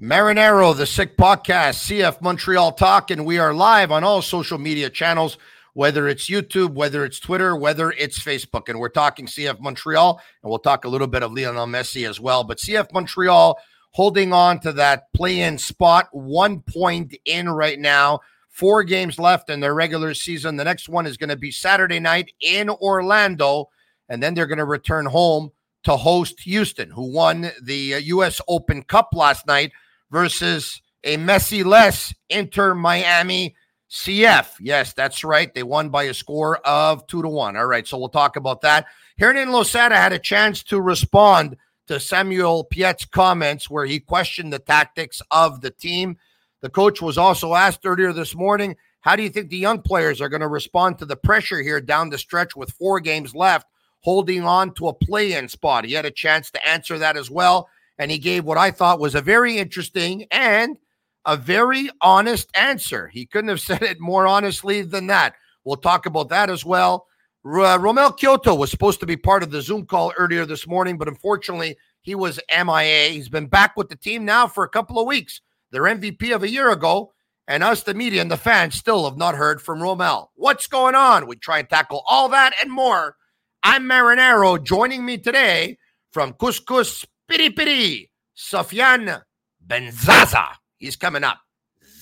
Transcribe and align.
Marinaro, 0.00 0.76
the 0.76 0.84
Sick 0.84 1.16
Podcast, 1.16 1.88
CF 1.88 2.20
Montreal 2.20 2.72
Talk, 2.72 3.10
and 3.10 3.24
we 3.24 3.38
are 3.38 3.54
live 3.54 3.90
on 3.90 4.04
all 4.04 4.20
social 4.20 4.58
media 4.58 4.90
channels, 4.90 5.38
whether 5.72 6.06
it's 6.06 6.28
YouTube, 6.28 6.74
whether 6.74 7.02
it's 7.02 7.18
Twitter, 7.18 7.56
whether 7.56 7.90
it's 7.92 8.22
Facebook. 8.22 8.68
And 8.68 8.78
we're 8.78 8.90
talking 8.90 9.24
CF 9.24 9.58
Montreal, 9.58 10.20
and 10.42 10.50
we'll 10.50 10.58
talk 10.58 10.84
a 10.84 10.88
little 10.88 11.06
bit 11.06 11.22
of 11.22 11.32
Lionel 11.32 11.66
Messi 11.66 12.06
as 12.06 12.20
well. 12.20 12.44
But 12.44 12.58
CF 12.58 12.92
Montreal 12.92 13.58
holding 13.92 14.34
on 14.34 14.60
to 14.60 14.72
that 14.74 15.10
play 15.14 15.40
in 15.40 15.56
spot, 15.56 16.08
one 16.12 16.60
point 16.60 17.16
in 17.24 17.48
right 17.48 17.78
now, 17.78 18.20
four 18.50 18.84
games 18.84 19.18
left 19.18 19.48
in 19.48 19.60
their 19.60 19.74
regular 19.74 20.12
season. 20.12 20.56
The 20.56 20.64
next 20.64 20.90
one 20.90 21.06
is 21.06 21.16
going 21.16 21.30
to 21.30 21.36
be 21.36 21.50
Saturday 21.50 22.00
night 22.00 22.32
in 22.40 22.68
Orlando, 22.68 23.70
and 24.10 24.22
then 24.22 24.34
they're 24.34 24.46
going 24.46 24.58
to 24.58 24.66
return 24.66 25.06
home 25.06 25.52
to 25.84 25.96
host 25.96 26.40
Houston, 26.40 26.90
who 26.90 27.10
won 27.10 27.50
the 27.62 28.02
U.S. 28.04 28.40
Uh, 28.40 28.44
Open 28.48 28.82
Cup 28.82 29.14
last 29.14 29.46
night 29.46 29.72
versus 30.10 30.80
a 31.04 31.16
Messi 31.16 31.64
less 31.64 32.14
Inter 32.28 32.74
Miami 32.74 33.54
CF. 33.90 34.48
Yes, 34.60 34.92
that's 34.92 35.24
right. 35.24 35.54
They 35.54 35.62
won 35.62 35.88
by 35.88 36.04
a 36.04 36.14
score 36.14 36.58
of 36.58 37.06
two 37.06 37.22
to 37.22 37.28
one. 37.28 37.56
All 37.56 37.66
right, 37.66 37.86
so 37.86 37.98
we'll 37.98 38.08
talk 38.08 38.36
about 38.36 38.60
that. 38.62 38.86
Hernan 39.18 39.52
Losada 39.52 39.96
had 39.96 40.12
a 40.12 40.18
chance 40.18 40.62
to 40.64 40.80
respond 40.80 41.56
to 41.86 42.00
Samuel 42.00 42.64
Piette's 42.64 43.04
comments 43.04 43.70
where 43.70 43.86
he 43.86 44.00
questioned 44.00 44.52
the 44.52 44.58
tactics 44.58 45.22
of 45.30 45.60
the 45.60 45.70
team. 45.70 46.18
The 46.60 46.68
coach 46.68 47.00
was 47.00 47.16
also 47.16 47.54
asked 47.54 47.86
earlier 47.86 48.12
this 48.12 48.34
morning, 48.34 48.76
how 49.00 49.14
do 49.14 49.22
you 49.22 49.28
think 49.28 49.50
the 49.50 49.56
young 49.56 49.80
players 49.80 50.20
are 50.20 50.28
going 50.28 50.40
to 50.40 50.48
respond 50.48 50.98
to 50.98 51.06
the 51.06 51.16
pressure 51.16 51.62
here 51.62 51.80
down 51.80 52.10
the 52.10 52.18
stretch 52.18 52.56
with 52.56 52.72
four 52.72 52.98
games 52.98 53.36
left, 53.36 53.68
holding 54.00 54.42
on 54.42 54.74
to 54.74 54.88
a 54.88 54.92
play 54.92 55.34
in 55.34 55.48
spot? 55.48 55.84
He 55.84 55.92
had 55.92 56.04
a 56.04 56.10
chance 56.10 56.50
to 56.50 56.68
answer 56.68 56.98
that 56.98 57.16
as 57.16 57.30
well 57.30 57.68
and 57.98 58.10
he 58.10 58.18
gave 58.18 58.44
what 58.44 58.58
I 58.58 58.70
thought 58.70 59.00
was 59.00 59.14
a 59.14 59.20
very 59.20 59.58
interesting 59.58 60.26
and 60.30 60.76
a 61.24 61.36
very 61.36 61.90
honest 62.00 62.50
answer. 62.54 63.08
He 63.08 63.26
couldn't 63.26 63.48
have 63.48 63.60
said 63.68 63.82
it 63.82 64.00
more 64.00 64.26
honestly 64.26 64.82
than 64.82 65.08
that. 65.08 65.34
We'll 65.64 65.76
talk 65.76 66.06
about 66.06 66.28
that 66.28 66.50
as 66.50 66.64
well. 66.64 67.06
Uh, 67.44 67.78
Romell 67.78 68.16
Quioto 68.18 68.56
was 68.56 68.70
supposed 68.70 69.00
to 69.00 69.06
be 69.06 69.16
part 69.16 69.42
of 69.42 69.50
the 69.50 69.62
Zoom 69.62 69.86
call 69.86 70.12
earlier 70.18 70.44
this 70.46 70.66
morning, 70.66 70.98
but 70.98 71.08
unfortunately, 71.08 71.76
he 72.02 72.14
was 72.14 72.40
MIA. 72.50 73.10
He's 73.10 73.28
been 73.28 73.46
back 73.46 73.76
with 73.76 73.88
the 73.88 73.96
team 73.96 74.24
now 74.24 74.48
for 74.48 74.64
a 74.64 74.68
couple 74.68 74.98
of 74.98 75.06
weeks. 75.06 75.40
Their 75.70 75.82
MVP 75.82 76.34
of 76.34 76.42
a 76.42 76.50
year 76.50 76.70
ago, 76.70 77.12
and 77.48 77.62
us, 77.62 77.82
the 77.82 77.94
media 77.94 78.20
and 78.20 78.30
the 78.30 78.36
fans, 78.36 78.74
still 78.74 79.08
have 79.08 79.16
not 79.16 79.36
heard 79.36 79.62
from 79.62 79.78
Romell. 79.78 80.28
What's 80.34 80.66
going 80.66 80.96
on? 80.96 81.26
We 81.28 81.36
try 81.36 81.60
and 81.60 81.68
tackle 81.68 82.02
all 82.08 82.28
that 82.30 82.52
and 82.60 82.70
more. 82.70 83.16
I'm 83.62 83.84
Marinaro. 83.84 84.62
Joining 84.62 85.04
me 85.04 85.18
today 85.18 85.78
from 86.12 86.32
Couscous 86.34 87.04
Piri 87.28 87.50
Piri, 87.50 88.10
Sofiane 88.36 89.22
Benzaza. 89.66 90.46
He's 90.78 90.96
coming 90.96 91.24
up. 91.24 91.38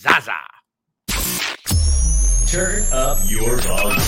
Zaza. 0.01 0.37
Turn 2.47 2.85
up 2.93 3.19
your 3.31 3.57
volume. 3.59 4.01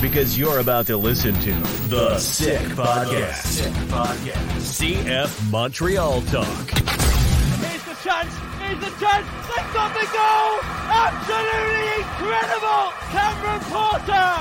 Because 0.00 0.38
you're 0.38 0.60
about 0.60 0.86
to 0.86 0.96
listen 0.96 1.34
to 1.40 1.52
The 1.88 2.18
Sick 2.18 2.60
Podcast. 2.78 3.34
Sick 3.44 3.72
Podcast. 3.92 4.56
CF 4.78 5.50
Montreal 5.50 6.22
Talk. 6.22 6.70
Here's 6.70 7.84
the 7.84 7.96
chance. 8.02 8.32
Here's 8.62 8.80
the 8.80 8.92
chance. 8.96 9.26
They've 9.48 9.72
got 9.74 9.92
the 9.92 10.06
goal. 10.16 10.60
Absolutely 10.88 11.88
incredible. 11.98 12.84
Cameron 13.12 13.60
Porter 13.68 14.32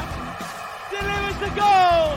delivers 0.94 1.38
the 1.44 1.52
goal. 1.58 2.16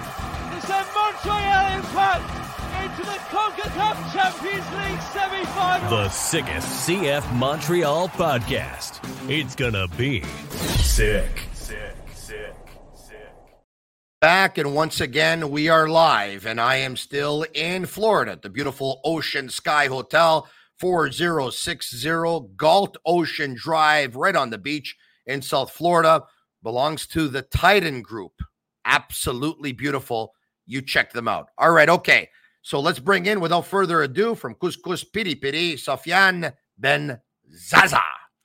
It's 0.55 0.69
a 0.71 0.81
Montreal 0.95 1.65
impact 1.75 2.29
into 2.37 2.60
the 2.89 3.19
CONCACAF 3.29 4.13
Champions 4.13 4.71
League 4.73 5.01
semi-final. 5.13 5.91
The 5.91 6.09
sickest 6.09 6.89
CF 6.89 7.35
Montreal 7.35 8.09
podcast. 8.11 9.01
It's 9.29 9.55
gonna 9.55 9.87
be 9.89 10.23
sick. 10.23 11.43
Sick, 11.53 11.95
sick, 12.15 12.55
sick. 12.95 13.25
Back 14.21 14.57
and 14.59 14.75
once 14.75 15.01
again 15.01 15.51
we 15.51 15.69
are 15.69 15.89
live, 15.89 16.47
and 16.47 16.61
I 16.61 16.77
am 16.77 16.97
still 16.97 17.45
in 17.55 17.87
Florida 17.87 18.33
at 18.33 18.43
the 18.43 18.51
beautiful 18.51 19.01
Ocean 19.05 19.49
Sky 19.51 19.87
Hotel, 19.87 20.49
4060 20.79 22.55
Galt 22.57 22.97
Ocean 23.05 23.55
Drive, 23.55 24.17
right 24.17 24.37
on 24.37 24.51
the 24.51 24.59
beach 24.59 24.97
in 25.27 25.43
South 25.43 25.71
Florida. 25.71 26.25
Belongs 26.63 27.07
to 27.09 27.29
the 27.29 27.43
Titan 27.43 28.03
Group. 28.03 28.43
Absolutely 28.85 29.73
beautiful. 29.73 30.35
You 30.67 30.83
check 30.83 31.13
them 31.13 31.29
out. 31.29 31.49
All 31.59 31.73
right, 31.73 31.89
okay. 31.89 32.31
So 32.63 32.81
let's 32.81 32.99
bring 32.99 33.27
in, 33.27 33.41
without 33.41 33.67
further 33.67 34.03
ado, 34.03 34.35
from 34.35 34.55
Couscous 34.55 35.05
Piri 35.05 35.35
Piri, 35.35 35.75
Sofiane 35.75 36.53
Ben 36.79 37.21
Zaza. 37.55 38.01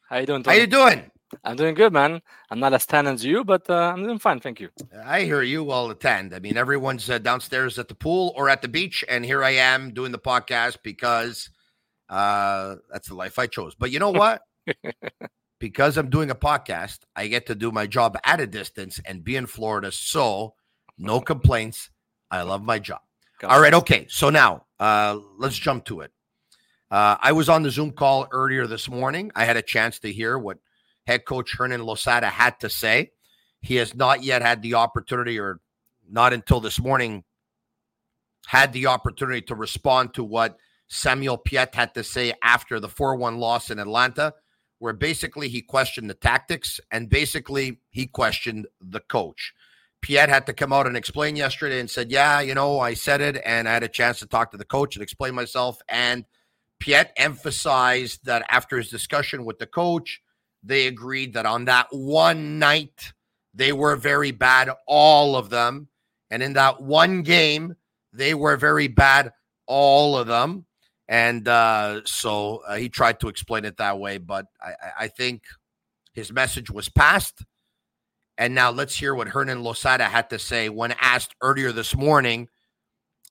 How 0.09 0.17
you 0.19 0.25
doing? 0.25 0.43
Tony? 0.43 0.55
How 0.55 0.61
you 0.61 0.67
doing? 0.67 1.11
I'm 1.43 1.55
doing 1.55 1.75
good, 1.75 1.91
man. 1.91 2.21
I'm 2.49 2.59
not 2.59 2.73
as 2.73 2.85
tan 2.85 3.07
as 3.07 3.25
you, 3.25 3.43
but 3.43 3.69
uh, 3.69 3.91
I'm 3.93 4.03
doing 4.03 4.19
fine. 4.19 4.39
Thank 4.39 4.59
you. 4.59 4.69
I 5.03 5.21
hear 5.21 5.41
you 5.41 5.71
all 5.71 5.89
attend. 5.89 6.33
I 6.33 6.39
mean, 6.39 6.55
everyone's 6.55 7.09
uh, 7.09 7.17
downstairs 7.17 7.77
at 7.77 7.87
the 7.87 7.95
pool 7.95 8.33
or 8.37 8.49
at 8.49 8.61
the 8.61 8.67
beach, 8.67 9.03
and 9.09 9.25
here 9.25 9.43
I 9.43 9.51
am 9.51 9.93
doing 9.93 10.11
the 10.11 10.19
podcast 10.19 10.77
because 10.83 11.49
uh, 12.09 12.75
that's 12.91 13.07
the 13.09 13.15
life 13.15 13.39
I 13.39 13.47
chose. 13.47 13.75
But 13.75 13.91
you 13.91 13.99
know 13.99 14.11
what? 14.11 14.41
because 15.59 15.97
I'm 15.97 16.09
doing 16.09 16.29
a 16.29 16.35
podcast, 16.35 16.99
I 17.15 17.27
get 17.27 17.47
to 17.47 17.55
do 17.55 17.71
my 17.71 17.87
job 17.87 18.17
at 18.23 18.39
a 18.39 18.47
distance 18.47 18.99
and 19.05 19.23
be 19.23 19.35
in 19.35 19.47
Florida. 19.47 19.91
So, 19.91 20.53
no 20.97 21.19
complaints. 21.19 21.89
I 22.31 22.43
love 22.43 22.63
my 22.63 22.79
job. 22.79 23.01
All 23.44 23.59
right. 23.59 23.73
Okay. 23.73 24.07
So 24.09 24.29
now 24.29 24.66
uh, 24.79 25.19
let's 25.38 25.57
jump 25.57 25.85
to 25.85 26.01
it. 26.01 26.12
Uh, 26.90 27.18
I 27.19 27.31
was 27.31 27.50
on 27.50 27.63
the 27.63 27.72
Zoom 27.72 27.91
call 27.91 28.28
earlier 28.31 28.68
this 28.68 28.90
morning. 28.90 29.31
I 29.35 29.46
had 29.46 29.57
a 29.57 29.62
chance 29.62 30.00
to 30.00 30.12
hear 30.12 30.38
what 30.38 30.57
head 31.07 31.25
coach 31.25 31.56
Hernan 31.57 31.84
Losada 31.84 32.28
had 32.28 32.59
to 32.62 32.69
say. 32.69 33.12
He 33.62 33.75
has 33.75 33.96
not 33.96 34.23
yet 34.23 34.41
had 34.41 34.62
the 34.62 34.75
opportunity, 34.75 35.40
or 35.40 35.59
not 36.09 36.34
until 36.34 36.59
this 36.59 36.79
morning, 36.79 37.23
had 38.46 38.72
the 38.73 38.88
opportunity 38.88 39.41
to 39.41 39.56
respond 39.56 40.13
to 40.13 40.23
what 40.23 40.57
Samuel 40.88 41.38
Piette 41.38 41.73
had 41.73 41.94
to 41.96 42.03
say 42.03 42.34
after 42.44 42.79
the 42.79 42.90
4 42.90 43.16
1 43.16 43.38
loss 43.38 43.72
in 43.72 43.79
Atlanta, 43.79 44.34
where 44.79 44.94
basically 44.94 45.50
he 45.50 45.62
questioned 45.62 46.09
the 46.09 46.13
tactics 46.13 46.79
and 46.91 47.09
basically 47.09 47.79
he 47.90 48.06
questioned 48.06 48.67
the 48.79 49.00
coach. 49.00 49.53
Piette 50.05 50.29
had 50.29 50.45
to 50.45 50.53
come 50.53 50.71
out 50.71 50.85
and 50.85 50.95
explain 50.95 51.35
yesterday 51.35 51.79
and 51.79 51.89
said, 51.89 52.11
Yeah, 52.11 52.39
you 52.39 52.53
know, 52.53 52.79
I 52.79 52.93
said 52.93 53.21
it 53.21 53.41
and 53.43 53.67
I 53.67 53.73
had 53.73 53.81
a 53.81 53.88
chance 53.88 54.19
to 54.19 54.27
talk 54.27 54.51
to 54.51 54.57
the 54.57 54.63
coach 54.63 54.95
and 54.95 55.01
explain 55.01 55.33
myself. 55.33 55.81
And 55.89 56.25
Piette 56.79 57.11
emphasized 57.17 58.23
that 58.25 58.45
after 58.51 58.77
his 58.77 58.91
discussion 58.91 59.45
with 59.45 59.57
the 59.57 59.66
coach, 59.66 60.21
they 60.61 60.85
agreed 60.85 61.33
that 61.33 61.47
on 61.47 61.66
that 61.66 61.88
one 61.89 62.59
night, 62.59 63.13
they 63.55 63.73
were 63.73 63.95
very 63.95 64.29
bad, 64.29 64.69
all 64.85 65.35
of 65.35 65.49
them. 65.49 65.88
And 66.29 66.43
in 66.43 66.53
that 66.53 66.83
one 66.83 67.23
game, 67.23 67.75
they 68.13 68.35
were 68.35 68.57
very 68.57 68.87
bad, 68.87 69.31
all 69.66 70.19
of 70.19 70.27
them. 70.27 70.67
And 71.07 71.47
uh, 71.47 72.01
so 72.05 72.61
uh, 72.67 72.75
he 72.75 72.89
tried 72.89 73.22
to 73.22 73.27
explain 73.27 73.66
it 73.66 73.77
that 73.77 73.97
way. 73.97 74.19
But 74.19 74.45
I, 74.61 74.73
I 74.99 75.07
think 75.07 75.41
his 76.13 76.31
message 76.31 76.69
was 76.69 76.89
passed 76.89 77.43
and 78.38 78.53
now 78.53 78.72
let's 78.72 78.96
hear 78.96 79.16
what 79.16 79.28
Hernan 79.28 79.63
Losada 79.63 80.06
had 80.06 80.29
to 80.29 80.40
say 80.40 80.69
when 80.69 80.94
asked 81.00 81.35
earlier 81.41 81.72
this 81.72 81.96
morning. 81.96 82.50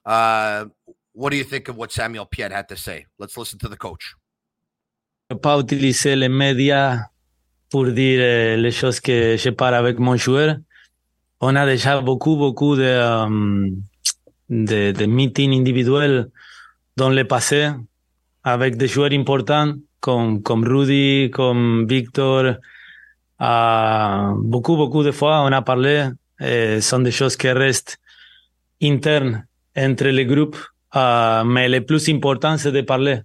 Uh, 0.05 0.67
what 1.13 1.31
do 1.31 1.37
you 1.37 1.45
think 1.45 1.69
of 1.69 1.77
what 1.77 1.93
Samuel 1.93 2.27
Piette 2.27 2.53
had 2.53 2.69
to 2.69 2.77
say? 2.77 3.07
Let's 3.19 3.37
listen 3.37 3.59
to 3.61 3.69
the 3.69 3.77
coach. 3.77 4.15
Pas 5.43 5.59
utiliser 5.59 6.17
les 6.17 6.29
médias 6.29 7.09
pour 7.71 7.87
dire 7.91 8.21
euh, 8.21 8.57
les 8.57 8.71
choses 8.71 9.01
que 9.01 9.37
je 9.37 9.51
parle 9.51 9.75
avec 9.75 9.99
mon 9.99 10.17
joueur. 10.17 10.57
On 11.41 11.57
a 11.57 11.67
déjà 11.67 12.01
beaucoup, 12.01 12.37
beaucoup 12.37 12.77
de, 12.77 13.01
um, 13.01 13.83
de, 14.49 14.93
de 14.93 15.07
meetings 15.07 15.53
individuels 15.53 16.31
dans 16.97 17.11
le 17.11 17.25
passé 17.25 17.71
avec 18.45 18.77
des 18.77 18.87
joueurs 18.87 19.13
importants 19.13 19.75
comme, 20.01 20.43
comme 20.43 20.65
Rudy, 20.65 21.31
comme 21.31 21.87
Victor, 21.89 22.57
Uh, 23.41 24.35
beaucoup, 24.39 24.77
beaucoup 24.77 25.03
de 25.03 25.11
fois, 25.11 25.43
on 25.43 25.53
a 25.53 25.61
parlé, 25.61 26.09
et 26.41 26.81
sont 26.81 27.01
des 27.01 27.11
choses 27.11 27.37
qui 27.37 27.51
restent 27.51 27.99
internes 28.81 29.45
entre 29.77 30.07
les 30.07 30.25
groupes, 30.25 30.57
uh, 30.95 31.43
mais 31.45 31.69
le 31.69 31.81
plus 31.81 32.09
important, 32.09 32.57
c'est 32.57 32.73
de 32.73 32.83
parler. 32.83 33.21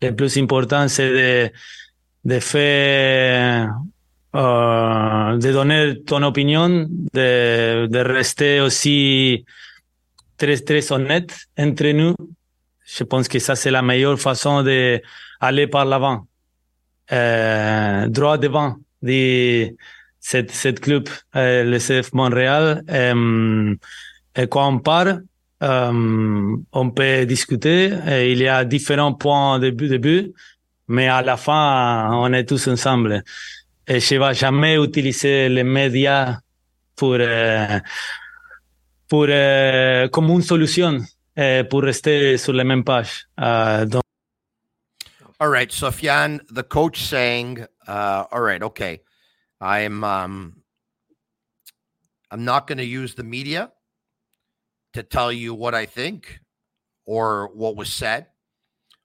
Le 0.00 0.12
plus 0.12 0.36
important, 0.38 0.88
c'est 0.88 1.10
de, 1.10 1.52
de 2.24 2.40
faire, 2.40 3.74
uh, 4.34 5.38
de 5.38 5.52
donner 5.52 6.02
ton 6.04 6.22
opinion, 6.22 6.86
de, 7.12 7.86
de 7.86 7.98
rester 7.98 8.60
aussi 8.60 9.44
très, 10.38 10.56
très 10.58 10.92
honnête 10.92 11.36
entre 11.58 11.88
nous. 11.92 12.14
Je 12.86 13.04
pense 13.04 13.28
que 13.28 13.38
ça, 13.38 13.54
c'est 13.54 13.70
la 13.70 13.82
meilleure 13.82 14.18
façon 14.18 14.62
d'aller 14.62 15.66
par 15.66 15.84
l'avant. 15.84 16.26
Euh, 17.12 18.08
droit 18.08 18.38
devant 18.38 18.76
de 19.06 19.74
cette, 20.20 20.80
club, 20.80 21.08
euh, 21.34 21.64
le 21.64 21.78
CF 21.78 22.12
Montréal. 22.12 22.82
Euh, 22.90 23.74
et 24.36 24.46
quand 24.48 24.68
on 24.68 24.78
part, 24.80 25.18
on 25.60 26.90
peut 26.90 27.24
discuter. 27.26 27.92
Et 28.08 28.32
il 28.32 28.38
y 28.38 28.48
a 28.48 28.64
différents 28.64 29.14
points 29.14 29.58
de 29.58 29.70
but, 29.70 29.88
de 29.88 29.98
but, 29.98 30.34
mais 30.88 31.08
à 31.08 31.22
la 31.22 31.36
fin, 31.36 32.10
on 32.12 32.32
est 32.32 32.44
tous 32.44 32.68
ensemble. 32.68 33.22
Et 33.86 34.00
je 34.00 34.16
vais 34.16 34.34
jamais 34.34 34.76
utiliser 34.76 35.48
les 35.48 35.64
médias 35.64 36.38
pour, 36.96 37.16
euh, 37.18 37.78
pour, 39.08 39.26
comme 40.10 40.30
une 40.30 40.42
solution 40.42 41.00
pour 41.70 41.82
rester 41.82 42.36
sur 42.38 42.52
la 42.52 42.64
même 42.64 42.82
page. 42.82 43.28
Euh, 43.40 43.84
donc, 43.84 44.02
All 45.38 45.50
right, 45.50 45.70
Sofiane, 45.70 46.40
the 46.50 46.62
coach 46.62 47.02
saying, 47.02 47.66
uh, 47.86 48.24
"All 48.30 48.40
right, 48.40 48.62
okay, 48.62 49.00
I'm 49.60 50.04
um, 50.04 50.62
I'm 52.30 52.44
not 52.44 52.66
going 52.66 52.78
to 52.78 52.84
use 52.84 53.14
the 53.14 53.24
media 53.24 53.72
to 54.94 55.02
tell 55.02 55.32
you 55.32 55.54
what 55.54 55.74
I 55.74 55.86
think 55.86 56.40
or 57.04 57.50
what 57.54 57.76
was 57.76 57.92
said. 57.92 58.26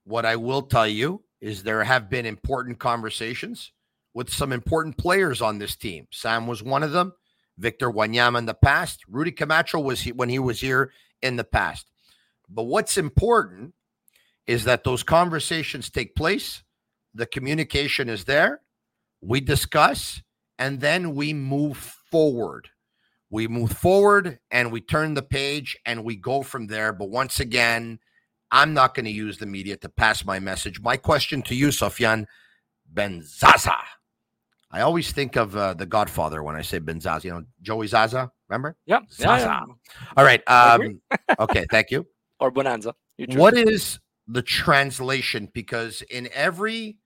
What 0.03 0.25
I 0.25 0.35
will 0.35 0.63
tell 0.63 0.87
you 0.87 1.23
is 1.39 1.63
there 1.63 1.83
have 1.83 2.09
been 2.09 2.25
important 2.25 2.79
conversations 2.79 3.71
with 4.13 4.31
some 4.31 4.51
important 4.51 4.97
players 4.97 5.41
on 5.41 5.59
this 5.59 5.75
team. 5.75 6.07
Sam 6.11 6.47
was 6.47 6.63
one 6.63 6.83
of 6.83 6.91
them. 6.91 7.13
Victor 7.57 7.91
Wanyama 7.91 8.39
in 8.39 8.45
the 8.45 8.53
past. 8.53 9.01
Rudy 9.07 9.31
Camacho 9.31 9.79
was 9.79 10.01
he, 10.01 10.11
when 10.11 10.29
he 10.29 10.39
was 10.39 10.59
here 10.59 10.91
in 11.21 11.35
the 11.35 11.43
past. 11.43 11.87
But 12.49 12.63
what's 12.63 12.97
important 12.97 13.73
is 14.47 14.63
that 14.63 14.83
those 14.83 15.03
conversations 15.03 15.89
take 15.89 16.15
place, 16.15 16.63
the 17.13 17.25
communication 17.25 18.09
is 18.09 18.25
there, 18.25 18.61
we 19.21 19.39
discuss, 19.39 20.21
and 20.57 20.79
then 20.79 21.15
we 21.15 21.33
move 21.33 21.77
forward. 22.11 22.69
We 23.31 23.47
move 23.47 23.71
forward 23.71 24.39
and 24.51 24.73
we 24.73 24.81
turn 24.81 25.13
the 25.13 25.21
page 25.21 25.77
and 25.85 26.03
we 26.03 26.17
go 26.17 26.43
from 26.43 26.67
there. 26.67 26.91
But 26.91 27.09
once 27.09 27.39
again, 27.39 27.97
I'm 28.51 28.73
not 28.73 28.93
going 28.93 29.05
to 29.05 29.11
use 29.11 29.37
the 29.37 29.45
media 29.45 29.77
to 29.77 29.89
pass 29.89 30.25
my 30.25 30.39
message. 30.39 30.81
My 30.81 30.97
question 30.97 31.41
to 31.43 31.55
you, 31.55 31.69
Sofiane 31.69 32.25
Benzaza. 32.93 33.77
I 34.69 34.81
always 34.81 35.13
think 35.13 35.37
of 35.37 35.55
uh, 35.55 35.73
the 35.73 35.85
Godfather 35.85 36.43
when 36.43 36.57
I 36.57 36.61
say 36.61 36.81
Benzaza. 36.81 37.23
You 37.23 37.31
know, 37.31 37.43
Joey 37.61 37.87
Zaza. 37.87 38.31
Remember? 38.49 38.75
Yeah. 38.85 38.99
yeah, 39.17 39.37
Zaza. 39.37 39.45
yeah. 39.45 39.61
All 40.17 40.25
right. 40.25 40.41
Um, 40.49 41.01
okay. 41.39 41.65
Thank 41.71 41.91
you. 41.91 42.05
Or 42.39 42.49
Bonanza. 42.49 42.95
What 43.35 43.55
is 43.55 43.99
the 44.27 44.41
translation? 44.41 45.47
Because 45.53 46.01
in 46.01 46.27
every 46.33 46.97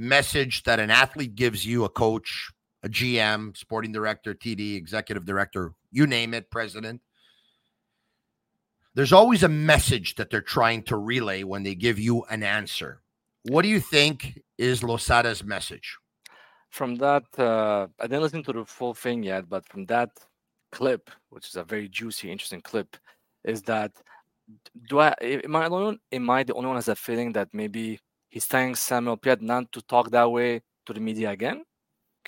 message 0.00 0.62
that 0.64 0.80
an 0.80 0.90
athlete 0.90 1.34
gives 1.34 1.64
you, 1.64 1.84
a 1.84 1.88
coach, 1.88 2.50
a 2.82 2.88
GM, 2.88 3.56
sporting 3.56 3.92
director, 3.92 4.34
TD, 4.34 4.76
executive 4.76 5.24
director, 5.24 5.74
you 5.90 6.06
name 6.06 6.34
it, 6.34 6.50
president, 6.50 7.00
there's 8.94 9.12
always 9.12 9.42
a 9.42 9.48
message 9.48 10.16
that 10.16 10.30
they're 10.30 10.40
trying 10.40 10.82
to 10.84 10.96
relay 10.96 11.44
when 11.44 11.62
they 11.62 11.74
give 11.74 11.98
you 11.98 12.24
an 12.24 12.42
answer. 12.42 13.02
What 13.44 13.62
do 13.62 13.68
you 13.68 13.80
think 13.80 14.42
is 14.58 14.80
Losada's 14.80 15.44
message? 15.44 15.96
from 16.70 16.94
that 16.96 17.24
uh, 17.38 17.86
i 17.98 18.06
didn't 18.06 18.22
listen 18.22 18.42
to 18.42 18.52
the 18.52 18.64
full 18.64 18.94
thing 18.94 19.22
yet 19.22 19.48
but 19.48 19.66
from 19.68 19.84
that 19.86 20.10
clip 20.72 21.10
which 21.28 21.48
is 21.48 21.56
a 21.56 21.64
very 21.64 21.88
juicy 21.88 22.30
interesting 22.30 22.60
clip 22.60 22.96
is 23.44 23.60
that 23.62 23.92
do 24.88 25.00
i 25.00 25.12
am 25.20 25.56
i 25.56 25.66
alone 25.66 25.98
am 26.12 26.30
i 26.30 26.42
the 26.42 26.54
only 26.54 26.68
one 26.68 26.76
has 26.76 26.88
a 26.88 26.94
feeling 26.94 27.32
that 27.32 27.48
maybe 27.52 27.98
he's 28.30 28.46
telling 28.46 28.74
samuel 28.74 29.16
piette 29.16 29.42
not 29.42 29.70
to 29.72 29.82
talk 29.82 30.10
that 30.10 30.30
way 30.30 30.62
to 30.86 30.92
the 30.92 31.00
media 31.00 31.30
again 31.30 31.62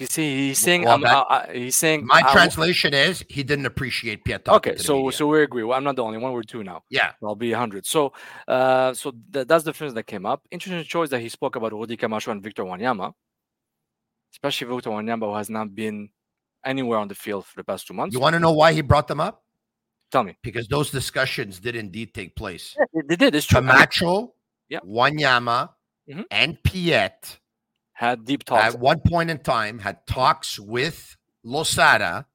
you 0.01 0.07
see 0.07 0.49
he's 0.49 0.59
saying 0.59 0.83
Well, 0.85 0.95
I'm, 0.95 1.05
um, 1.05 1.11
that- 1.11 1.17
uh, 1.17 1.21
uh, 1.21 1.25
I, 1.49 1.51
I- 1.51 1.55
he's 1.65 1.77
saying 1.77 2.07
My 2.07 2.23
I- 2.25 2.33
translation 2.33 2.93
is 2.95 3.25
he 3.29 3.43
didn't 3.43 3.67
appreciate 3.67 4.25
Piette 4.25 4.49
okay 4.49 4.77
so 4.77 5.11
so 5.11 5.27
we 5.29 5.43
agree 5.43 5.63
well, 5.63 5.77
i'm 5.79 5.85
not 5.85 5.97
the 5.97 6.03
only 6.03 6.19
one 6.19 6.33
we're 6.33 6.43
two 6.43 6.65
now 6.65 6.83
yeah, 6.91 7.13
I'll 7.23 7.35
be 7.37 7.51
100. 7.53 7.87
So, 7.87 8.13
uh, 8.49 8.93
so 8.95 9.13
th- 9.33 9.47
that's 9.47 9.65
the 9.65 9.71
difference 9.71 9.95
that 9.95 10.07
came 10.07 10.27
up. 10.27 10.43
Interesting 10.51 10.83
choice 10.85 11.09
that 11.11 11.21
he 11.21 11.29
spoke 11.31 11.57
about 11.57 11.73
Rudy 11.73 11.97
Camacho 11.97 12.31
and 12.33 12.43
Victor 12.43 12.65
Wanyama, 12.65 13.13
especially 14.35 14.67
Victor 14.75 14.91
Wanyama, 14.91 15.27
who 15.31 15.35
has 15.37 15.49
not 15.51 15.75
been 15.75 16.11
anywhere 16.65 16.99
on 16.99 17.09
the 17.09 17.15
field 17.15 17.47
for 17.47 17.57
the 17.61 17.65
past 17.65 17.87
two 17.87 17.95
months. 17.95 18.13
you 18.15 18.21
want 18.21 18.35
to 18.35 18.41
know 18.41 18.53
why 18.53 18.73
he 18.73 18.81
brought 18.83 19.09
them 19.09 19.21
up? 19.21 19.43
Tell 20.11 20.25
me. 20.25 20.37
Because 20.43 20.69
those 20.69 20.91
discussions 20.91 21.59
did 21.61 21.77
indeed 21.77 22.13
take 22.13 22.37
place. 22.37 22.77
They, 22.93 23.01
they 23.09 23.17
did. 23.17 23.35
It's 23.35 23.47
true. 23.47 23.61
Camacho, 23.61 24.35
Yeah. 24.69 24.81
Wanyama, 24.81 25.71
Mhm. 26.09 26.25
and 26.31 26.63
Piette 26.63 27.39
had 27.93 28.25
deep 28.25 28.45
talks. 28.45 28.75
at 28.75 28.81
one 28.81 29.01
point 29.01 29.31
in 29.31 29.39
time 29.39 29.79
had 29.79 30.07
talks 30.07 30.59
with 30.59 31.17
Losada 31.45 32.27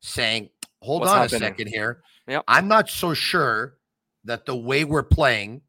saying, 0.00 0.48
hold 0.80 1.00
What's 1.02 1.12
on 1.12 1.18
happening? 1.22 1.42
a 1.42 1.46
second 1.46 1.66
here. 1.68 2.02
Yep. 2.26 2.44
I'm 2.48 2.68
not 2.68 2.88
so 2.88 3.12
sure 3.14 3.76
that 4.24 4.46
the 4.46 4.56
way 4.56 4.84
we're 4.84 5.02
playing 5.02 5.62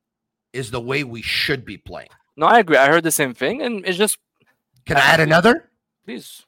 is 0.54 0.72
the 0.72 0.80
way 0.82 1.04
we 1.04 1.22
should 1.22 1.66
be 1.66 1.78
playing. 1.78 2.10
No, 2.38 2.46
I 2.46 2.60
agree. 2.60 2.78
I 2.78 2.88
heard 2.88 3.04
the 3.04 3.12
same 3.12 3.34
thing, 3.34 3.62
and 3.62 3.86
it's 3.86 3.98
just 3.98 4.18
Can 4.86 4.98
I 4.98 5.02
add 5.02 5.20
another? 5.20 5.70
please 6.06 6.46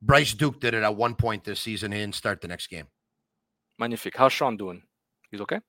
Bryce 0.00 0.32
Duke 0.34 0.60
did 0.60 0.74
it 0.74 0.82
at 0.84 0.94
one 0.94 1.14
point 1.16 1.42
this 1.44 1.60
season. 1.60 1.90
He 1.92 1.98
didn't 1.98 2.14
start 2.14 2.40
the 2.40 2.48
next 2.48 2.68
game. 2.68 2.86
magnifique. 3.78 4.16
How's 4.16 4.32
Sean 4.32 4.56
doing? 4.56 4.82
He's 5.30 5.40
okay. 5.40 5.60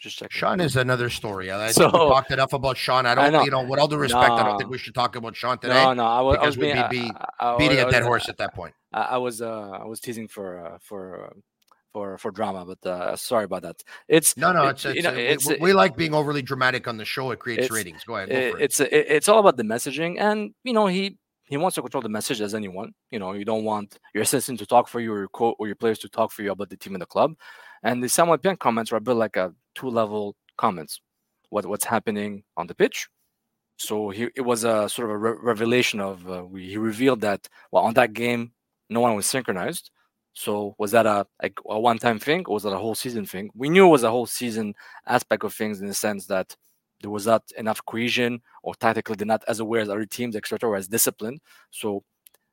Just 0.00 0.16
checking. 0.18 0.34
Sean 0.34 0.60
is 0.60 0.76
another 0.76 1.10
story. 1.10 1.50
I, 1.50 1.66
I 1.66 1.70
So- 1.70 1.90
think 1.90 1.92
we 2.02 2.08
talked 2.08 2.30
enough 2.30 2.52
about 2.54 2.76
Sean. 2.78 3.04
I 3.06 3.12
I 3.12 3.14
don't, 3.14 3.32
know. 3.32 3.44
you 3.44 3.50
know, 3.50 3.62
with 3.64 3.78
all 3.78 3.88
due 3.88 3.98
respect, 3.98 4.30
I 4.32 4.42
don't 4.42 4.56
think 4.58 4.70
we 4.70 4.78
should 4.78 4.94
talk 4.94 5.14
about 5.16 5.36
Sean 5.36 5.58
today 5.58 5.74
No, 5.74 5.92
no, 5.92 6.04
I 6.06 6.20
was, 6.22 6.36
I 6.36 6.40
because 6.40 6.56
was 6.56 6.66
we'd 6.66 6.88
be- 6.90 7.02
be 7.06 7.12
I- 7.14 7.26
I- 7.40 7.54
I- 7.54 7.58
beating 7.58 7.78
I 7.78 7.82
a 7.82 7.90
dead 7.90 8.02
horse 8.02 8.28
at 8.28 8.38
that 8.38 8.54
point. 8.54 8.74
I, 8.92 9.02
I 9.02 9.16
was 9.18 9.42
uh, 9.42 9.70
I 9.70 9.84
was 9.84 10.00
teasing 10.00 10.26
for 10.28 10.64
uh, 10.66 10.78
for 10.80 11.26
uh, 11.26 11.30
for 11.92 12.16
for 12.18 12.30
drama, 12.30 12.64
but 12.64 12.88
uh, 12.88 13.14
sorry 13.16 13.44
about 13.44 13.62
that. 13.62 13.76
It's 14.08 14.36
No, 14.38 14.52
no, 14.52 14.68
it- 14.68 14.70
it's, 14.70 14.84
you 14.96 15.02
know, 15.02 15.10
uh, 15.10 15.16
we- 15.16 15.22
it's 15.22 15.46
we, 15.48 15.56
we 15.60 15.72
like 15.74 15.96
being 15.96 16.14
overly 16.14 16.40
dramatic 16.42 16.88
on 16.88 16.96
the 16.96 17.04
show. 17.04 17.30
It 17.32 17.38
creates 17.38 17.70
ratings. 17.70 18.04
Go 18.04 18.16
ahead. 18.16 18.30
Go 18.30 18.34
it- 18.36 18.54
it. 18.54 18.60
it's 18.62 18.80
it, 18.80 18.90
it's 18.92 19.28
all 19.28 19.38
about 19.40 19.56
the 19.58 19.64
messaging, 19.64 20.16
and 20.18 20.54
you 20.64 20.72
know 20.72 20.86
he 20.86 21.18
he 21.46 21.58
wants 21.58 21.74
to 21.74 21.82
control 21.82 22.00
the 22.02 22.08
message 22.08 22.40
as 22.40 22.54
anyone. 22.54 22.92
You 23.10 23.18
know 23.18 23.32
you 23.34 23.44
don't 23.44 23.64
want 23.64 23.98
your 24.14 24.22
assistant 24.22 24.58
to 24.60 24.66
talk 24.66 24.88
for 24.88 24.98
you 25.00 25.12
or 25.12 25.18
your 25.18 25.28
co- 25.28 25.56
or 25.58 25.66
your 25.66 25.76
players 25.76 25.98
to 25.98 26.08
talk 26.08 26.32
for 26.32 26.42
you 26.42 26.52
about 26.52 26.70
the 26.70 26.78
team 26.78 26.94
and 26.94 27.02
the 27.02 27.06
club. 27.06 27.34
And 27.82 28.02
the 28.02 28.08
Samuel 28.08 28.38
Pian 28.38 28.58
comments 28.58 28.90
were 28.90 28.96
a 28.96 29.00
bit 29.02 29.12
like 29.12 29.36
a 29.36 29.52
two 29.74 29.88
level 29.88 30.36
comments. 30.56 31.00
What 31.50 31.66
what's 31.66 31.84
happening 31.84 32.44
on 32.56 32.66
the 32.66 32.74
pitch. 32.74 33.08
So 33.76 34.10
he 34.10 34.28
it 34.36 34.42
was 34.42 34.64
a 34.64 34.88
sort 34.88 35.10
of 35.10 35.14
a 35.14 35.18
re- 35.18 35.38
revelation 35.42 36.00
of 36.00 36.28
uh, 36.30 36.44
we, 36.44 36.68
he 36.70 36.76
revealed 36.76 37.20
that 37.22 37.48
well 37.70 37.84
on 37.84 37.94
that 37.94 38.12
game 38.12 38.52
no 38.90 39.00
one 39.00 39.14
was 39.14 39.26
synchronized. 39.26 39.90
So 40.34 40.74
was 40.78 40.90
that 40.92 41.06
a 41.06 41.26
a 41.70 41.80
one 41.80 41.98
time 41.98 42.18
thing 42.18 42.44
or 42.46 42.54
was 42.54 42.64
that 42.64 42.72
a 42.72 42.78
whole 42.78 42.94
season 42.94 43.26
thing? 43.26 43.50
We 43.54 43.68
knew 43.68 43.86
it 43.86 43.90
was 43.90 44.02
a 44.04 44.10
whole 44.10 44.26
season 44.26 44.74
aspect 45.06 45.44
of 45.44 45.54
things 45.54 45.80
in 45.80 45.86
the 45.86 45.94
sense 45.94 46.26
that 46.26 46.56
there 47.00 47.10
was 47.10 47.26
not 47.26 47.42
enough 47.58 47.84
cohesion 47.84 48.40
or 48.62 48.74
tactically 48.74 49.16
they're 49.16 49.26
not 49.26 49.44
as 49.46 49.60
aware 49.60 49.82
as 49.82 49.88
other 49.88 50.06
teams, 50.06 50.36
etc., 50.36 50.70
or 50.70 50.76
as 50.76 50.88
disciplined. 50.88 51.40
So 51.70 52.02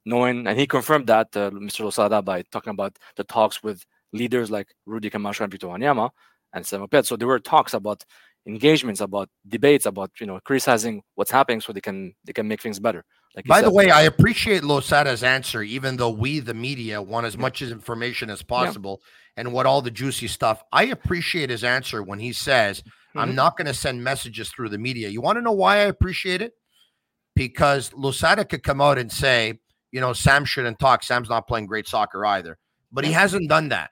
knowing 0.05 0.47
and 0.47 0.59
he 0.59 0.67
confirmed 0.67 1.07
that 1.07 1.35
uh, 1.37 1.51
Mr. 1.51 1.81
Losada 1.85 2.21
by 2.21 2.43
talking 2.51 2.71
about 2.71 2.97
the 3.15 3.23
talks 3.23 3.63
with 3.63 3.85
leaders 4.13 4.51
like 4.51 4.67
Rudy 4.85 5.09
Camacho 5.09 5.43
and 5.43 5.51
Vito 5.51 5.69
Wanyama 5.69 6.09
and 6.53 6.65
Piette. 6.89 7.05
So 7.05 7.15
there 7.15 7.27
were 7.27 7.39
talks 7.39 7.73
about 7.73 8.03
engagements, 8.45 9.01
about 9.01 9.29
debates, 9.47 9.85
about 9.85 10.11
you 10.19 10.25
know 10.25 10.39
criticizing 10.43 11.03
what's 11.15 11.31
happening 11.31 11.61
so 11.61 11.73
they 11.73 11.81
can 11.81 12.13
they 12.25 12.33
can 12.33 12.47
make 12.47 12.61
things 12.61 12.79
better. 12.79 13.03
Like 13.35 13.45
By 13.45 13.61
the 13.61 13.71
way, 13.71 13.91
I 13.91 14.01
appreciate 14.03 14.61
Losada's 14.63 15.23
answer, 15.23 15.63
even 15.63 15.95
though 15.95 16.09
we, 16.09 16.41
the 16.41 16.53
media, 16.53 17.01
want 17.01 17.25
as 17.25 17.37
much 17.37 17.61
as 17.61 17.71
information 17.71 18.29
as 18.29 18.41
possible 18.43 19.01
and 19.37 19.53
what 19.53 19.65
all 19.65 19.81
the 19.81 19.91
juicy 19.91 20.27
stuff. 20.27 20.61
I 20.73 20.85
appreciate 20.85 21.49
his 21.49 21.63
answer 21.63 22.03
when 22.03 22.19
he 22.19 22.33
says, 22.33 22.83
I'm 23.15 23.31
Mhm. 23.31 23.35
not 23.35 23.57
going 23.57 23.67
to 23.67 23.73
send 23.73 24.03
messages 24.03 24.49
through 24.49 24.67
the 24.67 24.77
media. 24.77 25.07
You 25.07 25.21
want 25.21 25.37
to 25.37 25.41
know 25.41 25.53
why 25.53 25.77
I 25.77 25.83
appreciate 25.83 26.41
it? 26.41 26.53
Because 27.33 27.93
Losada 27.93 28.43
could 28.43 28.63
come 28.63 28.81
out 28.81 28.97
and 28.97 29.09
say, 29.09 29.59
you 29.91 30.01
know, 30.01 30.11
Sam 30.11 30.43
shouldn't 30.43 30.79
talk. 30.79 31.01
Sam's 31.03 31.29
not 31.29 31.47
playing 31.47 31.67
great 31.67 31.87
soccer 31.87 32.25
either. 32.25 32.57
But 32.91 33.05
he 33.05 33.13
hasn't 33.13 33.47
done 33.47 33.69
that. 33.69 33.91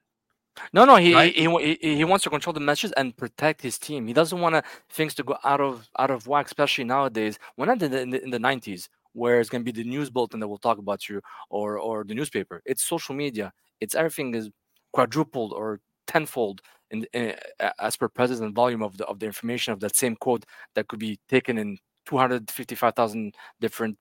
No, 0.74 0.86
no, 0.86 0.98
he, 0.98 1.14
Right? 1.14 1.34
he, 1.34 1.78
he 1.82 1.96
he 1.98 2.04
wants 2.04 2.24
to 2.24 2.30
control 2.30 2.54
the 2.54 2.60
messages 2.60 2.92
and 2.94 3.16
protect 3.16 3.62
his 3.62 3.78
team. 3.78 4.08
He 4.08 4.14
doesn't 4.14 4.40
want 4.40 4.56
to, 4.56 4.64
things 4.90 5.14
to 5.16 5.24
go 5.24 5.38
out 5.44 5.62
of 5.62 5.90
out 5.98 6.12
of 6.12 6.28
whack, 6.28 6.48
especially 6.48 6.84
nowadays. 6.84 7.40
We're 7.58 7.66
not 7.68 7.82
in 7.82 7.92
the, 7.92 8.02
in 8.02 8.10
the, 8.10 8.24
in 8.24 8.30
the 8.30 8.40
90s 8.40 8.90
where 9.14 9.40
it's 9.40 9.50
going 9.50 9.64
to 9.64 9.72
be 9.72 9.84
the 9.84 9.90
news 9.90 10.10
bulletin 10.10 10.40
that 10.40 10.48
will 10.48 10.58
talk 10.58 10.78
about 10.78 11.10
you 11.10 11.22
or 11.50 11.78
or 11.78 12.04
the 12.04 12.14
newspaper. 12.14 12.62
It's 12.66 12.84
social 12.84 13.16
media. 13.16 13.52
It's 13.80 13.96
everything 13.96 14.36
is 14.36 14.50
quadrupled 14.92 15.54
or 15.54 15.80
tenfold 16.08 16.62
in, 16.92 17.06
in 17.14 17.36
as 17.80 17.96
per 17.96 18.08
presence 18.08 18.40
and 18.40 18.54
volume 18.54 18.84
of 18.84 18.98
the 18.98 19.06
of 19.06 19.20
the 19.20 19.26
information 19.26 19.74
of 19.74 19.80
that 19.80 19.96
same 19.96 20.16
quote 20.16 20.46
that 20.76 20.88
could 20.88 21.00
be 21.00 21.20
taken 21.30 21.58
in 21.58 21.78
255,000 22.06 23.36
different 23.62 23.98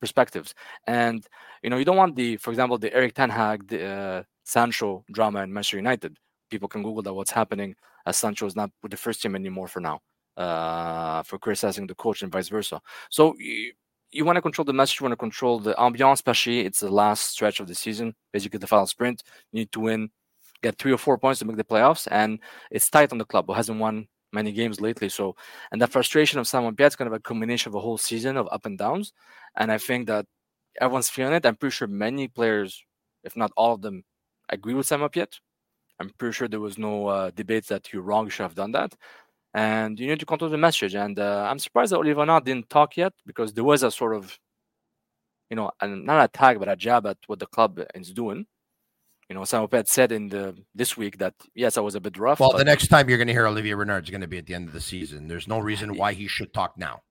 perspectives. 0.00 0.54
And 0.86 1.26
you 1.62 1.70
know, 1.70 1.76
you 1.76 1.84
don't 1.84 1.96
want 1.96 2.16
the, 2.16 2.36
for 2.38 2.50
example, 2.50 2.78
the 2.78 2.92
Erik 2.94 3.14
Ten 3.14 3.30
Hag, 3.30 3.68
the 3.68 3.84
uh, 3.84 4.22
Sancho 4.50 5.04
drama 5.12 5.42
in 5.42 5.52
Manchester 5.52 5.76
United. 5.76 6.16
People 6.50 6.68
can 6.68 6.82
Google 6.82 7.02
that 7.02 7.14
what's 7.14 7.30
happening 7.30 7.74
as 8.06 8.16
Sancho 8.16 8.46
is 8.46 8.56
not 8.56 8.70
with 8.82 8.90
the 8.90 8.96
first 8.96 9.22
team 9.22 9.36
anymore 9.36 9.68
for 9.68 9.80
now, 9.80 10.00
uh, 10.36 11.22
for 11.22 11.38
criticizing 11.38 11.86
the 11.86 11.94
coach 11.94 12.22
and 12.22 12.32
vice 12.32 12.48
versa. 12.48 12.80
So 13.10 13.34
you, 13.38 13.72
you 14.10 14.24
want 14.24 14.36
to 14.36 14.42
control 14.42 14.64
the 14.64 14.72
message, 14.72 14.98
you 14.98 15.04
want 15.04 15.12
to 15.12 15.16
control 15.16 15.60
the 15.60 15.74
ambiance, 15.74 16.14
especially 16.14 16.60
it's 16.60 16.80
the 16.80 16.90
last 16.90 17.30
stretch 17.30 17.60
of 17.60 17.68
the 17.68 17.74
season, 17.74 18.14
basically 18.32 18.58
the 18.58 18.66
final 18.66 18.86
sprint. 18.86 19.22
You 19.52 19.60
need 19.60 19.72
to 19.72 19.80
win 19.80 20.10
get 20.62 20.78
three 20.78 20.92
or 20.92 20.98
four 20.98 21.16
points 21.16 21.38
to 21.38 21.46
make 21.46 21.56
the 21.56 21.64
playoffs, 21.64 22.08
and 22.10 22.38
it's 22.70 22.90
tight 22.90 23.12
on 23.12 23.18
the 23.18 23.24
club 23.24 23.46
who 23.46 23.54
hasn't 23.54 23.78
won 23.78 24.08
many 24.32 24.52
games 24.52 24.80
lately. 24.80 25.08
So, 25.08 25.36
and 25.72 25.80
the 25.80 25.86
frustration 25.86 26.38
of 26.38 26.48
Simon 26.48 26.74
Piette 26.74 26.92
is 26.92 26.96
kind 26.96 27.06
of 27.06 27.14
a 27.14 27.20
combination 27.20 27.70
of 27.70 27.76
a 27.76 27.80
whole 27.80 27.98
season 27.98 28.36
of 28.36 28.48
up 28.50 28.66
and 28.66 28.76
downs, 28.76 29.12
and 29.56 29.70
I 29.70 29.78
think 29.78 30.08
that 30.08 30.26
everyone's 30.80 31.08
feeling 31.08 31.34
it. 31.34 31.46
I'm 31.46 31.56
pretty 31.56 31.74
sure 31.74 31.88
many 31.88 32.28
players, 32.28 32.82
if 33.24 33.36
not 33.36 33.52
all 33.56 33.74
of 33.74 33.82
them, 33.82 34.04
agree 34.54 34.74
with 34.74 34.86
Simon 34.86 35.08
Piette. 35.08 35.40
I'm 35.98 36.10
pretty 36.18 36.32
sure 36.32 36.48
there 36.48 36.60
was 36.60 36.78
no 36.78 37.06
uh, 37.06 37.30
debate 37.30 37.66
that 37.66 37.92
you're 37.92 38.02
wrong, 38.02 38.24
you 38.24 38.30
should 38.30 38.44
have 38.44 38.54
done 38.54 38.72
that. 38.72 38.94
And 39.52 39.98
you 39.98 40.06
need 40.06 40.20
to 40.20 40.26
control 40.26 40.50
the 40.50 40.56
message. 40.56 40.94
And 40.94 41.18
uh, 41.18 41.46
I'm 41.50 41.58
surprised 41.58 41.92
that 41.92 41.96
Olivier 41.96 42.14
Renard 42.14 42.44
didn't 42.44 42.70
talk 42.70 42.96
yet 42.96 43.12
because 43.26 43.52
there 43.52 43.64
was 43.64 43.82
a 43.82 43.90
sort 43.90 44.14
of, 44.14 44.38
you 45.50 45.56
know, 45.56 45.70
not 45.82 46.24
a 46.24 46.28
tag, 46.28 46.58
but 46.58 46.68
a 46.68 46.76
jab 46.76 47.06
at 47.06 47.18
what 47.26 47.40
the 47.40 47.46
club 47.46 47.80
is 47.94 48.12
doing. 48.12 48.46
You 49.28 49.34
know, 49.34 49.44
Simon 49.44 49.68
Piette 49.68 49.88
said 49.88 50.10
in 50.10 50.28
the 50.28 50.56
this 50.74 50.96
week 50.96 51.18
that 51.18 51.34
yes, 51.54 51.76
I 51.76 51.80
was 51.80 51.94
a 51.94 52.00
bit 52.00 52.18
rough. 52.18 52.40
Well, 52.40 52.52
the 52.52 52.64
next 52.64 52.88
time 52.88 53.08
you're 53.08 53.18
going 53.18 53.28
to 53.28 53.32
hear 53.32 53.46
Olivier 53.46 53.74
Renard 53.74 54.04
is 54.04 54.10
going 54.10 54.22
to 54.22 54.26
be 54.26 54.38
at 54.38 54.46
the 54.46 54.54
end 54.54 54.66
of 54.66 54.74
the 54.74 54.80
season. 54.80 55.28
There's 55.28 55.46
no 55.46 55.58
reason 55.60 55.96
why 55.96 56.14
he 56.14 56.26
should 56.26 56.52
talk 56.52 56.76
now. 56.76 57.02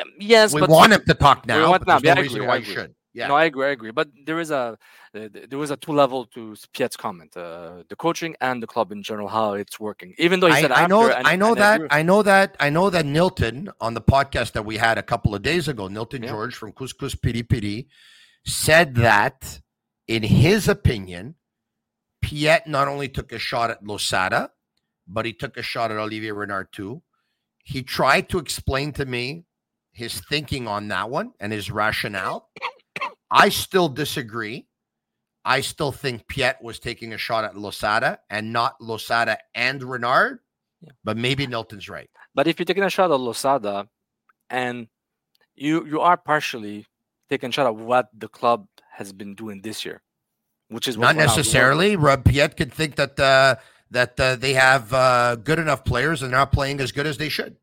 Um, 0.00 0.08
yes, 0.18 0.52
we 0.52 0.60
but 0.60 0.70
want 0.70 0.92
him 0.92 1.02
to 1.06 1.14
talk 1.14 1.46
now. 1.46 1.58
We 1.58 1.68
want 1.68 1.84
but 1.86 2.02
there's 2.02 2.02
now. 2.02 2.14
no 2.14 2.20
Yeah, 2.20 2.22
reason 2.22 2.46
why 2.46 2.58
he 2.58 2.64
should. 2.64 2.94
Yeah. 3.14 3.28
No, 3.28 3.36
I 3.36 3.44
agree, 3.44 3.66
I 3.68 3.70
agree. 3.70 3.92
But 3.92 4.08
there 4.26 4.40
is 4.40 4.50
a 4.50 4.76
uh, 5.14 5.28
there 5.48 5.58
was 5.58 5.70
a 5.70 5.76
two 5.76 5.92
level 5.92 6.26
to 6.34 6.56
Piette's 6.72 6.96
comment, 6.96 7.36
uh, 7.36 7.84
the 7.88 7.94
coaching 7.94 8.34
and 8.40 8.60
the 8.60 8.66
club 8.66 8.90
in 8.90 9.04
general, 9.04 9.28
how 9.28 9.54
it's 9.54 9.78
working. 9.78 10.14
Even 10.18 10.40
though 10.40 10.48
he 10.48 10.60
said 10.60 10.72
I 10.72 10.88
know, 10.88 11.08
and- 11.08 11.26
I 11.26 11.36
know 11.36 11.54
that, 11.54 11.76
agree 11.76 11.88
I 11.92 12.02
know 12.02 12.22
that, 12.24 12.56
I 12.58 12.70
know 12.70 12.90
that 12.90 13.04
Nilton 13.04 13.68
on 13.80 13.94
the 13.94 14.00
podcast 14.02 14.52
that 14.52 14.64
we 14.66 14.76
had 14.76 14.98
a 14.98 15.02
couple 15.02 15.32
of 15.34 15.42
days 15.42 15.68
ago, 15.68 15.84
Nilton 15.88 16.24
Yeah. 16.24 16.30
George 16.30 16.56
from 16.56 16.72
Couscous 16.72 17.14
Piri 17.14 17.44
Piri, 17.44 17.86
said 18.44 18.96
that 18.96 19.60
in 20.08 20.24
his 20.24 20.68
opinion, 20.68 21.36
Piette 22.20 22.66
not 22.66 22.88
only 22.88 23.08
took 23.08 23.30
a 23.32 23.38
shot 23.38 23.70
at 23.70 23.86
Losada, 23.86 24.50
but 25.06 25.24
he 25.24 25.32
took 25.32 25.56
a 25.56 25.62
shot 25.62 25.92
at 25.92 25.98
Olivier 25.98 26.32
Renard 26.32 26.72
too. 26.72 27.02
He 27.62 27.82
tried 27.84 28.28
to 28.30 28.38
explain 28.38 28.92
to 28.94 29.06
me 29.06 29.44
his 29.92 30.20
thinking 30.28 30.66
on 30.66 30.88
that 30.88 31.08
one 31.08 31.32
and 31.38 31.52
his 31.52 31.70
rationale. 31.70 32.50
I 33.34 33.48
still 33.48 33.88
disagree. 33.88 34.66
I 35.44 35.60
still 35.60 35.92
think 35.92 36.26
Piette 36.26 36.62
was 36.62 36.78
taking 36.78 37.12
a 37.12 37.18
shot 37.18 37.44
at 37.44 37.56
Losada 37.56 38.20
and 38.30 38.52
not 38.52 38.80
Losada 38.80 39.38
and 39.54 39.82
Renard, 39.82 40.38
Yeah. 40.80 40.92
but 41.02 41.16
maybe 41.18 41.46
Nilton's 41.46 41.88
right. 41.88 42.08
But 42.34 42.46
if 42.46 42.58
you're 42.58 42.64
taking 42.64 42.82
a 42.84 42.90
shot 42.90 43.10
at 43.10 43.20
Losada, 43.20 43.88
and 44.48 44.88
you 45.54 45.84
you 45.86 46.00
are 46.00 46.16
partially 46.16 46.86
taking 47.28 47.50
a 47.50 47.52
shot 47.52 47.66
at 47.66 47.76
what 47.76 48.08
the 48.16 48.28
club 48.28 48.66
has 48.92 49.12
been 49.12 49.34
doing 49.34 49.60
this 49.62 49.84
year, 49.84 50.02
which 50.68 50.88
is 50.88 50.96
what 50.96 51.14
Not 51.14 51.16
necessarily. 51.16 51.96
Rob 51.96 52.24
Piette 52.24 52.56
could 52.56 52.72
think 52.72 52.96
that 52.96 53.18
uh, 53.20 53.56
that 53.90 54.18
uh, 54.18 54.36
they 54.36 54.54
have 54.54 54.92
uh, 54.92 55.36
good 55.36 55.58
enough 55.58 55.84
players 55.84 56.22
and 56.22 56.32
they're 56.32 56.40
not 56.40 56.52
playing 56.52 56.80
as 56.80 56.92
good 56.92 57.06
as 57.06 57.18
they 57.18 57.28
should. 57.28 57.56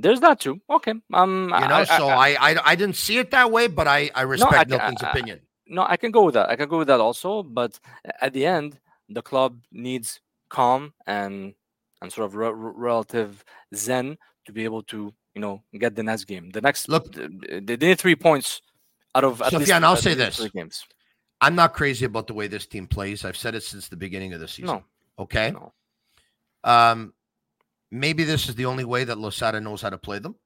There's 0.00 0.20
that 0.20 0.38
too. 0.40 0.60
Okay. 0.70 0.94
Um. 1.12 1.52
You 1.60 1.68
know, 1.68 1.84
so 1.84 2.06
I, 2.08 2.36
I 2.40 2.70
I 2.72 2.74
didn't 2.76 2.96
see 2.96 3.18
it 3.18 3.30
that 3.32 3.50
way, 3.50 3.66
but 3.66 3.86
I 3.88 4.10
I 4.14 4.22
respect 4.22 4.54
I- 4.72 4.76
Nilton's 4.76 5.02
I- 5.02 5.10
opinion. 5.10 5.40
no, 5.66 5.82
I 5.82 5.96
can 5.96 6.10
go 6.12 6.22
with 6.24 6.34
that. 6.34 6.48
I 6.48 6.56
can 6.56 6.68
go 6.68 6.78
with 6.78 6.86
that 6.88 7.00
also. 7.00 7.42
But 7.42 7.78
at 8.20 8.32
the 8.32 8.46
end, 8.46 8.78
the 9.08 9.22
club 9.22 9.58
needs 9.72 10.20
calm 10.50 10.94
and 11.06 11.54
and 12.00 12.12
sort 12.12 12.26
of 12.26 12.36
re- 12.36 12.52
re- 12.52 12.72
relative 12.76 13.44
zen 13.74 14.16
to 14.46 14.52
be 14.52 14.62
able 14.64 14.82
to 14.84 15.12
you 15.34 15.40
know 15.42 15.62
get 15.76 15.96
the 15.96 16.02
next 16.04 16.24
game. 16.26 16.50
The 16.50 16.60
next 16.60 16.88
Look- 16.88 17.12
th- 17.12 17.66
they 17.66 17.76
need 17.76 17.98
three 17.98 18.14
points 18.16 18.62
out 19.16 19.24
of 19.24 19.42
at 19.42 19.52
least 19.52 19.72
I'll 19.72 19.96
say 19.96 20.14
this. 20.14 20.36
three 20.36 20.50
games. 20.54 20.86
I'm 21.40 21.54
not 21.56 21.72
crazy 21.74 22.04
about 22.04 22.26
the 22.28 22.34
way 22.34 22.46
this 22.46 22.66
team 22.66 22.86
plays. 22.86 23.24
I've 23.24 23.36
said 23.36 23.54
it 23.56 23.62
since 23.64 23.88
the 23.88 23.96
beginning 23.96 24.32
of 24.32 24.38
the 24.40 24.46
season. 24.48 24.66
No, 24.76 24.84
Okay. 25.24 25.50
no. 25.50 25.72
Um, 26.64 27.14
maybe 27.90 28.24
this 28.24 28.48
is 28.48 28.54
the 28.54 28.66
only 28.66 28.84
way 28.84 29.04
that 29.04 29.18
Losada 29.18 29.60
knows 29.60 29.82
how 29.82 29.90
to 29.90 29.98
play 29.98 30.18
them. 30.18 30.36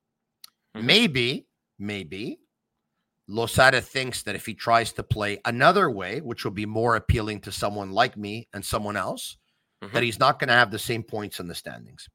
Mhm. 0.77 0.85
Maybe, 0.85 1.47
maybe 1.79 2.39
Losada 3.29 3.81
thinks 3.81 4.23
that 4.23 4.35
if 4.35 4.47
he 4.47 4.55
tries 4.55 4.93
to 4.93 5.03
play 5.03 5.41
another 5.45 5.91
way, 5.91 6.21
which 6.21 6.45
will 6.45 6.53
be 6.53 6.67
more 6.67 6.97
appealing 6.97 7.41
to 7.43 7.53
someone 7.53 7.93
like 7.93 8.17
me 8.17 8.49
and 8.53 8.65
someone 8.65 8.97
else, 8.97 9.37
Mhm. 9.83 9.93
that 9.93 10.03
he's 10.03 10.19
not 10.19 10.39
going 10.39 10.49
to 10.49 10.55
have 10.55 10.71
the 10.71 10.79
same 10.79 11.03
points 11.03 11.41
in 11.41 11.49
the 11.49 11.55
standings. 11.55 12.09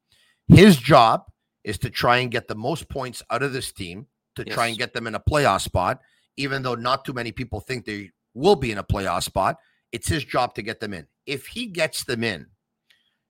His 0.48 0.76
job 0.76 1.30
is 1.64 1.78
to 1.78 1.90
try 1.90 2.18
and 2.18 2.30
get 2.30 2.48
the 2.48 2.54
most 2.54 2.88
points 2.88 3.22
out 3.30 3.42
of 3.42 3.52
this 3.52 3.72
team 3.72 4.06
to 4.36 4.44
try 4.44 4.68
and 4.68 4.78
get 4.78 4.92
them 4.92 5.06
in 5.06 5.14
a 5.14 5.20
playoff 5.20 5.62
spot, 5.62 6.00
even 6.36 6.62
though 6.62 6.74
not 6.74 7.04
too 7.04 7.12
many 7.12 7.32
people 7.32 7.60
think 7.60 7.84
they 7.84 8.10
will 8.34 8.56
be 8.56 8.70
in 8.70 8.78
a 8.78 8.84
playoff 8.84 9.24
spot. 9.24 9.58
It's 9.92 10.08
his 10.08 10.24
job 10.24 10.54
to 10.54 10.62
get 10.62 10.80
them 10.80 10.94
in. 10.94 11.08
If 11.26 11.48
he 11.48 11.66
gets 11.66 12.04
them 12.04 12.22
in, 12.22 12.46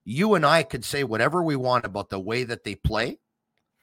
you 0.09 0.35
and 0.35 0.47
I 0.47 0.63
could 0.63 0.85
say 0.87 1.05
whatever 1.05 1.43
we 1.43 1.55
want 1.55 1.85
about 1.85 2.09
the 2.09 2.19
way 2.19 2.43
that 2.45 2.65
they 2.65 2.75
play, 2.75 3.19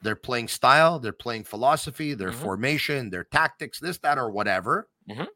their 0.01 0.15
playing 0.15 0.47
style, 0.47 0.97
their 0.97 1.13
playing 1.13 1.43
philosophy, 1.43 2.15
their 2.15 2.31
Mhm. 2.31 2.41
formation, 2.45 3.09
their 3.11 3.23
tactics, 3.25 3.79
this, 3.79 3.99
that, 3.99 4.17
or 4.17 4.31
whatever. 4.31 4.89
Mhm. 5.07 5.27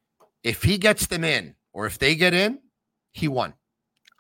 If 0.43 0.63
he 0.63 0.79
gets 0.79 1.05
them 1.05 1.23
in, 1.23 1.55
or 1.73 1.85
if 1.85 1.99
they 1.99 2.15
get 2.15 2.33
in, 2.33 2.59
he 3.11 3.27
won. 3.27 3.53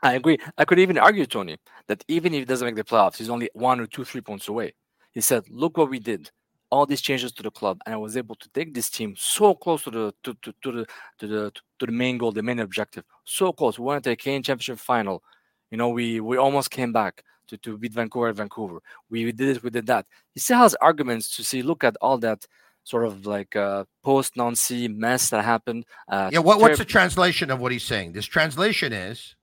I 0.03 0.13
agree. 0.13 0.37
I 0.59 0.65
could 0.65 0.77
even 0.79 0.97
argue, 0.99 1.25
Tony, 1.25 1.57
that 1.87 2.03
even 2.07 2.33
if 2.35 2.39
he 2.41 2.45
doesn't 2.45 2.65
make 2.67 2.75
the 2.75 2.83
playoffs, 2.83 3.17
he's 3.17 3.29
only 3.31 3.49
one 3.53 3.79
or 3.79 3.87
two, 3.87 4.05
three 4.05 4.21
points 4.21 4.47
away. 4.47 4.75
He 5.11 5.21
said, 5.21 5.49
"Look 5.49 5.75
what 5.75 5.89
we 5.89 5.99
did. 5.99 6.31
All 6.69 6.85
these 6.85 7.01
changes 7.01 7.31
to 7.33 7.43
the 7.43 7.49
club, 7.51 7.81
and 7.85 7.95
I 7.95 7.97
was 7.97 8.15
able 8.15 8.35
to 8.35 8.49
take 8.49 8.75
this 8.75 8.91
team 8.91 9.15
so 9.17 9.55
close 9.55 9.83
to 9.85 9.91
the 9.91 10.13
to, 10.23 10.35
to, 10.43 10.53
to 10.63 10.71
the 10.71 10.85
to 11.17 11.27
the 11.27 11.51
to 11.79 11.85
the 11.87 11.91
main 11.91 12.19
goal, 12.19 12.31
the 12.31 12.43
main 12.43 12.59
objective. 12.59 13.03
So 13.25 13.51
close. 13.51 13.79
We 13.79 13.85
went 13.85 14.03
to 14.03 14.11
the 14.11 14.15
Canadian 14.15 14.43
Championship 14.43 14.77
final. 14.79 15.23
You 15.71 15.77
know, 15.77 15.89
we 15.89 16.19
we 16.19 16.37
almost 16.37 16.71
came 16.71 16.91
back 16.91 17.23
to, 17.47 17.57
to 17.57 17.77
beat 17.77 17.93
Vancouver 17.93 18.29
at 18.29 18.35
Vancouver. 18.35 18.79
We, 19.09 19.25
we 19.25 19.31
did 19.31 19.57
it. 19.57 19.63
We 19.63 19.69
did 19.69 19.87
that. 19.87 20.05
He 20.33 20.39
still 20.39 20.57
has 20.57 20.75
arguments 20.75 21.35
to 21.37 21.43
see. 21.43 21.61
Look 21.61 21.83
at 21.83 21.95
all 22.01 22.17
that." 22.19 22.45
Sort 22.85 23.05
of 23.05 23.27
like 23.27 23.55
uh, 23.55 23.83
post 24.03 24.35
Nancy 24.35 24.87
mess 24.87 25.29
that 25.29 25.45
happened. 25.45 25.85
Uh, 26.07 26.29
Yeah, 26.33 26.39
what, 26.39 26.59
what's 26.59 26.79
the 26.79 26.85
translation 26.85 27.51
of 27.51 27.59
what 27.59 27.71
he's 27.71 27.83
saying? 27.83 28.13
This 28.13 28.25
translation 28.25 28.93
is 28.93 29.35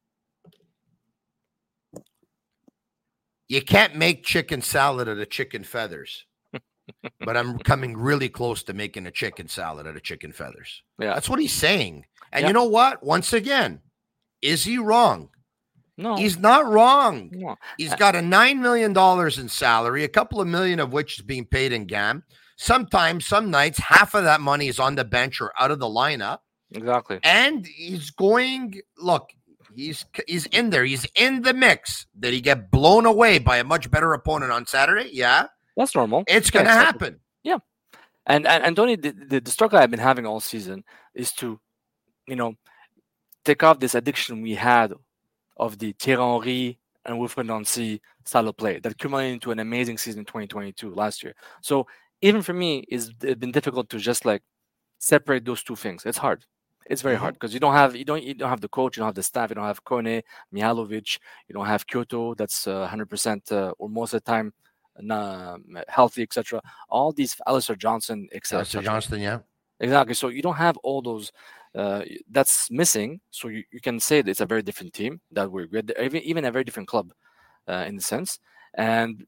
you 3.48 3.62
can't 3.62 3.94
make 3.94 4.24
chicken 4.24 4.62
salad 4.62 5.08
out 5.08 5.18
of 5.18 5.30
chicken 5.30 5.62
feathers. 5.62 6.24
but 7.20 7.36
I'm 7.36 7.58
coming 7.58 7.96
really 7.96 8.28
close 8.28 8.62
to 8.64 8.72
making 8.72 9.06
a 9.06 9.10
chicken 9.12 9.46
salad 9.48 9.86
out 9.86 9.94
of 9.96 10.02
chicken 10.02 10.32
feathers. 10.32 10.82
yeah. 10.98 11.14
That's 11.14 11.28
what 11.28 11.38
he's 11.38 11.52
saying. 11.52 12.04
And 12.32 12.42
Yeah. 12.42 12.48
you 12.48 12.52
know 12.52 12.64
what? 12.64 13.04
Once 13.04 13.32
again, 13.32 13.80
is 14.42 14.64
he 14.64 14.78
wrong? 14.78 15.28
No, 15.98 16.16
He's 16.16 16.38
not 16.38 16.66
wrong. 16.66 17.30
no. 17.32 17.56
He's 17.78 17.92
Uh, 17.92 17.96
got 17.96 18.14
a 18.14 18.22
nine 18.22 18.60
million 18.60 18.92
dollars 18.92 19.38
in 19.38 19.48
salary, 19.48 20.04
a 20.04 20.08
couple 20.08 20.40
of 20.40 20.46
million 20.46 20.78
of 20.80 20.92
which 20.92 21.18
is 21.18 21.24
being 21.24 21.46
paid 21.46 21.72
in 21.72 21.86
GAM. 21.86 22.22
Sometimes, 22.56 23.26
some 23.26 23.50
nights, 23.50 23.78
half 23.78 24.14
of 24.14 24.24
that 24.24 24.40
money 24.40 24.68
is 24.68 24.78
on 24.78 24.94
the 24.94 25.04
bench 25.04 25.40
or 25.40 25.52
out 25.58 25.70
of 25.70 25.78
the 25.78 25.86
lineup, 25.86 26.38
exactly. 26.72 27.18
and 27.22 27.66
he's 27.66 28.10
going. 28.10 28.80
Look, 28.98 29.30
he's 29.74 30.04
he's 30.26 30.46
in 30.46 30.70
there. 30.70 30.84
He's 30.84 31.06
in 31.14 31.42
the 31.42 31.52
mix. 31.54 32.06
Did 32.18 32.32
he 32.34 32.40
get 32.40 32.70
blown 32.70 33.06
away 33.06 33.38
by 33.38 33.56
a 33.58 33.64
much 33.64 33.90
better 33.90 34.12
opponent 34.12 34.52
on 34.52 34.66
Saturday? 34.66 35.10
Yeah, 35.12 35.46
That's 35.76 35.94
normal. 35.94 36.24
it's 36.28 36.50
going 36.50 36.64
to 36.66 36.70
can't 36.72 36.82
expect 36.90 37.02
it. 37.02 37.04
happen. 37.04 37.20
And 38.28 38.44
and, 38.46 38.64
and 38.64 38.74
Tony, 38.76 38.96
the, 38.96 39.12
the, 39.12 39.40
the 39.40 39.50
struggle 39.52 39.78
I've 39.78 39.90
been 39.90 40.00
having 40.00 40.26
all 40.26 40.40
season 40.40 40.82
is 41.14 41.32
to, 41.34 41.60
you 42.26 42.34
know, 42.34 42.54
take 43.44 43.62
off 43.62 43.78
this 43.78 43.94
addiction 43.94 44.42
we 44.42 44.56
had 44.56 44.92
of 45.56 45.78
the 45.78 45.92
Thierry 45.98 46.22
Henry 46.22 46.78
and 47.04 47.18
Wilfried 47.18 47.46
Nancy 47.46 48.00
style 48.24 48.48
of 48.48 48.56
play 48.56 48.78
that 48.80 48.98
culminated 48.98 49.34
into 49.34 49.52
an 49.52 49.60
amazing 49.60 49.98
season 49.98 50.20
in 50.20 50.24
2022 50.26 50.92
last 50.94 51.22
year. 51.22 51.34
So 51.60 51.86
even 52.22 52.42
for 52.42 52.52
me, 52.52 52.84
it's 52.88 53.10
it's 53.22 53.38
been 53.38 53.52
difficult 53.52 53.88
to 53.90 53.98
just 53.98 54.24
like 54.24 54.42
separate 54.98 55.44
those 55.44 55.62
two 55.62 55.76
things. 55.76 56.04
It's 56.04 56.18
hard. 56.18 56.44
It's 56.88 57.02
very 57.02 57.16
hard 57.16 57.34
because 57.34 57.52
you 57.52 57.60
don't 57.60 57.74
have 57.74 57.96
you 57.96 58.04
don't 58.04 58.22
you 58.22 58.34
don't 58.34 58.48
have 58.48 58.60
the 58.60 58.68
coach, 58.68 58.96
you 58.96 59.00
don't 59.00 59.08
have 59.08 59.14
the 59.14 59.22
staff, 59.22 59.50
you 59.50 59.56
don't 59.56 59.64
have 59.64 59.84
Kone, 59.84 60.22
Mihailovic, 60.54 61.18
you 61.48 61.54
don't 61.54 61.66
have 61.66 61.86
Quioto 61.86 62.36
that's 62.36 62.66
uh, 62.66 62.88
100% 62.88 63.52
uh, 63.52 63.72
or 63.78 63.88
most 63.88 64.14
of 64.14 64.22
the 64.22 64.30
time 64.30 64.52
uh, 65.10 65.56
healthy, 65.88 66.22
etc. 66.22 66.62
All 66.88 67.12
these 67.12 67.36
Alistair 67.46 67.76
Johnston, 67.76 68.28
etc. 68.32 68.64
Mr. 68.64 68.84
Johnston, 68.84 69.20
yeah. 69.20 69.38
Exactly. 69.80 70.14
So 70.14 70.28
you 70.28 70.42
don't 70.42 70.56
have 70.56 70.76
all 70.78 71.02
those. 71.02 71.32
Uh, 71.76 72.02
that's 72.30 72.70
missing. 72.70 73.20
So 73.30 73.48
you, 73.48 73.62
you 73.70 73.80
can 73.80 74.00
say 74.00 74.22
that 74.22 74.30
it's 74.30 74.40
a 74.40 74.46
very 74.46 74.62
different 74.62 74.94
team 74.94 75.20
that 75.32 75.50
we're 75.50 75.66
good, 75.66 75.92
even 76.00 76.22
even 76.22 76.44
a 76.46 76.50
very 76.50 76.64
different 76.64 76.88
club, 76.88 77.12
uh, 77.68 77.84
in 77.86 77.96
the 77.96 78.02
sense, 78.02 78.38
and 78.74 79.26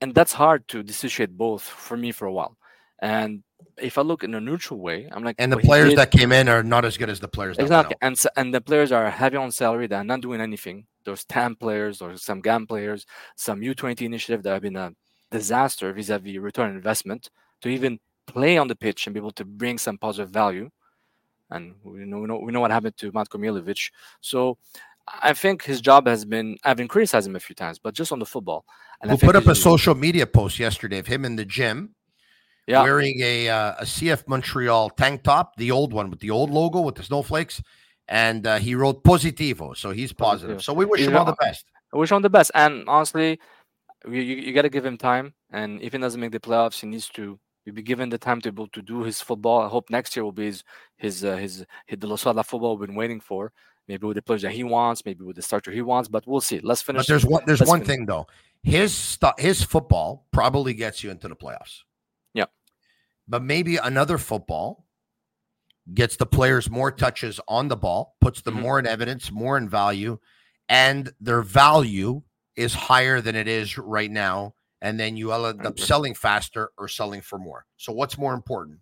and 0.00 0.14
that's 0.14 0.32
hard 0.32 0.66
to 0.68 0.82
dissociate 0.82 1.36
both 1.36 1.62
for 1.62 1.96
me 1.96 2.10
for 2.10 2.26
a 2.26 2.32
while. 2.32 2.56
And 3.00 3.42
if 3.78 3.96
I 3.98 4.02
look 4.02 4.24
in 4.24 4.34
a 4.34 4.40
neutral 4.40 4.80
way, 4.80 5.08
I'm 5.12 5.24
like, 5.24 5.36
And 5.38 5.52
the 5.52 5.58
he 5.58 5.66
players 5.66 5.94
that 5.94 6.10
came 6.10 6.32
in 6.32 6.48
are 6.48 6.62
not 6.62 6.84
as 6.84 6.96
good 6.96 7.10
as 7.10 7.20
the 7.20 7.28
players 7.28 7.58
exactly, 7.58 7.96
and 8.02 8.20
and 8.36 8.52
the 8.52 8.60
players 8.60 8.92
are 8.92 9.08
heavy 9.10 9.36
on 9.36 9.52
salary. 9.52 9.86
They're 9.86 10.04
not 10.04 10.20
doing 10.20 10.40
anything. 10.40 10.86
Those 11.04 11.24
TAM 11.24 11.56
players, 11.56 12.00
or 12.00 12.16
some 12.16 12.40
GAM 12.40 12.66
players, 12.66 13.06
some 13.36 13.60
U20 13.60 14.02
initiative 14.02 14.42
that 14.42 14.54
have 14.54 14.62
been 14.62 14.76
a 14.76 14.92
disaster 15.30 15.92
vis-a-vis 15.92 16.38
return 16.38 16.70
on 16.70 16.76
investment 16.76 17.30
to 17.60 17.68
even 17.68 17.98
play 18.26 18.56
on 18.56 18.68
the 18.68 18.76
pitch 18.76 19.06
and 19.06 19.14
be 19.14 19.20
able 19.20 19.32
to 19.32 19.44
bring 19.44 19.78
some 19.78 19.98
positive 19.98 20.30
value. 20.30 20.70
And 21.54 21.74
we 21.84 22.04
know 22.04 22.18
we 22.18 22.26
know, 22.26 22.38
we 22.38 22.52
know 22.52 22.60
what 22.60 22.70
happened 22.70 22.96
to 22.98 23.12
Matko 23.12 23.38
Miljevic. 23.38 23.90
So 24.20 24.58
I 25.22 25.32
think 25.34 25.64
his 25.64 25.80
job 25.80 26.06
has 26.06 26.24
been. 26.24 26.58
I've 26.64 26.76
been 26.76 26.88
criticizing 26.88 27.32
him 27.32 27.36
a 27.36 27.40
few 27.40 27.54
times, 27.54 27.78
but 27.78 27.94
just 27.94 28.12
on 28.12 28.18
the 28.18 28.26
football. 28.26 28.64
And 29.00 29.10
we 29.10 29.16
put 29.18 29.36
up 29.36 29.46
a 29.46 29.54
social 29.54 29.94
media 29.94 30.26
post 30.26 30.58
yesterday 30.58 30.98
of 30.98 31.06
him 31.06 31.24
in 31.24 31.36
the 31.36 31.44
gym, 31.44 31.94
yeah. 32.66 32.82
wearing 32.82 33.20
a 33.22 33.48
uh, 33.48 33.74
a 33.78 33.84
CF 33.84 34.26
Montreal 34.26 34.90
tank 34.90 35.22
top, 35.22 35.56
the 35.56 35.70
old 35.70 35.92
one 35.92 36.10
with 36.10 36.20
the 36.20 36.30
old 36.30 36.50
logo 36.50 36.80
with 36.80 36.94
the 36.96 37.02
snowflakes, 37.02 37.62
and 38.08 38.46
uh, 38.46 38.58
he 38.58 38.74
wrote 38.74 39.04
positivo, 39.04 39.76
so 39.76 39.90
he's 39.90 40.12
positive. 40.12 40.62
So 40.62 40.72
we 40.72 40.84
wish 40.84 41.02
him 41.02 41.16
all 41.16 41.24
the 41.24 41.36
best. 41.40 41.66
I 41.92 41.98
wish 41.98 42.10
him 42.10 42.22
the 42.22 42.30
best, 42.30 42.50
and 42.54 42.88
honestly, 42.88 43.38
you, 44.06 44.20
you, 44.20 44.36
you 44.36 44.52
got 44.52 44.62
to 44.62 44.70
give 44.70 44.84
him 44.84 44.96
time. 44.96 45.34
And 45.50 45.80
if 45.80 45.92
he 45.92 45.98
doesn't 45.98 46.20
make 46.20 46.32
the 46.32 46.40
playoffs, 46.40 46.80
he 46.80 46.86
needs 46.86 47.08
to 47.10 47.38
be 47.72 47.82
given 47.82 48.08
the 48.10 48.18
time 48.18 48.40
to 48.42 48.52
be 48.52 48.54
able 48.56 48.68
to 48.68 48.82
do 48.82 49.02
his 49.02 49.20
football. 49.20 49.62
I 49.62 49.68
hope 49.68 49.90
next 49.90 50.14
year 50.16 50.24
will 50.24 50.32
be 50.32 50.46
his 50.46 50.64
his 50.96 51.24
uh, 51.24 51.36
his, 51.36 51.64
his 51.86 51.98
the 51.98 52.06
Losada 52.06 52.42
football 52.42 52.76
we've 52.76 52.88
been 52.88 52.96
waiting 52.96 53.20
for. 53.20 53.52
Maybe 53.86 54.06
with 54.06 54.16
the 54.16 54.22
players 54.22 54.42
that 54.42 54.52
he 54.52 54.64
wants, 54.64 55.04
maybe 55.04 55.24
with 55.24 55.36
the 55.36 55.42
starter 55.42 55.70
he 55.70 55.82
wants, 55.82 56.08
but 56.08 56.26
we'll 56.26 56.40
see. 56.40 56.58
Let's 56.60 56.80
finish. 56.80 57.00
But 57.00 57.06
there's 57.08 57.26
one 57.26 57.42
there's 57.46 57.60
Let's 57.60 57.68
one 57.68 57.80
finish. 57.80 57.88
thing 57.96 58.06
though. 58.06 58.26
His 58.62 58.94
stu- 58.94 59.32
his 59.38 59.62
football 59.62 60.26
probably 60.32 60.72
gets 60.72 61.04
you 61.04 61.10
into 61.10 61.28
the 61.28 61.36
playoffs. 61.36 61.82
Yeah. 62.32 62.46
But 63.28 63.42
maybe 63.42 63.76
another 63.76 64.16
football 64.18 64.86
gets 65.92 66.16
the 66.16 66.24
players 66.26 66.70
more 66.70 66.90
touches 66.90 67.40
on 67.46 67.68
the 67.68 67.76
ball, 67.76 68.16
puts 68.22 68.40
them 68.40 68.56
Mhm. 68.56 68.62
more 68.62 68.78
in 68.78 68.86
evidence, 68.86 69.30
more 69.30 69.58
in 69.58 69.68
value, 69.68 70.18
and 70.70 71.12
their 71.20 71.42
value 71.42 72.22
is 72.56 72.72
higher 72.72 73.20
than 73.20 73.36
it 73.36 73.48
is 73.48 73.76
right 73.76 74.10
now. 74.10 74.54
And 74.84 75.00
then 75.00 75.16
you 75.16 75.32
end 75.32 75.64
up 75.66 75.80
selling 75.80 76.14
faster 76.14 76.70
or 76.76 76.88
selling 76.88 77.22
for 77.22 77.38
more. 77.38 77.64
So 77.78 77.90
what's 77.94 78.18
more 78.18 78.34
important? 78.34 78.80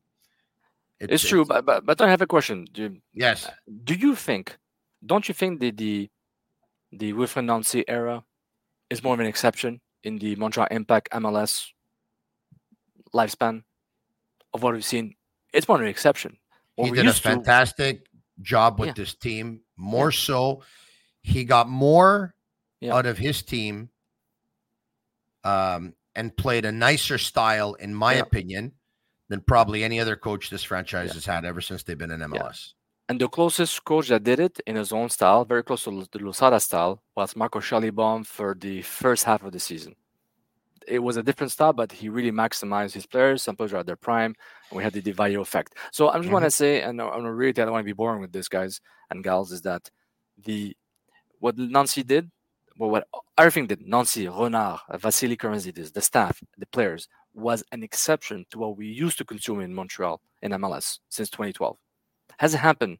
It's, 0.98 1.26
true, 1.26 1.44
but, 1.44 1.64
but 1.64 1.86
but 1.86 2.00
I 2.00 2.10
have 2.10 2.22
a 2.22 2.26
question. 2.26 2.66
Do, 2.72 2.96
yes. 3.14 3.48
do 3.84 3.94
you 3.94 4.16
think? 4.16 4.58
Don't 5.06 5.28
you 5.28 5.34
think 5.34 5.60
the 5.60 5.70
the 5.70 6.10
the 6.90 7.12
Wilfried 7.12 7.44
Nancy 7.44 7.84
era 7.88 8.24
is 8.90 9.02
more 9.02 9.14
of 9.14 9.20
an 9.20 9.26
exception 9.26 9.80
in 10.02 10.18
the 10.18 10.34
Montreal 10.36 10.66
Impact 10.72 11.08
MLS 11.12 11.68
lifespan 13.14 13.62
of 14.52 14.62
what 14.62 14.74
we've 14.74 14.84
seen? 14.84 15.14
It's 15.54 15.68
more 15.68 15.76
of 15.76 15.82
an 15.82 15.88
exception. 15.88 16.36
What 16.74 16.86
he 16.86 16.90
did 16.92 17.04
a 17.04 17.08
used 17.10 17.22
to- 17.22 17.28
fantastic 17.28 18.06
job 18.40 18.80
with 18.80 18.88
Yeah. 18.88 18.94
this 18.96 19.14
team. 19.14 19.60
More 19.76 20.10
so, 20.10 20.62
he 21.22 21.44
got 21.44 21.68
more 21.68 22.34
Yeah. 22.80 22.94
out 22.94 23.06
of 23.06 23.18
his 23.18 23.42
team 23.42 23.91
um, 25.44 25.94
and 26.14 26.36
played 26.36 26.64
a 26.64 26.72
nicer 26.72 27.18
style, 27.18 27.74
in 27.74 27.94
my 27.94 28.14
Yeah. 28.14 28.22
opinion, 28.22 28.72
than 29.28 29.40
probably 29.40 29.82
any 29.82 29.98
other 29.98 30.16
coach 30.16 30.50
this 30.50 30.62
franchise 30.62 31.08
Yeah. 31.08 31.14
has 31.14 31.24
had 31.24 31.44
ever 31.44 31.60
since 31.60 31.82
they've 31.82 31.96
been 31.96 32.10
in 32.10 32.20
MLS. 32.22 32.74
And 33.08 33.20
the 33.20 33.28
closest 33.28 33.84
coach 33.84 34.08
that 34.08 34.22
did 34.22 34.40
it 34.40 34.60
in 34.66 34.76
his 34.76 34.92
own 34.92 35.08
style, 35.08 35.44
very 35.44 35.62
close 35.62 35.84
to 35.84 36.06
the 36.12 36.18
Losada 36.18 36.60
style, 36.60 37.02
was 37.16 37.34
Marco 37.36 37.60
Schallibaum 37.60 38.24
for 38.26 38.54
the 38.54 38.82
first 38.82 39.24
half 39.24 39.42
of 39.42 39.52
the 39.52 39.58
season. 39.60 39.96
It 40.88 40.98
was 40.98 41.16
a 41.16 41.22
different 41.22 41.52
style, 41.52 41.72
but 41.72 41.92
he 41.92 42.08
really 42.08 42.32
maximized 42.32 42.92
his 42.92 43.06
players. 43.06 43.42
Some 43.42 43.56
players 43.56 43.72
are 43.72 43.78
at 43.78 43.86
their 43.86 43.96
prime, 43.96 44.34
and 44.70 44.76
we 44.76 44.82
had 44.82 44.92
the 44.92 45.00
Di 45.02 45.12
Vaio 45.12 45.40
effect. 45.40 45.76
So 45.92 46.08
I 46.08 46.18
just 46.18 46.30
want 46.30 46.44
to 46.44 46.50
say, 46.50 46.82
and 46.82 47.00
I'm 47.00 47.24
read, 47.24 47.58
I 47.58 47.64
don't 47.64 47.72
want 47.72 47.82
to 47.84 47.86
be 47.86 47.92
boring 47.92 48.20
with 48.20 48.32
this, 48.32 48.48
guys 48.48 48.80
and 49.10 49.22
gals, 49.22 49.52
is 49.52 49.62
that 49.62 49.90
the 50.38 50.76
what 51.38 51.56
Nancy 51.58 52.02
did, 52.02 52.30
well, 52.78 52.90
what 52.90 53.06
everything 53.38 53.66
did, 53.66 53.86
Nancy, 53.86 54.28
Renard, 54.28 54.80
Vassili 54.94 55.36
Cremanzidis, 55.36 55.92
the 55.92 56.00
staff, 56.00 56.42
the 56.58 56.66
players, 56.66 57.08
was 57.34 57.62
an 57.72 57.82
exception 57.82 58.44
to 58.50 58.58
what 58.58 58.76
we 58.76 58.86
used 58.86 59.18
to 59.18 59.24
consume 59.24 59.60
in 59.60 59.74
Montreal 59.74 60.20
in 60.42 60.52
MLS 60.52 60.98
since 61.08 61.30
2012 61.30 61.76
hasn't 62.38 62.62
happened. 62.62 62.98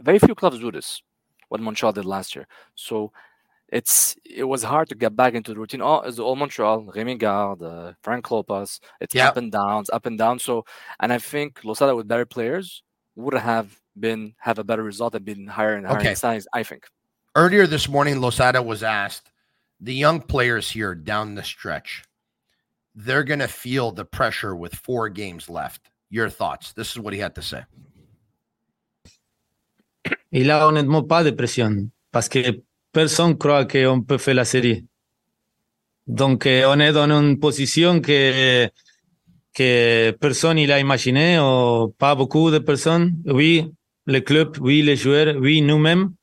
Very 0.00 0.18
few 0.18 0.34
clubs 0.34 0.58
do 0.58 0.70
this. 0.70 1.02
What 1.48 1.60
Montreal 1.60 1.92
did 1.92 2.04
last 2.04 2.34
year. 2.36 2.46
So 2.74 3.12
it's 3.68 4.16
it 4.24 4.44
was 4.44 4.62
hard 4.62 4.88
to 4.90 4.94
get 4.94 5.16
back 5.16 5.34
into 5.34 5.52
the 5.54 5.58
routine. 5.60 5.82
Oh, 5.82 6.00
it's 6.00 6.18
all 6.18 6.36
Montreal, 6.36 6.92
Remy 6.94 7.16
Garde, 7.16 7.62
uh, 7.62 7.92
Frank 8.02 8.24
Klopas. 8.24 8.78
It's 9.00 9.14
Yeah. 9.14 9.28
up 9.28 9.36
and 9.36 9.50
downs, 9.50 9.90
up 9.90 10.06
and 10.06 10.18
down. 10.18 10.38
So 10.38 10.64
and 11.00 11.12
I 11.12 11.18
think 11.18 11.64
Losada 11.64 11.94
with 11.96 12.06
better 12.08 12.26
players 12.26 12.82
would 13.16 13.34
have 13.34 13.80
been 13.98 14.34
have 14.38 14.58
a 14.58 14.64
better 14.64 14.82
result 14.82 15.14
and 15.14 15.24
been 15.24 15.46
higher 15.46 15.74
and 15.74 15.86
higher 15.86 15.98
Okay. 15.98 16.10
in 16.10 16.16
size. 16.16 16.46
I 16.52 16.62
think. 16.62 16.84
Earlier 17.36 17.66
this 17.66 17.88
morning, 17.88 18.20
Losada 18.20 18.62
was 18.62 18.84
asked 18.84 19.32
the 19.80 19.92
young 19.92 20.20
players 20.20 20.70
here 20.70 20.94
down 20.94 21.34
the 21.34 21.42
stretch, 21.42 22.04
they're 22.94 23.24
going 23.24 23.40
to 23.40 23.48
feel 23.48 23.90
the 23.90 24.04
pressure 24.04 24.54
with 24.54 24.72
four 24.72 25.08
games 25.08 25.50
left. 25.50 25.90
Your 26.10 26.30
thoughts? 26.30 26.72
This 26.74 26.92
is 26.92 27.00
what 27.00 27.12
he 27.12 27.18
had 27.18 27.34
to 27.34 27.42
say. 27.42 27.64
Et 30.32 30.44
là, 30.44 30.68
honnêtement, 30.68 31.02
pas 31.02 31.24
de 31.24 31.32
pression. 31.32 31.90
Parce 32.12 32.28
que 32.28 32.62
personne 32.92 33.36
croit 33.36 33.64
qu'on 33.64 34.02
peut 34.02 34.18
faire 34.18 34.34
la 34.34 34.44
série. 34.44 34.84
Donc, 36.06 36.46
on 36.46 36.78
est 36.78 36.92
dans 36.92 37.10
une 37.10 37.40
position 37.40 38.00
que, 38.00 38.68
que 39.54 40.12
personne 40.20 40.58
il 40.58 40.70
a 40.70 40.78
imaginé, 40.78 41.40
ou 41.40 41.88
pas 41.98 42.14
beaucoup 42.14 42.52
de 42.52 42.58
personnes. 42.58 43.16
Oui, 43.26 43.72
le 44.06 44.20
club, 44.20 44.56
oui, 44.60 44.82
les 44.82 44.94
joueurs, 44.94 45.34
oui, 45.36 45.62
nous-mêmes. 45.62 46.14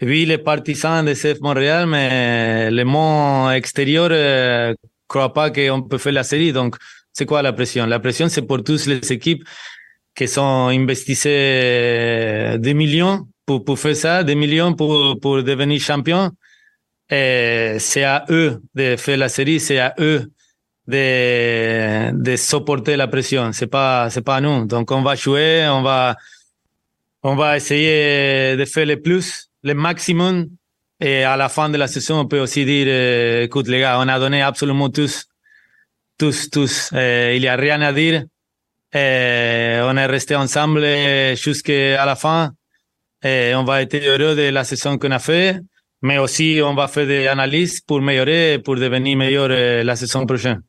Oui, 0.00 0.26
les 0.26 0.38
partisans 0.38 1.04
de 1.04 1.12
CF 1.12 1.40
Montréal, 1.40 1.86
mais 1.88 2.70
le 2.70 2.84
monde 2.84 3.52
extérieur 3.52 4.10
ne 4.10 4.74
croit 5.08 5.32
pas 5.32 5.50
qu'on 5.50 5.82
peut 5.82 5.98
faire 5.98 6.12
la 6.12 6.22
série. 6.22 6.52
Donc, 6.52 6.76
c'est 7.12 7.26
quoi 7.26 7.42
la 7.42 7.52
pression? 7.52 7.84
La 7.84 7.98
pression, 7.98 8.28
c'est 8.28 8.42
pour 8.42 8.62
toutes 8.62 8.86
les 8.86 9.12
équipes 9.12 9.42
qui 10.14 10.28
sont 10.28 10.68
investissées 10.68 12.58
des 12.58 12.74
millions 12.74 13.26
pour, 13.44 13.64
pour 13.64 13.76
faire 13.76 13.96
ça, 13.96 14.22
des 14.22 14.36
millions 14.36 14.72
pour, 14.74 15.18
pour 15.20 15.42
devenir 15.42 15.80
champion. 15.80 16.30
C'est 17.10 18.04
à 18.04 18.24
eux 18.30 18.62
de 18.76 18.94
faire 18.96 19.16
la 19.16 19.28
série, 19.28 19.58
c'est 19.58 19.80
à 19.80 19.94
eux 19.98 20.30
de, 20.86 22.12
de 22.12 22.36
supporter 22.36 22.94
la 22.96 23.08
pression. 23.08 23.50
C'est 23.52 23.66
pas, 23.66 24.10
c'est 24.10 24.22
pas 24.22 24.36
à 24.36 24.40
nous. 24.40 24.64
Donc, 24.64 24.92
on 24.92 25.02
va 25.02 25.16
jouer, 25.16 25.66
on 25.68 25.82
va, 25.82 26.16
on 27.24 27.34
va 27.34 27.56
essayer 27.56 28.56
de 28.56 28.64
faire 28.64 28.86
le 28.86 29.00
plus, 29.00 29.47
le 29.62 29.74
maximum. 29.74 30.48
À 31.00 31.36
la 31.36 31.48
fin 31.48 31.68
de 31.68 31.76
la 31.76 31.86
saison, 31.86 32.18
on 32.18 32.26
peut 32.26 32.40
aussi 32.40 32.64
dire, 32.64 32.86
euh, 32.88 33.44
écoute, 33.44 33.68
les 33.68 33.80
gars, 33.80 34.00
on 34.00 34.08
a 34.08 34.18
donné 34.18 34.42
absolument 34.42 34.90
tous, 34.90 35.26
tous, 36.18 36.50
tous. 36.50 36.90
Euh, 36.92 37.34
il 37.36 37.42
y 37.42 37.46
a 37.46 37.54
rien 37.54 37.80
à 37.82 37.92
dire. 37.92 38.24
Et 38.92 39.78
on 39.84 39.96
est 39.96 40.06
resté 40.06 40.34
ensemble 40.34 40.82
jusqu'à 41.36 42.04
la 42.04 42.16
fin. 42.16 42.52
Et 43.22 43.52
on 43.54 43.64
va 43.64 43.82
être 43.82 43.94
heureux 43.94 44.36
de 44.36 44.50
la 44.50 44.64
saison 44.64 44.96
qu'on 44.96 45.10
a 45.10 45.18
fait, 45.18 45.60
mais 46.02 46.18
aussi 46.18 46.60
on 46.62 46.74
va 46.74 46.86
faire 46.86 47.06
des 47.06 47.26
analyses 47.26 47.80
pour 47.80 47.98
améliorer, 47.98 48.60
pour 48.64 48.76
devenir 48.76 49.16
meilleur 49.16 49.48
euh, 49.50 49.82
la 49.82 49.96
saison 49.96 50.24
prochaine. 50.24 50.62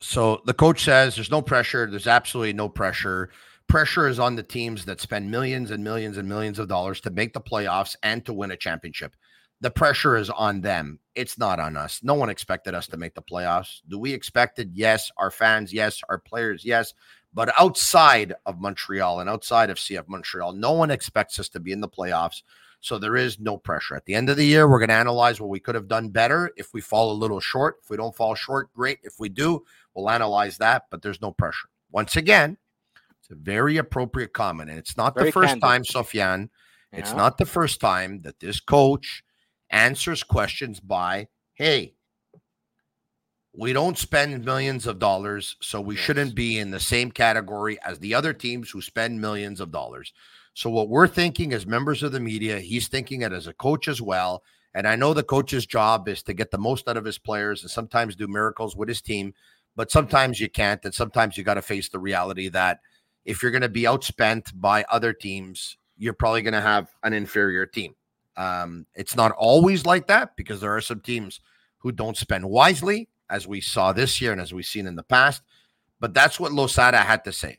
So 0.00 0.40
the 0.46 0.52
coach 0.52 0.84
says 0.84 1.14
there's 1.16 1.30
no 1.30 1.42
pressure. 1.42 1.88
There's 1.88 2.06
absolutely 2.06 2.54
no 2.54 2.68
pressure. 2.68 3.30
Pressure 3.68 4.08
is 4.08 4.18
on 4.18 4.36
the 4.36 4.42
teams 4.42 4.84
that 4.84 5.00
spend 5.00 5.30
millions 5.30 5.70
and 5.70 5.82
millions 5.82 6.16
and 6.16 6.28
millions 6.28 6.58
of 6.58 6.68
dollars 6.68 7.00
to 7.00 7.10
make 7.10 7.32
the 7.32 7.40
playoffs 7.40 7.96
and 8.02 8.24
to 8.26 8.32
win 8.32 8.50
a 8.50 8.56
championship. 8.56 9.16
The 9.60 9.70
pressure 9.70 10.16
is 10.16 10.30
on 10.30 10.60
them. 10.60 10.98
It's 11.14 11.38
not 11.38 11.58
on 11.58 11.76
us. 11.76 12.00
No 12.02 12.14
one 12.14 12.28
expected 12.28 12.74
us 12.74 12.86
to 12.88 12.96
make 12.96 13.14
the 13.14 13.22
playoffs. 13.22 13.80
Do 13.88 13.98
we 13.98 14.12
expect 14.12 14.58
it? 14.58 14.68
Yes. 14.72 15.10
Our 15.16 15.30
fans, 15.30 15.72
yes. 15.72 16.02
Our 16.08 16.18
players, 16.18 16.64
yes. 16.64 16.92
But 17.32 17.52
outside 17.58 18.34
of 18.46 18.60
Montreal 18.60 19.20
and 19.20 19.30
outside 19.30 19.70
of 19.70 19.78
CF 19.78 20.06
Montreal, 20.08 20.52
no 20.52 20.72
one 20.72 20.90
expects 20.90 21.40
us 21.40 21.48
to 21.50 21.60
be 21.60 21.72
in 21.72 21.80
the 21.80 21.88
playoffs. 21.88 22.42
So 22.80 22.98
there 22.98 23.16
is 23.16 23.40
no 23.40 23.56
pressure. 23.56 23.96
At 23.96 24.04
the 24.04 24.14
end 24.14 24.28
of 24.28 24.36
the 24.36 24.44
year, 24.44 24.68
we're 24.68 24.78
going 24.78 24.90
to 24.90 24.94
analyze 24.94 25.40
what 25.40 25.48
we 25.48 25.58
could 25.58 25.74
have 25.74 25.88
done 25.88 26.10
better. 26.10 26.50
If 26.56 26.74
we 26.74 26.82
fall 26.82 27.10
a 27.10 27.14
little 27.14 27.40
short, 27.40 27.78
if 27.82 27.88
we 27.88 27.96
don't 27.96 28.14
fall 28.14 28.34
short, 28.34 28.72
great. 28.74 28.98
If 29.02 29.18
we 29.18 29.30
do, 29.30 29.64
we'll 29.94 30.10
analyze 30.10 30.58
that, 30.58 30.84
but 30.90 31.00
there's 31.00 31.22
no 31.22 31.32
pressure. 31.32 31.68
Once 31.90 32.16
again, 32.16 32.58
it's 33.24 33.30
a 33.30 33.42
very 33.42 33.78
appropriate 33.78 34.34
comment. 34.34 34.68
And 34.68 34.78
it's 34.78 34.96
not 34.98 35.14
Very 35.14 35.26
the 35.26 35.32
first 35.32 35.60
candid. 35.60 35.62
time, 35.62 35.82
Sofiane. 35.82 36.50
It's 36.92 37.10
Yeah. 37.10 37.16
not 37.16 37.38
the 37.38 37.46
first 37.46 37.80
time 37.80 38.20
that 38.22 38.38
this 38.38 38.60
coach 38.60 39.24
answers 39.70 40.22
questions 40.22 40.78
by, 40.78 41.28
hey, 41.54 41.94
we 43.56 43.72
don't 43.72 43.96
spend 43.96 44.44
millions 44.44 44.86
of 44.86 44.98
dollars, 44.98 45.56
so 45.60 45.80
we 45.80 45.94
Yes. 45.94 46.04
shouldn't 46.04 46.34
be 46.34 46.58
in 46.58 46.70
the 46.70 46.80
same 46.80 47.10
category 47.10 47.80
as 47.82 47.98
the 47.98 48.12
other 48.12 48.34
teams 48.34 48.70
who 48.70 48.82
spend 48.82 49.20
millions 49.20 49.60
of 49.60 49.70
dollars. 49.70 50.12
So, 50.52 50.68
what 50.68 50.88
we're 50.90 51.08
thinking 51.08 51.52
as 51.54 51.66
members 51.66 52.02
of 52.02 52.12
the 52.12 52.20
media, 52.20 52.60
he's 52.60 52.88
thinking 52.88 53.22
it 53.22 53.32
as 53.32 53.46
a 53.46 53.54
coach 53.54 53.88
as 53.88 54.02
well. 54.02 54.42
And 54.74 54.86
I 54.86 54.96
know 54.96 55.14
the 55.14 55.22
coach's 55.22 55.66
job 55.66 56.08
is 56.08 56.22
to 56.24 56.34
get 56.34 56.50
the 56.50 56.58
most 56.58 56.88
out 56.88 56.96
of 56.96 57.04
his 57.04 57.18
players 57.18 57.62
and 57.62 57.70
sometimes 57.70 58.16
do 58.16 58.28
miracles 58.28 58.76
with 58.76 58.88
his 58.88 59.00
team, 59.00 59.34
but 59.76 59.90
sometimes 59.90 60.40
you 60.40 60.50
can't. 60.50 60.84
And 60.84 60.94
sometimes 60.94 61.38
you 61.38 61.44
got 61.44 61.54
to 61.54 61.62
face 61.62 61.88
the 61.88 61.98
reality 61.98 62.48
that 62.50 62.80
if 63.24 63.42
you're 63.42 63.52
going 63.52 63.62
to 63.62 63.68
be 63.68 63.82
outspent 63.82 64.52
by 64.54 64.84
other 64.90 65.12
teams, 65.12 65.76
you're 65.96 66.12
probably 66.12 66.42
going 66.42 66.54
to 66.54 66.60
have 66.60 66.90
an 67.02 67.12
inferior 67.12 67.66
team. 67.66 67.94
Um, 68.36 68.86
it's 68.94 69.16
not 69.16 69.32
always 69.32 69.86
like 69.86 70.06
that 70.08 70.36
because 70.36 70.60
there 70.60 70.76
are 70.76 70.80
some 70.80 71.00
teams 71.00 71.40
who 71.78 71.92
don't 71.92 72.16
spend 72.16 72.48
wisely, 72.48 73.08
as 73.30 73.46
we 73.46 73.60
saw 73.60 73.92
this 73.92 74.20
year 74.20 74.32
and 74.32 74.40
as 74.40 74.52
we've 74.52 74.66
seen 74.66 74.86
in 74.86 74.96
the 74.96 75.02
past. 75.02 75.42
But 76.00 76.14
that's 76.14 76.40
what 76.40 76.52
Losada 76.52 76.98
had 76.98 77.24
to 77.24 77.32
say. 77.32 77.58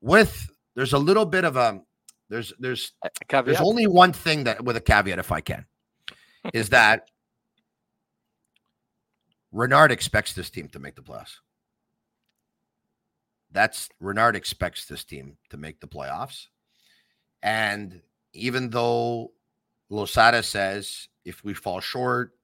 With 0.00 0.50
there's 0.74 0.92
a 0.92 0.98
little 0.98 1.26
bit 1.26 1.44
of 1.44 1.56
a 1.56 1.80
there's 2.28 2.52
there's 2.58 2.92
A 3.02 3.10
caveat. 3.26 3.46
there's 3.46 3.60
only 3.60 3.86
one 3.86 4.12
thing 4.12 4.44
that 4.44 4.62
with 4.62 4.76
a 4.76 4.80
caveat, 4.80 5.18
if 5.18 5.32
I 5.32 5.40
can. 5.40 5.66
is 6.54 6.68
that 6.68 7.06
Renard 9.52 9.90
expects 9.90 10.34
this 10.34 10.50
team 10.50 10.68
to 10.68 10.78
make 10.78 10.94
the 10.94 11.02
playoffs. 11.02 11.36
That's 13.50 13.88
Renard 14.00 14.36
expects 14.36 14.84
this 14.84 15.04
team 15.04 15.36
to 15.50 15.56
make 15.56 15.80
the 15.80 15.88
playoffs. 15.88 16.48
And 17.42 18.00
even 18.32 18.70
though 18.70 19.32
Losada 19.88 20.42
says 20.42 21.08
if 21.24 21.44
we 21.44 21.54
fall 21.54 21.80
short, 21.80 22.34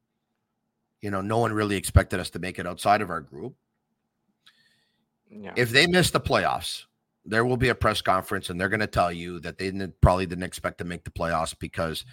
you 1.00 1.10
know, 1.10 1.20
no 1.20 1.38
one 1.38 1.52
really 1.52 1.76
expected 1.76 2.20
us 2.20 2.30
to 2.30 2.38
make 2.38 2.58
it 2.58 2.66
outside 2.66 3.02
of 3.02 3.10
our 3.10 3.20
group. 3.20 3.54
Yeah. 5.30 5.52
If 5.56 5.70
they 5.70 5.86
miss 5.86 6.10
the 6.10 6.20
playoffs, 6.20 6.84
there 7.26 7.44
will 7.44 7.56
be 7.56 7.68
a 7.68 7.74
press 7.74 8.00
conference 8.00 8.50
and 8.50 8.60
they're 8.60 8.68
going 8.68 8.80
to 8.80 8.86
tell 8.86 9.12
you 9.12 9.40
that 9.40 9.58
they 9.58 9.66
didn't, 9.66 10.00
probably 10.00 10.26
didn't 10.26 10.44
expect 10.44 10.78
to 10.78 10.84
make 10.84 11.04
the 11.04 11.10
playoffs 11.10 11.54
because 11.58 12.04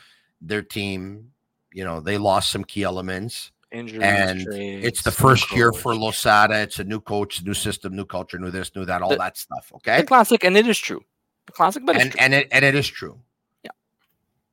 their 0.41 0.61
team, 0.61 1.31
you 1.71 1.83
know, 1.83 1.99
they 1.99 2.17
lost 2.17 2.51
some 2.51 2.63
key 2.63 2.83
elements. 2.83 3.51
Injuries, 3.71 4.01
And 4.03 4.41
trades, 4.45 4.85
It's 4.85 5.03
the 5.03 5.11
first 5.11 5.51
year 5.53 5.71
for. 5.71 5.95
Losada. 5.95 6.59
It's 6.61 6.79
a 6.79 6.83
new 6.83 6.99
coach, 6.99 7.41
new 7.43 7.53
system, 7.53 7.95
new 7.95 8.05
culture, 8.05 8.37
new 8.37 8.51
this, 8.51 8.75
new 8.75 8.83
that, 8.85 9.01
all 9.01 9.09
The- 9.09 9.17
that 9.17 9.37
stuff. 9.37 9.69
The 9.69 9.75
Okay. 9.75 10.03
classic, 10.03 10.43
and 10.43 10.57
it 10.57 10.67
is 10.67 10.77
true. 10.77 11.03
The 11.45 11.53
classic, 11.53 11.85
but 11.85 11.95
it's 11.95 12.05
And 12.15 12.19
and 12.19 12.33
it 12.33 12.47
and 12.51 12.65
it 12.65 12.75
is 12.75 12.87
true. 12.87 13.21
Yeah. 13.63 13.71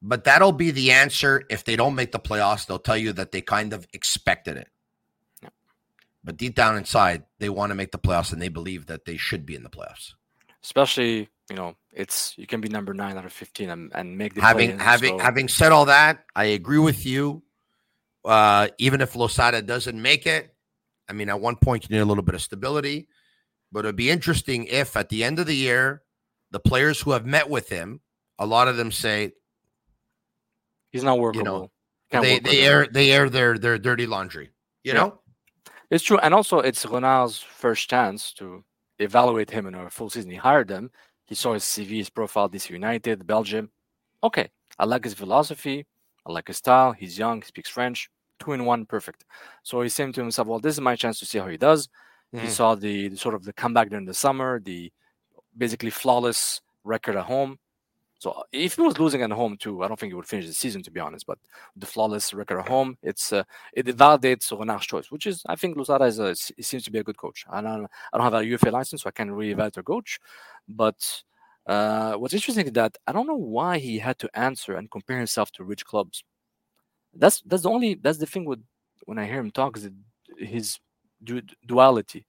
But 0.00 0.24
that'll 0.24 0.52
be 0.52 0.70
the 0.70 0.92
answer. 0.92 1.42
If 1.50 1.64
they 1.64 1.74
don't 1.76 1.94
make 1.96 2.12
the 2.12 2.20
playoffs, 2.20 2.66
they'll 2.66 2.78
tell 2.78 2.96
you 2.96 3.12
that 3.14 3.32
they 3.32 3.40
kind 3.40 3.72
of 3.72 3.86
expected 3.92 4.56
it. 4.56 4.68
Yeah. 5.42 5.48
But 6.22 6.36
deep 6.36 6.54
down 6.54 6.76
inside, 6.76 7.24
they 7.40 7.48
want 7.48 7.70
to 7.70 7.74
make 7.74 7.90
the 7.92 7.98
playoffs 7.98 8.32
and 8.32 8.40
they 8.40 8.48
believe 8.48 8.86
that 8.86 9.04
they 9.04 9.16
should 9.16 9.44
be 9.44 9.54
in 9.56 9.62
the 9.64 9.70
playoffs. 9.70 10.14
especially 10.64 11.28
you 11.48 11.56
know 11.56 11.76
it's 11.92 12.34
you 12.36 12.44
can 12.46 12.60
be 12.60 12.68
number 12.68 12.92
nine 12.92 13.16
out 13.16 13.24
of 13.24 13.32
15 13.32 13.70
and, 13.70 13.92
and 13.94 14.18
make 14.18 14.34
the 14.34 14.40
having 14.42 14.76
having 14.78 15.18
so- 15.18 15.24
having 15.24 15.48
said 15.48 15.72
all 15.72 15.86
that, 15.86 16.24
I 16.36 16.44
agree 16.46 16.78
with 16.78 17.06
you. 17.06 17.42
Uh, 18.24 18.68
even 18.78 19.00
if 19.00 19.14
Losada 19.16 19.62
doesn't 19.62 20.00
make 20.00 20.26
it, 20.26 20.54
I 21.08 21.12
mean, 21.12 21.28
at 21.28 21.40
one 21.40 21.56
point 21.56 21.84
you 21.88 21.94
need 21.96 22.02
a 22.02 22.04
little 22.04 22.24
bit 22.24 22.34
of 22.34 22.42
stability. 22.42 23.08
But 23.72 23.80
it'd 23.80 23.96
be 23.96 24.10
interesting 24.10 24.64
if 24.66 24.96
at 24.96 25.08
the 25.08 25.22
end 25.24 25.38
of 25.38 25.46
the 25.46 25.54
year, 25.54 26.02
the 26.50 26.60
players 26.60 27.00
who 27.00 27.10
have 27.12 27.26
met 27.26 27.48
with 27.48 27.68
him, 27.68 28.00
a 28.38 28.46
lot 28.46 28.68
of 28.68 28.76
them 28.76 28.90
say 28.90 29.32
he's 30.90 31.04
not 31.04 31.18
workable 31.18 31.70
Can't 32.10 32.22
they 32.22 32.34
work 32.34 32.42
with 32.44 32.52
they 32.52 32.58
him. 32.58 32.64
air 32.64 32.86
they 32.90 33.12
air 33.12 33.28
their 33.28 33.58
their 33.58 33.78
dirty 33.78 34.06
laundry. 34.06 34.50
You 34.84 34.94
Yeah. 34.94 35.00
know, 35.00 35.20
it's 35.90 36.04
true 36.04 36.18
and 36.18 36.32
also 36.34 36.60
it's 36.60 36.84
Renard's 36.86 37.38
first 37.40 37.88
chance 37.90 38.32
to 38.34 38.64
evaluate 38.98 39.50
him 39.50 39.66
in 39.66 39.74
a 39.74 39.90
full 39.90 40.10
season 40.10 40.30
he 40.30 40.36
hired 40.36 40.70
him 40.70 40.90
he 41.26 41.34
saw 41.34 41.52
his 41.52 41.62
cv 41.62 41.88
his 41.98 42.10
profile 42.10 42.48
DC 42.48 42.70
united 42.70 43.26
belgium 43.26 43.70
okay 44.24 44.50
i 44.78 44.84
like 44.84 45.04
his 45.04 45.14
philosophy 45.14 45.86
i 46.26 46.32
like 46.32 46.46
his 46.48 46.56
style 46.58 46.92
he's 46.92 47.18
young 47.18 47.40
he 47.40 47.46
speaks 47.46 47.68
french 47.70 48.10
two 48.40 48.52
in 48.52 48.64
one 48.64 48.86
perfect 48.86 49.24
so 49.62 49.80
he's 49.82 49.94
saying 49.94 50.12
to 50.12 50.20
himself 50.20 50.46
well 50.48 50.60
this 50.60 50.74
is 50.74 50.80
my 50.80 50.96
chance 50.96 51.18
to 51.18 51.26
see 51.26 51.38
how 51.38 51.48
he 51.48 51.56
does 51.56 51.88
He 52.32 52.46
Mhm. 52.46 52.50
saw 52.50 52.74
the, 52.74 53.08
the 53.08 53.16
sort 53.16 53.34
of 53.34 53.44
the 53.44 53.52
comeback 53.54 53.88
during 53.90 54.04
the 54.06 54.14
summer, 54.14 54.60
the 54.60 54.92
basically 55.56 55.90
flawless 55.90 56.60
record 56.84 57.16
at 57.16 57.24
home. 57.24 57.58
So 58.18 58.42
if 58.52 58.74
he 58.76 58.82
was 58.82 58.98
losing 58.98 59.22
at 59.22 59.30
home 59.30 59.56
too, 59.58 59.82
I 59.82 59.88
don't 59.88 59.98
think 59.98 60.10
he 60.10 60.14
would 60.14 60.26
finish 60.26 60.46
the 60.46 60.54
season 60.54 60.82
to 60.84 60.90
be 60.90 61.00
honest. 61.00 61.24
But 61.26 61.38
the 61.76 61.86
flawless 61.86 62.34
record 62.34 62.58
at 62.60 62.68
home, 62.68 62.96
it's 63.02 63.32
uh, 63.32 63.44
it 63.72 63.86
validates 63.96 64.50
Renard's 64.58 64.86
choice, 64.86 65.10
which 65.12 65.26
is 65.26 65.42
I 65.48 65.56
think 65.56 65.76
Losada 65.76 66.04
is 66.04 66.18
a, 66.18 66.34
he 66.56 66.62
seems 66.62 66.84
to 66.84 66.90
be 66.92 66.98
a 66.98 67.04
good 67.04 67.16
coach. 67.16 67.44
I 67.48 67.60
don't 67.60 67.86
I 68.12 68.18
don't 68.18 68.24
have 68.30 68.34
a 68.34 68.44
UEFA 68.44 68.72
license, 68.72 69.02
so 69.02 69.08
I 69.08 69.12
can't 69.12 69.30
really 69.30 69.52
evaluate 69.52 69.76
a 69.78 69.82
coach. 69.82 70.18
But 70.68 71.22
uh, 71.68 72.14
what's 72.14 72.34
interesting 72.34 72.66
is 72.66 72.72
that 72.72 72.96
I 73.06 73.12
don't 73.12 73.26
know 73.26 73.36
why 73.58 73.78
he 73.78 73.98
had 73.98 74.18
to 74.20 74.28
answer 74.34 74.74
and 74.76 74.90
compare 74.90 75.18
himself 75.18 75.50
to 75.52 75.64
rich 75.64 75.84
clubs. 75.84 76.24
That's 77.14 77.40
that's 77.42 77.62
the 77.64 77.70
only 77.70 77.94
that's 77.94 78.18
the 78.18 78.26
thing 78.26 78.44
with 78.44 78.62
when 79.04 79.18
I 79.18 79.26
hear 79.26 79.40
him 79.40 79.50
talk 79.50 79.76
is 79.76 79.88
his 80.38 80.78
du- 81.22 81.42
duality. 81.66 82.24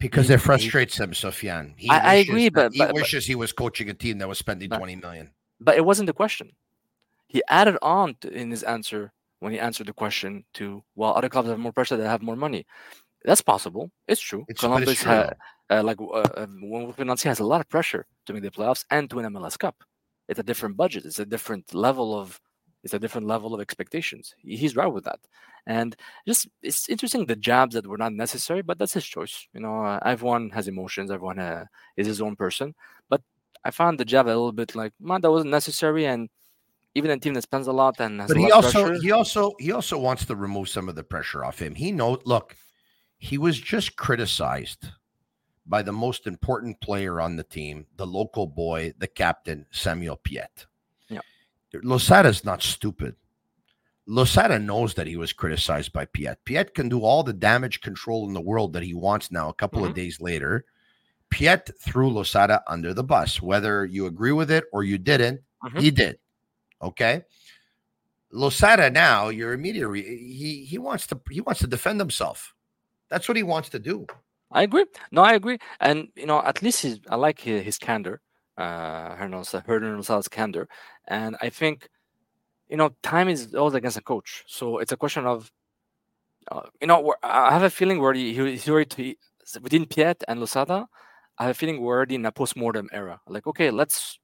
because 0.00 0.28
He- 0.28 0.34
it 0.34 0.40
he- 0.40 0.44
frustrates 0.44 0.98
him, 1.00 1.12
Sofiane. 1.12 1.74
He 1.78 1.88
I- 1.88 2.12
I 2.12 2.14
agree, 2.14 2.48
but- 2.50 2.72
he 2.72 2.78
but- 2.78 2.88
but- 2.88 2.94
wishes 2.96 3.24
he 3.26 3.34
was 3.34 3.52
coaching 3.52 3.88
a 3.90 3.94
team 3.94 4.18
that 4.18 4.28
was 4.28 4.38
spending 4.38 4.68
But- 4.68 4.78
twenty 4.78 4.96
million. 4.96 5.32
but 5.60 5.76
it 5.76 5.84
wasn't 5.84 6.08
the 6.08 6.12
question. 6.12 6.52
He 7.28 7.42
added 7.48 7.78
on 7.82 8.16
to, 8.20 8.28
in 8.30 8.50
his 8.50 8.62
answer 8.64 9.12
when 9.40 9.52
he 9.52 9.58
answered 9.58 9.86
the 9.86 9.92
question 9.94 10.44
to, 10.54 10.84
well, 10.94 11.16
other 11.16 11.28
clubs 11.28 11.48
have 11.48 11.58
more 11.58 11.72
pressure, 11.72 11.96
they 11.96 12.04
have 12.04 12.22
more 12.22 12.36
money. 12.36 12.66
That's 13.24 13.40
possible. 13.42 13.90
It's 14.06 14.20
true. 14.20 14.44
It's, 14.48 14.60
but 14.60 14.82
it's 14.82 15.00
Columbus, 15.00 15.00
true, 15.00 15.12
ha-. 15.12 15.32
Uh, 15.70 15.82
like 15.82 15.98
uh, 16.00 16.46
when 16.60 16.92
Finlandia 16.92 17.24
has 17.24 17.40
a 17.40 17.44
lot 17.44 17.60
of 17.60 17.68
pressure 17.68 18.06
to 18.26 18.32
make 18.32 18.42
the 18.42 18.50
playoffs 18.50 18.84
and 18.90 19.08
to 19.10 19.16
win 19.16 19.26
MLS 19.26 19.58
Cup. 19.58 19.76
It's 20.28 20.40
a 20.40 20.42
different 20.42 20.76
budget. 20.76 21.04
It's 21.04 21.18
a 21.18 21.26
different 21.26 21.74
level 21.74 22.18
of. 22.18 22.40
It's 22.82 22.92
a 22.92 22.98
different 22.98 23.26
level 23.26 23.54
of 23.54 23.62
expectations. 23.62 24.34
He's 24.42 24.76
right 24.76 24.86
with 24.86 25.04
that, 25.04 25.20
and 25.66 25.96
just 26.28 26.48
it's 26.62 26.86
interesting 26.90 27.24
the 27.24 27.34
jabs 27.34 27.74
that 27.74 27.86
were 27.86 27.96
not 27.96 28.12
necessary, 28.12 28.60
but 28.60 28.78
that's 28.78 28.92
his 28.92 29.06
choice. 29.06 29.48
You 29.54 29.60
know, 29.60 29.82
uh, 29.82 30.00
everyone 30.04 30.50
has 30.50 30.68
emotions. 30.68 31.10
Everyone 31.10 31.38
uh, 31.38 31.64
is 31.96 32.06
his 32.06 32.20
own 32.20 32.36
person. 32.36 32.74
But 33.08 33.22
I 33.64 33.70
found 33.70 33.98
the 33.98 34.04
jab 34.04 34.26
a 34.26 34.28
little 34.28 34.52
bit 34.52 34.74
like, 34.74 34.92
man, 35.00 35.22
that 35.22 35.30
wasn't 35.30 35.50
necessary, 35.50 36.04
and 36.04 36.28
even 36.94 37.10
a 37.10 37.18
team 37.18 37.32
that 37.34 37.42
spends 37.42 37.68
a 37.68 37.72
lot 37.72 37.98
and 38.00 38.20
has 38.20 38.28
But 38.28 38.36
a 38.36 38.40
he 38.40 38.50
lot 38.50 38.58
of 38.58 38.64
also 38.66 38.84
pressure, 38.84 39.02
he 39.02 39.12
also 39.12 39.52
he 39.58 39.72
also 39.72 39.98
wants 39.98 40.26
to 40.26 40.36
remove 40.36 40.68
some 40.68 40.90
of 40.90 40.94
the 40.94 41.04
pressure 41.04 41.42
off 41.42 41.60
him. 41.60 41.74
He 41.74 41.90
know 41.90 42.18
look, 42.26 42.54
he 43.16 43.38
was 43.38 43.58
just 43.58 43.96
criticized 43.96 44.90
by 45.66 45.82
the 45.82 45.92
most 45.92 46.26
important 46.26 46.80
player 46.80 47.20
on 47.20 47.36
the 47.36 47.42
team, 47.44 47.86
the 47.96 48.06
local 48.06 48.46
boy, 48.46 48.92
the 48.98 49.06
captain, 49.06 49.66
Samuel 49.70 50.16
Piette. 50.16 50.66
Yeah. 51.08 51.20
Losada 51.82 52.28
is 52.28 52.44
not 52.44 52.62
stupid. 52.62 53.16
Losada 54.06 54.58
knows 54.58 54.92
that 54.94 55.06
he 55.06 55.16
was 55.16 55.32
criticized 55.32 55.92
by 55.92 56.04
Piette. 56.04 56.44
Piette 56.44 56.74
can 56.74 56.90
do 56.90 57.00
all 57.00 57.22
the 57.22 57.32
damage 57.32 57.80
control 57.80 58.28
in 58.28 58.34
the 58.34 58.40
world 58.40 58.74
that 58.74 58.82
he 58.82 58.92
wants 58.92 59.30
now. 59.32 59.48
A 59.48 59.54
couple 59.54 59.84
of 59.84 59.92
Mhm. 59.92 59.96
days 59.96 60.20
later, 60.20 60.66
Piette 61.30 61.70
threw 61.80 62.10
Losada 62.10 62.62
under 62.68 62.92
the 62.92 63.02
bus. 63.02 63.40
Whether 63.40 63.86
you 63.86 64.04
agree 64.06 64.32
with 64.32 64.50
it 64.50 64.64
or 64.72 64.84
you 64.84 64.98
didn't, 64.98 65.40
Mhm. 65.64 65.80
he 65.80 65.90
did. 65.90 66.18
Okay. 66.82 67.24
Losada 68.30 68.90
now, 68.90 69.28
your 69.28 69.52
immediate 69.54 69.88
re- 69.88 70.02
he 70.02 70.64
he 70.64 70.76
wants 70.76 71.06
to 71.06 71.20
he 71.30 71.40
wants 71.40 71.60
to 71.60 71.66
defend 71.66 72.00
himself. 72.00 72.54
That's 73.08 73.28
what 73.28 73.36
he 73.36 73.42
wants 73.42 73.68
to 73.70 73.78
do. 73.78 74.06
I 74.54 74.62
agree. 74.62 74.86
No, 75.10 75.22
I 75.22 75.34
agree. 75.34 75.58
And 75.80 76.08
you 76.16 76.26
know, 76.26 76.40
at 76.42 76.62
least 76.62 76.82
his, 76.82 77.00
I 77.10 77.16
like 77.16 77.40
his, 77.40 77.62
his 77.64 77.76
candor, 77.78 78.20
uh, 78.56 79.14
Hernan 79.16 79.42
Rosales' 79.42 80.30
candor, 80.30 80.68
and 81.08 81.36
I 81.42 81.50
think, 81.50 81.88
you 82.68 82.76
know, 82.78 82.90
time 83.02 83.28
is 83.28 83.54
always 83.54 83.74
against 83.74 83.98
a 83.98 84.00
coach. 84.02 84.44
So 84.46 84.78
it's 84.78 84.92
a 84.92 84.96
question 84.96 85.26
of, 85.26 85.50
uh, 86.50 86.62
you 86.80 86.86
know, 86.86 87.14
I 87.22 87.52
have 87.52 87.62
a 87.64 87.70
feeling 87.70 88.00
where 88.00 88.14
he, 88.14 88.32
he, 88.32 88.50
he's 88.52 88.68
already 88.68 89.18
within 89.60 89.86
Piette 89.86 90.22
and 90.28 90.40
Losada. 90.40 90.86
I 91.38 91.42
have 91.44 91.50
a 91.50 91.54
feeling 91.54 91.80
we're 91.80 91.96
already 91.96 92.14
in 92.14 92.24
a 92.24 92.32
post-mortem 92.32 92.88
era. 92.92 93.20
Like, 93.26 93.46
okay, 93.48 93.70
let's 93.70 94.18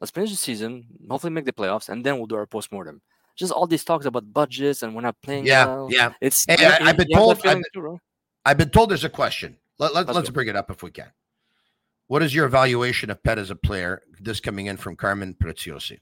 let's 0.00 0.10
finish 0.10 0.30
the 0.30 0.36
season, 0.36 0.84
hopefully 1.10 1.32
make 1.32 1.46
the 1.46 1.52
playoffs, 1.52 1.88
and 1.88 2.04
then 2.04 2.18
we'll 2.18 2.26
do 2.26 2.36
our 2.36 2.46
post-mortem. 2.46 3.00
Just 3.36 3.52
all 3.52 3.66
these 3.66 3.84
talks 3.84 4.04
about 4.04 4.30
budgets 4.32 4.82
and 4.82 4.94
we're 4.94 5.00
not 5.00 5.16
playing. 5.22 5.46
Yeah, 5.46 5.64
well. 5.66 5.88
yeah. 5.90 6.12
It's 6.20 6.44
Hey, 6.46 6.54
I, 6.54 6.56
been 6.78 6.86
have 6.86 6.96
that 6.98 7.08
told- 7.14 7.36
I've 7.38 7.42
been- 7.42 7.62
too, 7.72 7.80
right? 7.80 7.98
I've 8.44 8.56
been 8.58 8.70
told 8.70 8.90
there's 8.90 9.04
a 9.04 9.08
question. 9.10 9.56
Let, 9.80 9.94
let, 9.94 10.06
Let's 10.06 10.16
let's 10.16 10.30
bring 10.30 10.48
it 10.48 10.56
up 10.56 10.70
if 10.70 10.82
we 10.82 10.90
can. 10.90 11.10
What 12.06 12.22
is 12.22 12.34
your 12.34 12.44
evaluation 12.44 13.08
of 13.08 13.22
Piette 13.22 13.38
as 13.38 13.50
a 13.50 13.56
player? 13.56 14.02
This 14.20 14.38
coming 14.38 14.66
in 14.66 14.76
from 14.76 14.94
Carmen 14.94 15.34
Preziosi. 15.34 16.00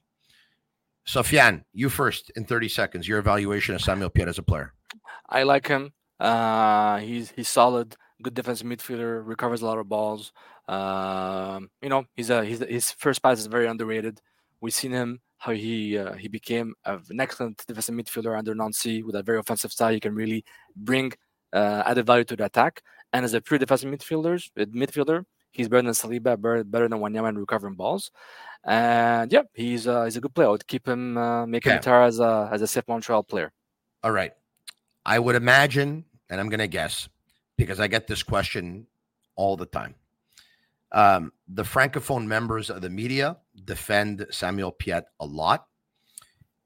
Sofiane, 1.06 1.62
you 1.72 1.88
first 1.88 2.30
in 2.34 2.44
30 2.44 2.68
seconds. 2.68 3.06
Your 3.06 3.20
evaluation 3.20 3.76
of 3.76 3.80
Samuel 3.80 4.10
Piette 4.10 4.28
as 4.28 4.38
a 4.38 4.42
player. 4.42 4.74
I 5.28 5.44
like 5.44 5.68
him. 5.68 5.92
Uh, 6.18 6.98
he's 6.98 7.30
he's 7.30 7.48
solid, 7.48 7.94
good 8.20 8.34
defensive 8.34 8.66
midfielder, 8.66 9.22
recovers 9.24 9.62
a 9.62 9.66
lot 9.66 9.78
of 9.78 9.88
balls. 9.88 10.32
Um, 10.66 11.70
you 11.80 11.88
know, 11.88 12.04
he's 12.16 12.30
a 12.30 12.44
he's 12.44 12.58
his 12.58 12.90
first 12.90 13.22
pass 13.22 13.38
is 13.38 13.46
very 13.46 13.68
underrated. 13.68 14.20
We've 14.60 14.74
seen 14.74 14.90
him 14.90 15.20
how 15.36 15.52
he 15.52 15.96
uh, 15.96 16.14
he 16.14 16.26
became 16.26 16.74
an 16.84 17.20
excellent 17.20 17.64
defensive 17.68 17.94
midfielder 17.94 18.36
under 18.36 18.56
Nancy 18.56 19.04
with 19.04 19.14
a 19.14 19.22
very 19.22 19.38
offensive 19.38 19.70
style. 19.70 19.92
He 19.92 20.00
can 20.00 20.16
really 20.16 20.44
bring 20.74 21.12
uh, 21.52 21.84
added 21.86 22.06
value 22.06 22.24
to 22.24 22.36
the 22.36 22.46
attack. 22.46 22.82
And 23.12 23.24
as 23.24 23.34
a 23.34 23.40
pure 23.40 23.58
defensive 23.58 23.90
midfielders, 23.90 24.50
uh, 24.58 24.66
midfielder, 24.66 25.24
he's 25.50 25.68
better 25.68 25.82
than 25.82 25.92
Saliba, 25.92 26.40
better, 26.40 26.64
better 26.64 26.88
than 26.88 26.98
Wanyama 26.98 27.30
in 27.30 27.38
recovering 27.38 27.74
balls. 27.74 28.10
And 28.64 29.32
yeah, 29.32 29.42
he's 29.54 29.86
uh, 29.86 30.04
he's 30.04 30.16
a 30.16 30.20
good 30.20 30.34
player. 30.34 30.48
I 30.48 30.50
would 30.50 30.66
keep 30.66 30.86
him, 30.86 31.16
uh, 31.16 31.46
make 31.46 31.64
him 31.64 31.74
retire 31.74 32.02
as 32.02 32.20
a 32.20 32.48
as 32.52 32.62
a 32.62 32.66
CF 32.66 32.88
Montreal 32.88 33.22
player. 33.22 33.52
All 34.02 34.12
right. 34.12 34.32
I 35.06 35.18
would 35.18 35.36
imagine, 35.36 36.04
and 36.28 36.40
I'm 36.40 36.48
going 36.48 36.58
to 36.60 36.68
guess 36.68 37.08
because 37.56 37.80
I 37.80 37.86
get 37.86 38.06
this 38.06 38.22
question 38.22 38.86
all 39.36 39.56
the 39.56 39.66
time. 39.66 39.94
Um, 40.92 41.32
the 41.48 41.62
francophone 41.62 42.26
members 42.26 42.70
of 42.70 42.80
the 42.80 42.90
media 42.90 43.36
defend 43.64 44.26
Samuel 44.30 44.72
Piette 44.72 45.06
a 45.20 45.26
lot. 45.26 45.66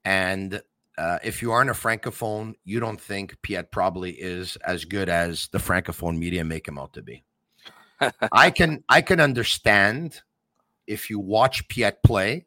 And 0.04 0.60
uh, 0.98 1.18
if 1.24 1.40
you 1.42 1.50
aren't 1.52 1.70
a 1.70 1.74
francophone, 1.74 2.54
you 2.64 2.78
don't 2.80 3.00
think 3.00 3.40
Piette 3.42 3.70
probably 3.70 4.10
is 4.12 4.56
as 4.56 4.84
good 4.84 5.08
as 5.08 5.48
the 5.52 5.58
francophone 5.58 6.18
media 6.18 6.44
make 6.44 6.66
him 6.68 6.78
out 6.78 6.92
to 6.94 7.02
be. 7.02 7.24
I 8.32 8.50
can 8.50 8.82
I 8.88 9.00
can 9.02 9.20
understand 9.20 10.20
if 10.86 11.08
you 11.08 11.18
watch 11.18 11.66
Piette 11.68 12.02
play 12.02 12.46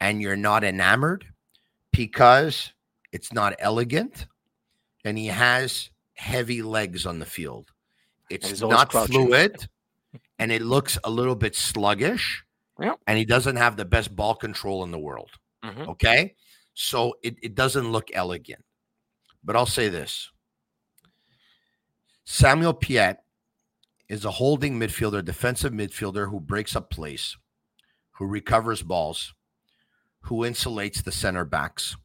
and 0.00 0.20
you're 0.20 0.36
not 0.36 0.64
enamored 0.64 1.24
because 1.92 2.72
It's 3.12 3.32
not 3.32 3.54
elegant, 3.58 4.26
and 5.04 5.18
he 5.18 5.26
has 5.26 5.90
heavy 6.14 6.62
legs 6.62 7.04
on 7.06 7.18
the 7.18 7.26
field. 7.26 7.70
It's 8.30 8.60
not 8.62 8.88
crouching. 8.90 9.26
fluid, 9.26 9.68
and 10.38 10.50
it 10.50 10.62
looks 10.62 10.98
a 11.04 11.10
little 11.10 11.36
bit 11.36 11.54
sluggish. 11.54 12.42
Yeah. 12.80 12.94
And 13.06 13.18
he 13.18 13.26
doesn't 13.26 13.56
have 13.56 13.76
the 13.76 13.84
best 13.84 14.16
ball 14.16 14.34
control 14.34 14.82
in 14.84 14.90
the 14.90 14.98
world. 14.98 15.30
Mhm. 15.62 15.88
Okay. 15.88 16.34
So 16.74 17.14
it, 17.22 17.36
it 17.42 17.54
doesn't 17.54 17.92
look 17.92 18.08
elegant. 18.12 18.64
But 19.44 19.56
I'll 19.56 19.66
say 19.66 19.88
this 19.88 20.30
Samuel 22.24 22.74
Piette 22.74 23.24
is 24.08 24.24
a 24.24 24.30
holding 24.30 24.78
midfielder, 24.78 25.24
defensive 25.24 25.72
midfielder 25.72 26.30
who 26.30 26.40
breaks 26.40 26.76
up 26.76 26.90
plays, 26.90 27.36
who 28.12 28.26
recovers 28.26 28.82
balls, 28.82 29.34
who 30.20 30.40
insulates 30.40 31.02
the 31.02 31.12
center 31.12 31.44
backs, 31.44 31.96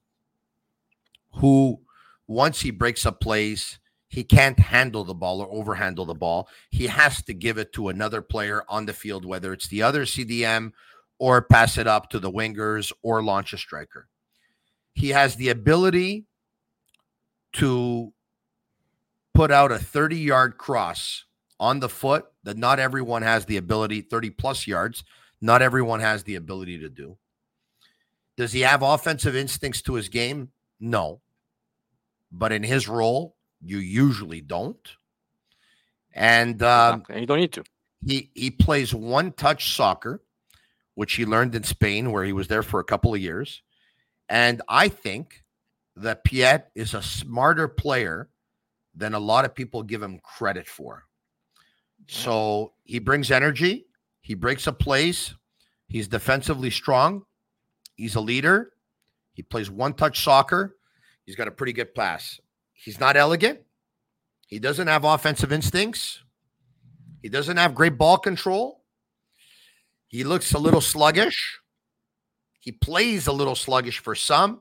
who 1.34 1.80
once 2.28 2.62
he 2.62 2.72
breaks 2.72 3.06
up 3.06 3.22
plays, 3.22 3.80
he 4.10 4.24
can't 4.24 4.60
handle 4.60 5.04
the 5.04 5.14
ball 5.14 5.42
or 5.42 5.64
overhandle 5.64 6.08
the 6.08 6.14
ball. 6.14 6.50
He 6.70 6.88
has 6.88 7.22
to 7.24 7.34
give 7.34 7.58
it 7.58 7.74
to 7.74 7.90
another 7.90 8.22
player 8.22 8.64
on 8.70 8.86
the 8.86 8.94
field, 8.94 9.26
whether 9.26 9.54
it's 9.54 9.68
the 9.68 9.82
other 9.82 10.06
CDM 10.06 10.72
or 11.20 11.42
pass 11.42 11.78
it 11.78 11.88
up 11.88 12.10
to 12.10 12.20
the 12.20 12.32
wingers 12.32 12.92
or 13.02 13.24
launch 13.24 13.54
a 13.54 13.58
striker. 13.58 14.08
He 14.98 15.10
has 15.10 15.36
the 15.36 15.50
ability 15.50 16.26
to 17.54 18.12
put 19.36 19.52
out 19.52 19.72
a 19.72 19.78
30 19.78 20.18
yard 20.18 20.58
cross 20.58 21.26
on 21.60 21.80
the 21.80 21.88
foot 21.88 22.26
that 22.44 22.58
not 22.58 22.80
everyone 22.80 23.22
has 23.22 23.46
the 23.46 23.58
ability, 23.58 24.02
30 24.02 24.32
plus 24.32 24.66
yards, 24.66 25.04
not 25.40 25.62
everyone 25.62 26.00
has 26.00 26.24
the 26.24 26.34
ability 26.34 26.80
to 26.80 26.90
do. 26.90 27.16
Does 28.38 28.52
he 28.52 28.62
have 28.62 28.82
offensive 28.82 29.36
instincts 29.36 29.84
to 29.84 29.94
his 29.94 30.10
game? 30.10 30.50
No. 30.80 31.22
But 32.32 32.52
in 32.52 32.64
his 32.64 32.88
role, 32.88 33.36
you 33.64 33.78
usually 33.78 34.42
don't. 34.42 34.96
And 36.16 36.64
um, 36.64 37.04
you 37.16 37.28
don't 37.28 37.40
need 37.40 37.54
to. 37.54 37.64
he 38.04 38.32
he 38.34 38.50
plays 38.50 38.96
one 38.96 39.32
touch 39.34 39.76
soccer, 39.76 40.24
which 40.96 41.14
he 41.14 41.24
learned 41.24 41.54
in 41.54 41.62
Spain, 41.62 42.12
where 42.12 42.24
he 42.24 42.34
was 42.34 42.48
there 42.48 42.64
for 42.64 42.80
a 42.80 42.84
couple 42.84 43.14
of 43.14 43.22
years. 43.22 43.62
And 44.30 44.62
I 44.68 44.90
think 44.90 45.44
that 45.96 46.24
Piette 46.24 46.70
is 46.76 46.94
a 46.94 47.02
smarter 47.02 47.68
player 47.68 48.30
than 48.96 49.14
a 49.14 49.20
lot 49.20 49.46
of 49.46 49.56
people 49.56 49.84
give 49.84 50.02
him 50.02 50.20
credit 50.20 50.68
for. 50.68 51.04
So 52.08 52.74
he 52.84 53.00
brings 53.00 53.32
energy, 53.32 53.88
he 54.22 54.34
breaks 54.34 54.68
up 54.68 54.80
plays, 54.80 55.34
he's 55.88 56.08
defensively 56.08 56.70
strong, 56.70 57.24
he's 57.96 58.16
a 58.16 58.22
leader, 58.22 58.74
he 59.34 59.44
plays 59.44 59.70
one 59.70 59.94
touch 59.94 60.24
soccer, 60.24 60.78
he's 61.26 61.36
got 61.36 61.48
a 61.48 61.52
pretty 61.52 61.74
good 61.74 61.94
pass. 61.96 62.40
He's 62.74 63.00
not 63.00 63.18
elegant, 63.18 63.60
he 64.48 64.60
doesn't 64.60 64.88
have 64.88 65.04
offensive 65.04 65.52
instincts. 65.52 66.24
He 67.22 67.30
doesn't 67.30 67.58
have 67.58 67.76
great 67.76 67.98
ball 67.98 68.18
control. 68.18 68.82
He 70.08 70.24
looks 70.24 70.54
a 70.54 70.60
little 70.60 70.80
sluggish. 70.80 71.60
He 72.68 72.74
plays 72.74 73.28
a 73.28 73.32
little 73.32 73.56
sluggish 73.56 74.00
for 74.00 74.14
some, 74.14 74.60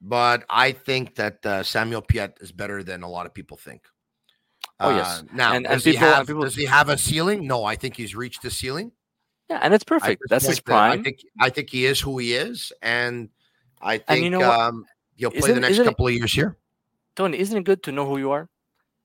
but 0.00 0.44
I 0.48 0.70
think 0.70 1.16
that 1.16 1.44
uh, 1.44 1.64
Samuel 1.64 2.00
Piette 2.00 2.38
is 2.40 2.52
better 2.52 2.84
than 2.84 3.02
a 3.02 3.08
lot 3.08 3.26
of 3.26 3.34
people 3.34 3.56
think. 3.56 3.82
Oh, 4.78 4.94
yes. 4.94 5.06
Uh, 5.18 5.22
now, 5.34 5.52
And- 5.52 5.66
and 5.66 5.74
does, 5.74 5.84
he 5.84 5.90
people- 5.94 6.06
and 6.06 6.14
have, 6.14 6.26
people- 6.28 6.42
does 6.42 6.54
he 6.54 6.64
have 6.66 6.88
a 6.88 6.96
ceiling? 6.96 7.44
No, 7.44 7.64
I 7.64 7.74
think 7.74 7.96
he's 7.96 8.14
reached 8.14 8.42
the 8.42 8.52
ceiling. 8.52 8.92
Yeah, 9.50 9.58
and 9.62 9.74
it's 9.74 9.82
perfect. 9.82 10.22
That's 10.28 10.46
his 10.46 10.58
think 10.58 10.66
that- 10.66 10.74
I 10.74 10.88
prime. 10.90 11.02
think 11.02 11.18
I 11.40 11.50
think 11.50 11.70
he 11.70 11.86
is 11.86 11.98
who 12.00 12.18
he 12.18 12.34
is, 12.34 12.72
and 12.82 13.30
I 13.82 13.98
think 13.98 14.10
And 14.10 14.22
you 14.22 14.30
know 14.30 14.48
um, 14.48 14.86
he'll 15.16 15.30
play 15.32 15.38
Isn't- 15.40 15.54
the 15.56 15.60
next 15.62 15.72
isn't 15.72 15.86
it- 15.86 15.88
couple 15.88 16.06
of 16.06 16.14
years 16.14 16.32
here. 16.32 16.56
Tony, 17.16 17.36
isn't 17.40 17.56
it 17.58 17.64
good 17.64 17.82
to 17.82 17.90
know 17.90 18.06
who 18.06 18.18
you 18.18 18.30
are? 18.30 18.48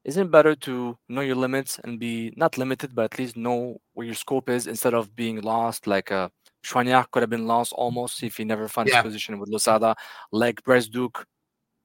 Isn't 0.04 0.28
it 0.28 0.32
better 0.32 0.54
to 0.68 1.00
know 1.10 1.22
your 1.22 1.36
limits 1.36 1.80
and 1.84 2.00
be 2.00 2.32
not 2.36 2.60
limited, 2.60 2.94
but 2.94 3.06
at 3.14 3.18
least 3.18 3.36
know 3.38 3.82
where 3.94 4.06
your 4.06 4.14
scope 4.16 4.50
is 4.50 4.68
instead 4.68 4.94
of 4.94 5.16
being 5.16 5.42
lost? 5.42 5.88
Like 5.88 6.12
uh, 6.12 6.30
Choinière 6.64 7.10
could 7.12 7.24
have 7.24 7.30
been 7.30 7.48
lost 7.48 7.74
almost 7.74 8.24
if 8.24 8.38
he 8.38 8.44
never 8.44 8.68
found 8.68 8.90
Yeah. 8.90 8.98
his 8.98 9.04
position 9.04 9.40
with 9.40 9.50
Losada. 9.50 9.96
Like 10.32 10.64
Bryce 10.64 10.88
Duke, 10.88 11.26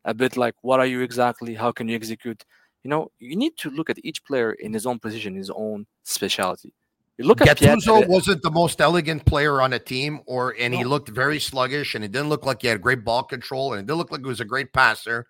a 0.04 0.14
bit 0.14 0.36
like, 0.36 0.54
what 0.62 0.80
are 0.80 0.86
you 0.86 1.00
exactly? 1.00 1.54
How 1.54 1.72
can 1.72 1.88
you 1.88 1.96
execute? 1.96 2.44
You 2.82 2.90
know, 2.90 3.10
you 3.18 3.36
need 3.36 3.56
to 3.58 3.70
look 3.70 3.90
at 3.90 3.98
each 4.04 4.24
player 4.24 4.52
in 4.52 4.72
his 4.72 4.86
own 4.86 4.98
position, 4.98 5.34
his 5.34 5.50
own 5.50 5.86
specialty. 6.04 6.72
You 7.18 7.24
look 7.24 7.40
at 7.40 7.56
Gattuso 7.58 8.06
wasn't 8.06 8.42
the 8.42 8.50
most 8.50 8.80
elegant 8.80 9.24
player 9.24 9.62
on 9.62 9.72
a 9.72 9.78
team, 9.78 10.20
or 10.26 10.54
and 10.60 10.74
he 10.74 10.84
looked 10.84 11.08
very 11.08 11.40
sluggish, 11.40 11.94
and 11.94 12.04
it 12.04 12.12
didn't 12.12 12.28
look 12.28 12.44
like 12.44 12.60
he 12.60 12.68
had 12.68 12.82
great 12.82 13.04
ball 13.04 13.22
control, 13.22 13.72
and 13.72 13.80
it 13.80 13.86
didn't 13.86 13.96
look 13.98 14.12
like 14.12 14.20
he 14.20 14.26
was 14.26 14.40
a 14.40 14.44
great 14.44 14.72
passer. 14.74 15.26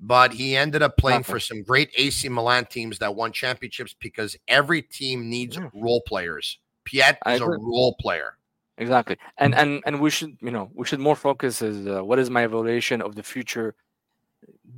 But 0.00 0.32
he 0.32 0.56
ended 0.56 0.82
up 0.82 0.96
playing 0.96 1.22
for 1.22 1.38
some 1.38 1.62
great 1.62 1.90
AC 1.96 2.28
Milan 2.28 2.66
teams 2.66 2.98
that 2.98 3.14
won 3.14 3.30
championships 3.30 3.94
because 4.00 4.36
every 4.48 4.82
team 4.82 5.30
needs 5.30 5.56
Yeah. 5.56 5.68
role 5.72 6.00
players. 6.00 6.58
Piette 6.84 7.18
is 7.28 7.40
a 7.40 7.46
role 7.46 7.94
player. 8.00 8.36
Exactly, 8.78 9.16
and 9.38 9.54
and 9.54 9.82
and 9.86 10.00
we 10.00 10.10
should 10.10 10.36
you 10.40 10.50
know 10.50 10.70
we 10.74 10.86
should 10.86 10.98
more 10.98 11.16
focus 11.16 11.60
is 11.62 11.86
uh, 11.86 12.02
what 12.02 12.18
is 12.18 12.30
my 12.30 12.44
evaluation 12.44 13.02
of 13.02 13.14
the 13.14 13.22
future 13.22 13.74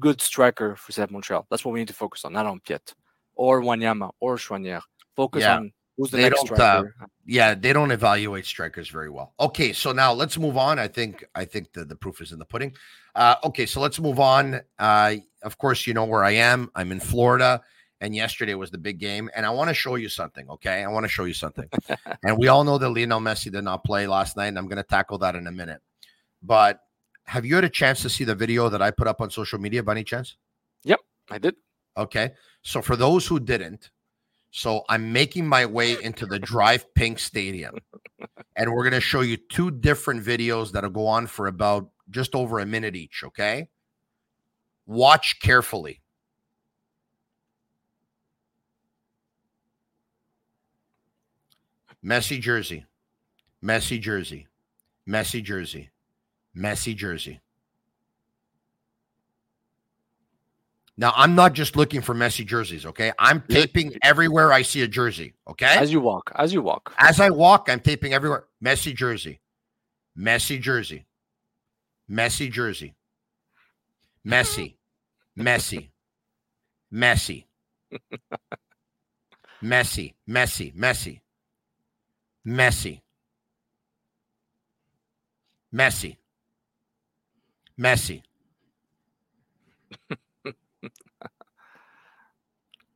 good 0.00 0.20
striker 0.20 0.76
for 0.76 0.92
CF 0.92 1.11
Montreal. 1.11 1.46
That's 1.50 1.64
what 1.64 1.72
we 1.72 1.80
need 1.80 1.88
to 1.88 1.94
focus 1.94 2.24
on, 2.24 2.33
not 2.33 2.46
on 2.46 2.61
Piette 2.61 2.94
or 3.35 3.62
Wanyama 3.62 4.11
or 4.20 4.37
Choinière. 4.37 4.83
Focus 5.14 5.42
Yeah. 5.42 5.57
on 5.57 5.72
who's 5.96 6.11
the 6.11 6.16
They 6.16 6.22
next 6.24 6.42
uh, 6.42 6.54
striker. 6.54 6.94
Yeah, 7.24 7.54
they 7.54 7.72
don't 7.72 7.90
evaluate 7.90 8.46
strikers 8.46 8.88
very 8.88 9.11
well. 9.11 9.33
Okay, 9.38 9.72
so 9.72 9.92
now 9.92 10.12
let's 10.12 10.37
move 10.38 10.57
on. 10.57 10.78
I 10.78 10.88
think 10.88 11.24
I 11.35 11.44
think 11.44 11.72
the, 11.72 11.85
the 11.85 11.96
proof 11.96 12.20
is 12.20 12.33
in 12.33 12.38
the 12.38 12.44
pudding. 12.44 12.74
Uh, 13.14 13.37
okay, 13.44 13.66
so 13.66 13.80
let's 13.80 14.00
move 14.00 14.18
on. 14.18 14.61
Uh, 14.78 15.16
of 15.42 15.57
course, 15.59 15.87
you 15.87 15.94
know 15.94 16.04
where 16.04 16.24
I 16.24 16.33
am. 16.33 16.70
I'm 16.74 16.90
in 16.92 17.00
Florida, 17.00 17.62
and 18.00 18.14
yesterday 18.14 18.54
was 18.54 18.70
the 18.70 18.78
big 18.78 18.98
game. 18.98 19.30
And 19.35 19.46
I 19.46 19.50
want 19.50 19.68
to 19.68 19.74
show 19.74 19.94
you 19.96 20.09
something. 20.09 20.48
Okay, 20.50 20.83
I 20.83 20.88
want 20.88 21.04
to 21.04 21.09
show 21.09 21.24
you 21.24 21.35
something. 21.35 21.68
and 22.22 22.38
we 22.38 22.48
all 22.48 22.64
know 22.64 22.78
that 22.78 22.90
Lionel 22.90 23.20
Messi 23.20 23.50
did 23.50 23.64
not 23.64 23.85
play 23.85 24.07
last 24.07 24.37
night, 24.37 24.48
and 24.48 24.59
I'm 24.59 24.66
going 24.66 24.76
to 24.76 24.83
tackle 24.83 25.18
that 25.18 25.35
in 25.35 25.46
a 25.46 25.52
minute. 25.52 25.80
But 26.42 26.80
have 27.24 27.44
you 27.44 27.54
had 27.54 27.64
a 27.64 27.70
chance 27.70 28.02
to 28.02 28.11
see 28.11 28.24
the 28.24 28.35
video 28.35 28.68
that 28.68 28.83
I 28.83 28.90
put 28.90 29.07
up 29.07 29.20
on 29.20 29.30
social 29.30 29.59
media 29.59 29.83
by 29.83 29.92
any 29.92 30.04
chance? 30.04 30.37
Yep, 30.85 31.00
I 31.30 31.38
did. 31.38 31.57
Okay. 31.96 32.33
So 32.62 32.83
for 32.83 32.96
those 32.96 33.26
who 33.26 33.40
didn't, 33.40 33.90
so 34.50 34.85
I'm 34.88 35.12
making 35.12 35.48
my 35.48 35.66
way 35.66 36.00
into 36.00 36.26
the 36.26 36.38
DRV 36.38 36.85
PNK 36.96 37.18
Stadium, 37.18 37.74
and 38.57 38.72
we're 38.72 38.85
going 38.85 38.92
to 38.92 39.00
show 39.00 39.22
you 39.22 39.37
two 39.37 39.70
different 39.70 40.24
videos 40.24 40.72
that'll 40.72 40.90
go 40.90 41.07
on 41.07 41.26
for 41.26 41.46
about 41.46 41.88
just 42.11 42.35
over 42.35 42.61
a 42.61 42.66
minute 42.66 42.94
each. 42.94 43.24
Okay. 43.24 43.68
Watch 44.87 45.40
carefully. 45.40 46.02
Messi 52.05 52.40
jersey, 52.40 52.85
Messi 53.64 54.01
jersey, 54.01 54.47
Messi 55.09 55.43
jersey, 55.43 55.90
Messi 56.57 56.95
jersey. 56.95 57.40
Now, 60.97 61.12
I'm 61.17 61.35
not 61.35 61.55
just 61.55 61.75
looking 61.75 62.03
for 62.03 62.14
Messi 62.14 62.47
jerseys, 62.47 62.87
okay? 62.87 63.12
I'm 63.19 63.43
taping 63.49 63.95
everywhere 64.03 64.53
I 64.53 64.62
see 64.62 64.83
a 64.83 64.88
jersey, 64.88 65.35
okay? 65.49 65.77
As 65.77 65.90
you 65.90 66.01
walk, 66.01 66.31
as 66.37 66.53
you 66.53 66.62
walk. 66.62 66.95
As 66.99 67.19
I 67.19 67.31
walk, 67.31 67.69
I'm 67.69 67.81
taping 67.81 68.12
everywhere. 68.12 68.45
Messi 68.64 68.95
jersey, 68.95 69.40
Messi 70.17 70.61
jersey, 70.61 71.07
Messi 72.09 72.51
jersey, 72.51 72.95
Messi. 74.25 74.77
Messi. 75.37 75.90
Messi. 76.93 77.45
Messi, 79.62 80.14
Messi, 80.29 80.75
Messi, 80.77 81.21
Messi, 82.46 83.00
Messi, 85.74 86.16
Messi. 87.80 88.22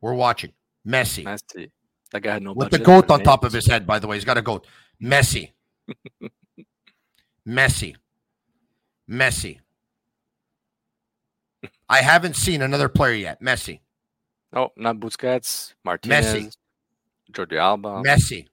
We're 0.00 0.14
watching 0.14 0.52
Messi 0.86 1.24
Messi. 1.24 1.70
That 2.12 2.22
guy 2.22 2.34
had 2.34 2.42
no 2.42 2.52
with 2.52 2.70
the 2.70 2.78
goat 2.78 3.10
on 3.10 3.22
top 3.22 3.44
of 3.44 3.52
his 3.52 3.66
head. 3.66 3.86
By 3.86 3.98
the 3.98 4.06
way, 4.06 4.16
he's 4.16 4.24
got 4.24 4.38
a 4.38 4.42
goat. 4.42 4.66
Messi, 5.02 5.52
Messi, 7.48 7.94
Messi. 9.10 9.58
I 11.88 12.02
haven't 12.02 12.36
seen 12.36 12.62
another 12.62 12.88
player 12.88 13.14
yet. 13.14 13.42
Messi, 13.42 13.80
No, 14.52 14.72
not 14.76 14.96
Busquets, 14.96 15.74
Martinez, 15.84 16.56
Jordi 17.32 17.58
Alba, 17.58 18.02
Messi. 18.06 18.46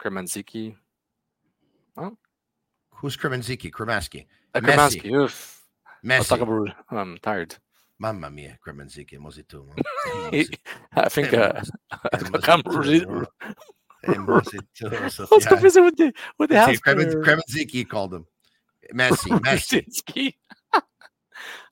Kremanziki. 0.00 0.74
Who's 2.94 3.16
Kremanziki? 3.16 3.70
Cremaschi. 3.70 4.26
Uh, 4.54 4.60
Messi. 6.04 6.40
About, 6.40 6.70
I'm 6.90 7.18
tired. 7.18 7.56
Mamma 7.98 8.30
mia, 8.30 8.58
Kremanziki, 8.64 9.18
Mosito. 9.18 9.66
it 10.32 10.48
think 10.48 10.60
I 10.94 11.08
think. 11.08 11.34
Uh, 11.34 11.62
what 15.82 15.96
the, 15.96 16.12
what 16.36 16.48
the 16.48 16.60
house 16.60 16.78
called 17.88 18.14
him. 18.14 18.26
Messi. 18.94 19.30
Messi. 19.40 19.82
Oh, 20.72 20.80
Messi. 20.80 20.82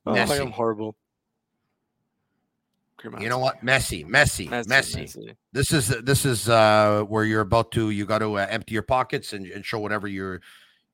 oh, 0.07 0.13
Messi. 0.13 0.31
I 0.31 0.37
am 0.43 0.51
horrible. 0.51 0.97
You 3.21 3.29
know 3.29 3.39
what? 3.39 3.65
Messi, 3.65 4.07
Messi, 4.07 4.49
Messi. 4.49 4.67
Messi, 4.67 5.03
Messi. 5.03 5.37
This 5.53 5.73
is 5.73 5.89
this 5.89 6.25
is 6.25 6.49
uh 6.49 7.03
where 7.03 7.25
you're 7.25 7.43
about 7.43 7.71
to 7.73 7.91
you 7.91 8.07
got 8.07 8.19
to 8.19 8.39
uh, 8.39 8.47
empty 8.49 8.75
your 8.75 8.83
pockets 8.83 9.33
and, 9.33 9.47
and 9.47 9.65
show 9.65 9.79
whatever 9.79 10.09
you're 10.09 10.41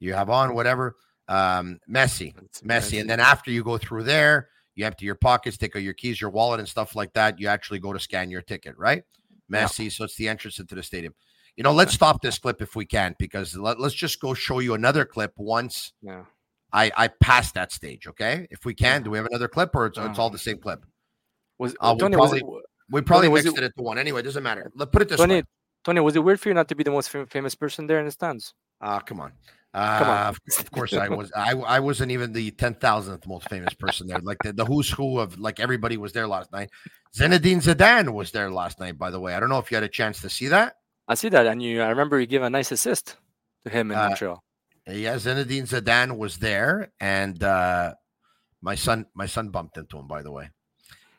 you 0.00 0.14
have 0.14 0.30
on, 0.30 0.54
whatever. 0.54 0.96
Um, 1.28 1.78
Messi, 1.88 2.34
It's 2.44 2.60
Messi, 2.62 3.00
and 3.00 3.08
then 3.08 3.20
after 3.20 3.50
you 3.50 3.62
go 3.62 3.78
through 3.78 4.02
there, 4.02 4.48
you 4.74 4.84
empty 4.84 5.06
your 5.06 5.14
pockets, 5.14 5.56
take 5.56 5.76
out 5.76 5.82
your 5.82 5.94
keys, 5.94 6.20
your 6.20 6.30
wallet, 6.30 6.58
and 6.58 6.68
stuff 6.68 6.96
like 6.96 7.12
that. 7.12 7.38
You 7.38 7.46
actually 7.46 7.78
go 7.78 7.92
to 7.92 8.00
scan 8.00 8.30
your 8.30 8.42
ticket, 8.42 8.76
right? 8.76 9.04
Yeah. 9.48 9.66
So 9.66 10.04
it's 10.04 10.16
the 10.16 10.28
entrance 10.28 10.58
into 10.58 10.74
the 10.74 10.82
stadium. 10.82 11.14
You 11.56 11.62
know, 11.62 11.72
let's 11.72 11.94
stop 11.94 12.20
this 12.22 12.38
clip 12.38 12.60
if 12.60 12.74
we 12.74 12.84
can, 12.84 13.14
because 13.18 13.56
let, 13.56 13.78
let's 13.78 13.94
just 13.94 14.20
go 14.20 14.34
show 14.34 14.58
you 14.58 14.74
another 14.74 15.04
clip 15.04 15.32
once 15.36 15.92
Yeah. 16.02 16.24
I 16.72 16.90
I 16.96 17.08
pass 17.08 17.52
that 17.52 17.70
stage. 17.70 18.06
Okay, 18.06 18.48
if 18.50 18.64
we 18.64 18.74
can, 18.74 19.02
do 19.02 19.10
we 19.10 19.18
have 19.18 19.26
another 19.26 19.48
clip 19.48 19.70
or 19.74 19.86
it's, 19.86 19.98
it's 19.98 20.18
all 20.18 20.30
the 20.30 20.38
same 20.38 20.58
clip? 20.58 20.84
Was 21.62 21.74
Uh, 21.80 21.92
we 21.94 22.00
Tony? 22.00 22.16
probably- 22.16 22.42
was 22.42 22.60
it, 22.62 22.66
We 22.94 23.00
probably 23.00 23.28
was 23.28 23.44
mixed 23.44 23.58
it- 23.58 23.62
it 23.64 23.66
into 23.66 23.82
one 23.90 23.98
anyway. 23.98 24.20
Doesn't 24.22 24.42
matter. 24.42 24.70
Let's 24.74 24.90
put 24.90 25.02
it 25.02 25.08
this 25.08 25.18
Tony, 25.18 25.36
way. 25.36 25.44
Tony, 25.84 26.00
was 26.00 26.14
it 26.16 26.20
weird 26.26 26.40
for 26.40 26.48
you 26.50 26.54
not 26.54 26.68
to 26.68 26.74
be 26.74 26.84
the 26.84 26.90
most 26.90 27.08
fam- 27.10 27.26
famous 27.26 27.54
person 27.54 27.86
there 27.86 27.98
in 28.00 28.06
the 28.06 28.12
stands? 28.12 28.52
Ah, 28.80 29.00
come 29.00 29.20
on. 29.20 29.32
Uh, 29.74 29.98
Come 30.00 30.08
on. 30.10 30.26
Of, 30.28 30.38
of 30.58 30.70
course, 30.70 30.92
I 30.92 31.08
was. 31.08 31.32
I 31.34 31.52
I 31.76 31.80
wasn't 31.80 32.10
even 32.16 32.32
the 32.32 32.50
ten 32.50 32.74
thousandth 32.74 33.26
most 33.26 33.48
famous 33.48 33.72
person 33.72 34.06
there. 34.06 34.18
Like 34.18 34.36
the, 34.44 34.52
the 34.52 34.66
who's 34.66 34.90
who 34.90 35.18
of 35.18 35.38
like 35.38 35.60
everybody 35.60 35.96
was 35.96 36.12
there 36.12 36.26
last 36.28 36.52
night. 36.52 36.68
Zinedine 37.16 37.62
Zidane 37.66 38.12
was 38.12 38.32
there 38.32 38.50
last 38.50 38.78
night. 38.80 38.98
By 38.98 39.10
the 39.10 39.18
way, 39.18 39.32
I 39.34 39.40
don't 39.40 39.48
know 39.48 39.58
if 39.64 39.70
you 39.70 39.76
had 39.76 39.84
a 39.84 39.88
chance 40.00 40.20
to 40.20 40.28
see 40.28 40.48
that. 40.48 40.74
I 41.08 41.14
see 41.14 41.30
that, 41.30 41.46
and 41.46 41.62
you. 41.62 41.80
I 41.80 41.88
remember 41.88 42.20
you 42.20 42.26
gave 42.26 42.42
a 42.42 42.50
nice 42.50 42.70
assist 42.70 43.16
to 43.64 43.70
him 43.70 43.90
in 43.92 43.96
Uh, 43.98 44.08
Montreal. 44.08 44.44
Yeah, 44.86 45.14
Zinedine 45.16 45.66
Zidane 45.72 46.18
was 46.18 46.36
there, 46.36 46.92
and 47.00 47.42
uh, 47.42 47.94
my 48.60 48.74
son, 48.74 49.06
my 49.14 49.26
son 49.26 49.48
bumped 49.48 49.78
into 49.78 49.96
him. 49.98 50.06
By 50.06 50.22
the 50.22 50.32
way, 50.32 50.50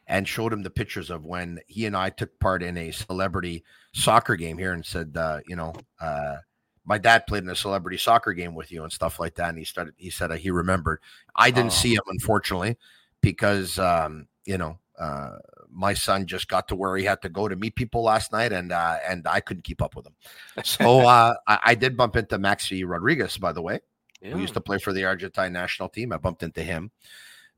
and 0.07 0.27
showed 0.27 0.51
him 0.53 0.63
the 0.63 0.69
pictures 0.69 1.09
of 1.09 1.25
when 1.25 1.59
he 1.67 1.85
and 1.85 1.95
I 1.95 2.09
took 2.09 2.37
part 2.39 2.61
in 2.63 2.77
a 2.77 2.91
celebrity 2.91 3.63
soccer 3.93 4.35
game 4.35 4.57
here, 4.57 4.73
and 4.73 4.85
said, 4.85 5.15
uh, 5.17 5.39
you 5.47 5.55
know, 5.55 5.73
uh, 6.01 6.37
my 6.85 6.97
dad 6.97 7.25
played 7.27 7.43
in 7.43 7.49
a 7.49 7.55
celebrity 7.55 7.97
soccer 7.97 8.33
game 8.33 8.55
with 8.55 8.71
you 8.71 8.83
and 8.83 8.91
stuff 8.91 9.19
like 9.19 9.35
that. 9.35 9.49
And 9.49 9.57
he 9.57 9.63
started, 9.63 9.93
he 9.97 10.09
said 10.09 10.31
uh, 10.31 10.35
he 10.35 10.51
remembered. 10.51 10.99
I 11.35 11.49
didn't 11.51 11.67
Oh. 11.71 11.75
see 11.75 11.93
him 11.95 12.03
unfortunately 12.07 12.77
because 13.21 13.79
um, 13.79 14.27
you 14.45 14.57
know. 14.57 14.77
Uh, 14.99 15.39
my 15.71 15.91
son 15.91 16.27
just 16.27 16.47
got 16.47 16.67
to 16.67 16.75
where 16.75 16.95
he 16.95 17.03
had 17.03 17.19
to 17.23 17.27
go 17.27 17.47
to 17.47 17.55
meet 17.55 17.73
people 17.75 18.03
last 18.03 18.31
night, 18.31 18.53
and 18.53 18.71
uh, 18.71 18.97
and 19.09 19.27
I 19.27 19.39
couldn't 19.39 19.63
keep 19.63 19.81
up 19.81 19.95
with 19.95 20.05
him. 20.05 20.13
So 20.63 20.99
uh, 21.07 21.33
I, 21.47 21.59
I 21.65 21.75
did 21.75 21.97
bump 21.97 22.15
into 22.15 22.37
Maxi 22.37 22.83
Rodriguez, 22.87 23.35
by 23.37 23.53
the 23.53 23.61
way 23.63 23.79
Yeah. 24.21 24.33
who 24.33 24.39
used 24.39 24.53
to 24.53 24.61
play 24.61 24.77
for 24.77 24.93
the 24.93 25.03
Argentine 25.05 25.51
national 25.51 25.89
team. 25.89 26.13
I 26.13 26.17
bumped 26.17 26.43
into 26.43 26.61
him. 26.61 26.91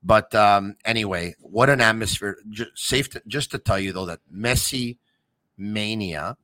But 0.06 0.36
um, 0.36 0.76
anyway, 0.86 1.34
what 1.40 1.68
an 1.72 1.82
atmosphere. 1.82 2.38
Just, 2.52 2.78
safe 2.78 3.10
to, 3.10 3.24
just 3.26 3.50
to 3.52 3.58
tell 3.58 3.80
you, 3.80 3.92
though, 3.92 4.06
that 4.06 4.20
Messi 4.32 5.00
mania 5.58 6.38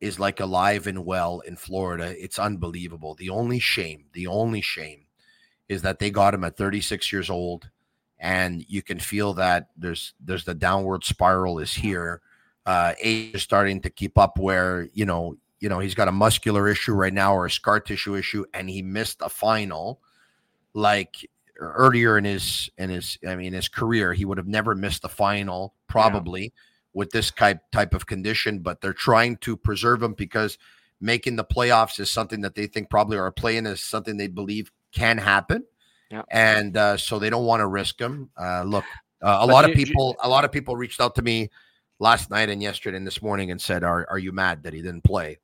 is 0.00 0.18
like 0.18 0.40
alive 0.40 0.86
and 0.86 1.04
well 1.04 1.40
in 1.40 1.56
Florida. 1.56 2.14
It's 2.18 2.38
unbelievable. 2.38 3.14
The 3.14 3.28
only 3.28 3.58
shame, 3.58 4.06
the 4.14 4.26
only 4.26 4.62
shame 4.62 5.04
is 5.68 5.82
that 5.82 5.98
they 5.98 6.10
got 6.10 6.32
him 6.32 6.44
at 6.44 6.56
36 6.56 7.12
years 7.12 7.28
old. 7.28 7.68
And 8.18 8.64
you 8.66 8.82
can 8.82 8.98
feel 8.98 9.34
that 9.34 9.68
there's 9.76 10.14
there's 10.18 10.44
the 10.44 10.54
downward 10.54 11.04
spiral 11.04 11.58
is 11.58 11.74
here. 11.74 12.22
Uh, 12.64 12.94
age 12.98 13.34
is 13.34 13.42
starting 13.42 13.82
to 13.82 13.90
keep 13.90 14.16
up 14.16 14.38
where 14.38 14.88
you 14.94 15.04
know 15.04 15.36
you 15.60 15.68
know 15.68 15.80
he's 15.80 15.94
got 15.94 16.08
a 16.08 16.12
muscular 16.12 16.66
issue 16.66 16.94
right 16.94 17.12
now 17.12 17.34
or 17.34 17.44
a 17.44 17.50
scar 17.50 17.78
tissue 17.78 18.14
issue 18.14 18.42
and 18.54 18.70
he 18.70 18.80
missed 18.80 19.18
a 19.20 19.28
final 19.28 20.00
like 20.72 21.28
earlier 21.60 22.18
in 22.18 22.24
his 22.24 22.70
in 22.78 22.90
his 22.90 23.18
i 23.26 23.34
mean 23.36 23.52
his 23.52 23.68
career 23.68 24.12
he 24.12 24.24
would 24.24 24.38
have 24.38 24.46
never 24.48 24.74
missed 24.74 25.02
the 25.02 25.08
final 25.08 25.74
probably 25.88 26.52
with 26.94 27.10
this 27.10 27.30
type 27.30 27.58
type 27.72 27.94
of 27.94 28.06
condition 28.06 28.58
but 28.60 28.80
they're 28.80 28.92
trying 28.92 29.36
to 29.38 29.56
preserve 29.56 30.02
him 30.02 30.12
because 30.14 30.58
making 31.00 31.36
the 31.36 31.44
playoffs 31.44 32.00
is 32.00 32.10
something 32.10 32.40
that 32.40 32.54
they 32.54 32.66
think 32.66 32.88
probably 32.90 33.18
are 33.18 33.30
playing 33.30 33.66
is 33.66 33.82
something 33.82 34.16
they 34.16 34.28
believe 34.28 34.70
can 34.92 35.18
happen. 35.18 35.62
Yeah. 36.10 36.22
and 36.30 36.76
uh, 36.76 36.96
so 36.96 37.18
they 37.18 37.28
don't 37.30 37.44
want 37.44 37.60
to 37.60 37.66
risk 37.66 38.00
him. 38.00 38.30
Uh, 38.40 38.62
look 38.62 38.84
uh, 39.22 39.40
a 39.42 39.46
But 39.46 39.52
lot 39.52 39.64
of 39.64 39.70
you- 39.72 39.76
you- 39.80 39.86
people 39.86 40.16
a 40.22 40.28
lot 40.28 40.44
of 40.44 40.52
people 40.52 40.74
reached 40.76 41.00
out 41.00 41.14
to 41.16 41.22
me 41.22 41.50
last 41.98 42.30
night 42.30 42.48
and 42.48 42.62
yesterday 42.62 42.96
and 42.96 43.06
this 43.06 43.20
morning 43.20 43.50
and 43.50 43.60
said 43.60 43.82
are, 43.84 44.06
are 44.08 44.18
you 44.18 44.32
mad 44.32 44.62
that 44.62 44.72
he 44.72 44.80
didn't 44.80 45.02
play 45.04 45.38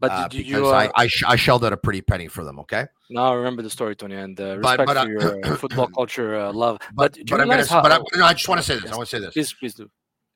But 0.00 0.10
uh, 0.10 0.28
because 0.28 0.46
you? 0.46 0.66
Uh, 0.66 0.70
I 0.70 1.02
I, 1.02 1.06
sh- 1.06 1.22
I 1.26 1.36
shelled 1.36 1.64
out 1.64 1.72
a 1.72 1.76
pretty 1.76 2.02
penny 2.02 2.26
for 2.28 2.44
them. 2.44 2.58
Okay, 2.60 2.86
now 3.10 3.32
I 3.32 3.34
remember 3.34 3.62
the 3.62 3.70
story, 3.70 3.94
Tony, 3.94 4.16
and 4.16 4.38
uh, 4.40 4.58
respect 4.58 4.86
but, 4.86 4.96
uh, 4.96 5.04
for 5.04 5.10
your 5.10 5.46
uh, 5.46 5.56
football 5.56 5.86
culture 5.94 6.36
uh, 6.36 6.52
love. 6.52 6.78
but 6.94 7.12
do 7.12 7.20
you 7.20 7.26
but 7.26 7.40
I'm 7.40 7.48
gonna 7.48 7.66
how- 7.66 7.82
but 7.82 7.92
I, 7.92 7.98
no, 8.16 8.24
I 8.24 8.32
just 8.34 8.48
want 8.48 8.60
to 8.60 8.66
say 8.66 8.78
this. 8.78 8.90
I 8.90 8.96
want 8.96 9.08
to 9.08 9.16
say 9.16 9.20
this. 9.20 9.32
Please, 9.34 9.52
please 9.52 9.74
do. 9.74 9.90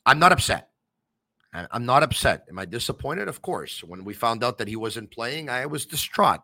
I'm 0.07 0.19
not 0.19 0.33
upset. 0.33 0.71
I'm 1.53 1.87
not 1.87 2.03
upset. 2.03 2.45
Am 2.51 2.59
I 2.59 2.67
disappointed? 2.67 3.27
Of 3.27 3.41
course. 3.43 3.83
When 3.83 4.05
we 4.05 4.13
found 4.13 4.45
out 4.45 4.59
that 4.59 4.69
he 4.69 4.77
wasn't 4.77 5.11
playing, 5.11 5.49
I 5.49 5.67
was 5.67 5.87
distraught. 5.87 6.41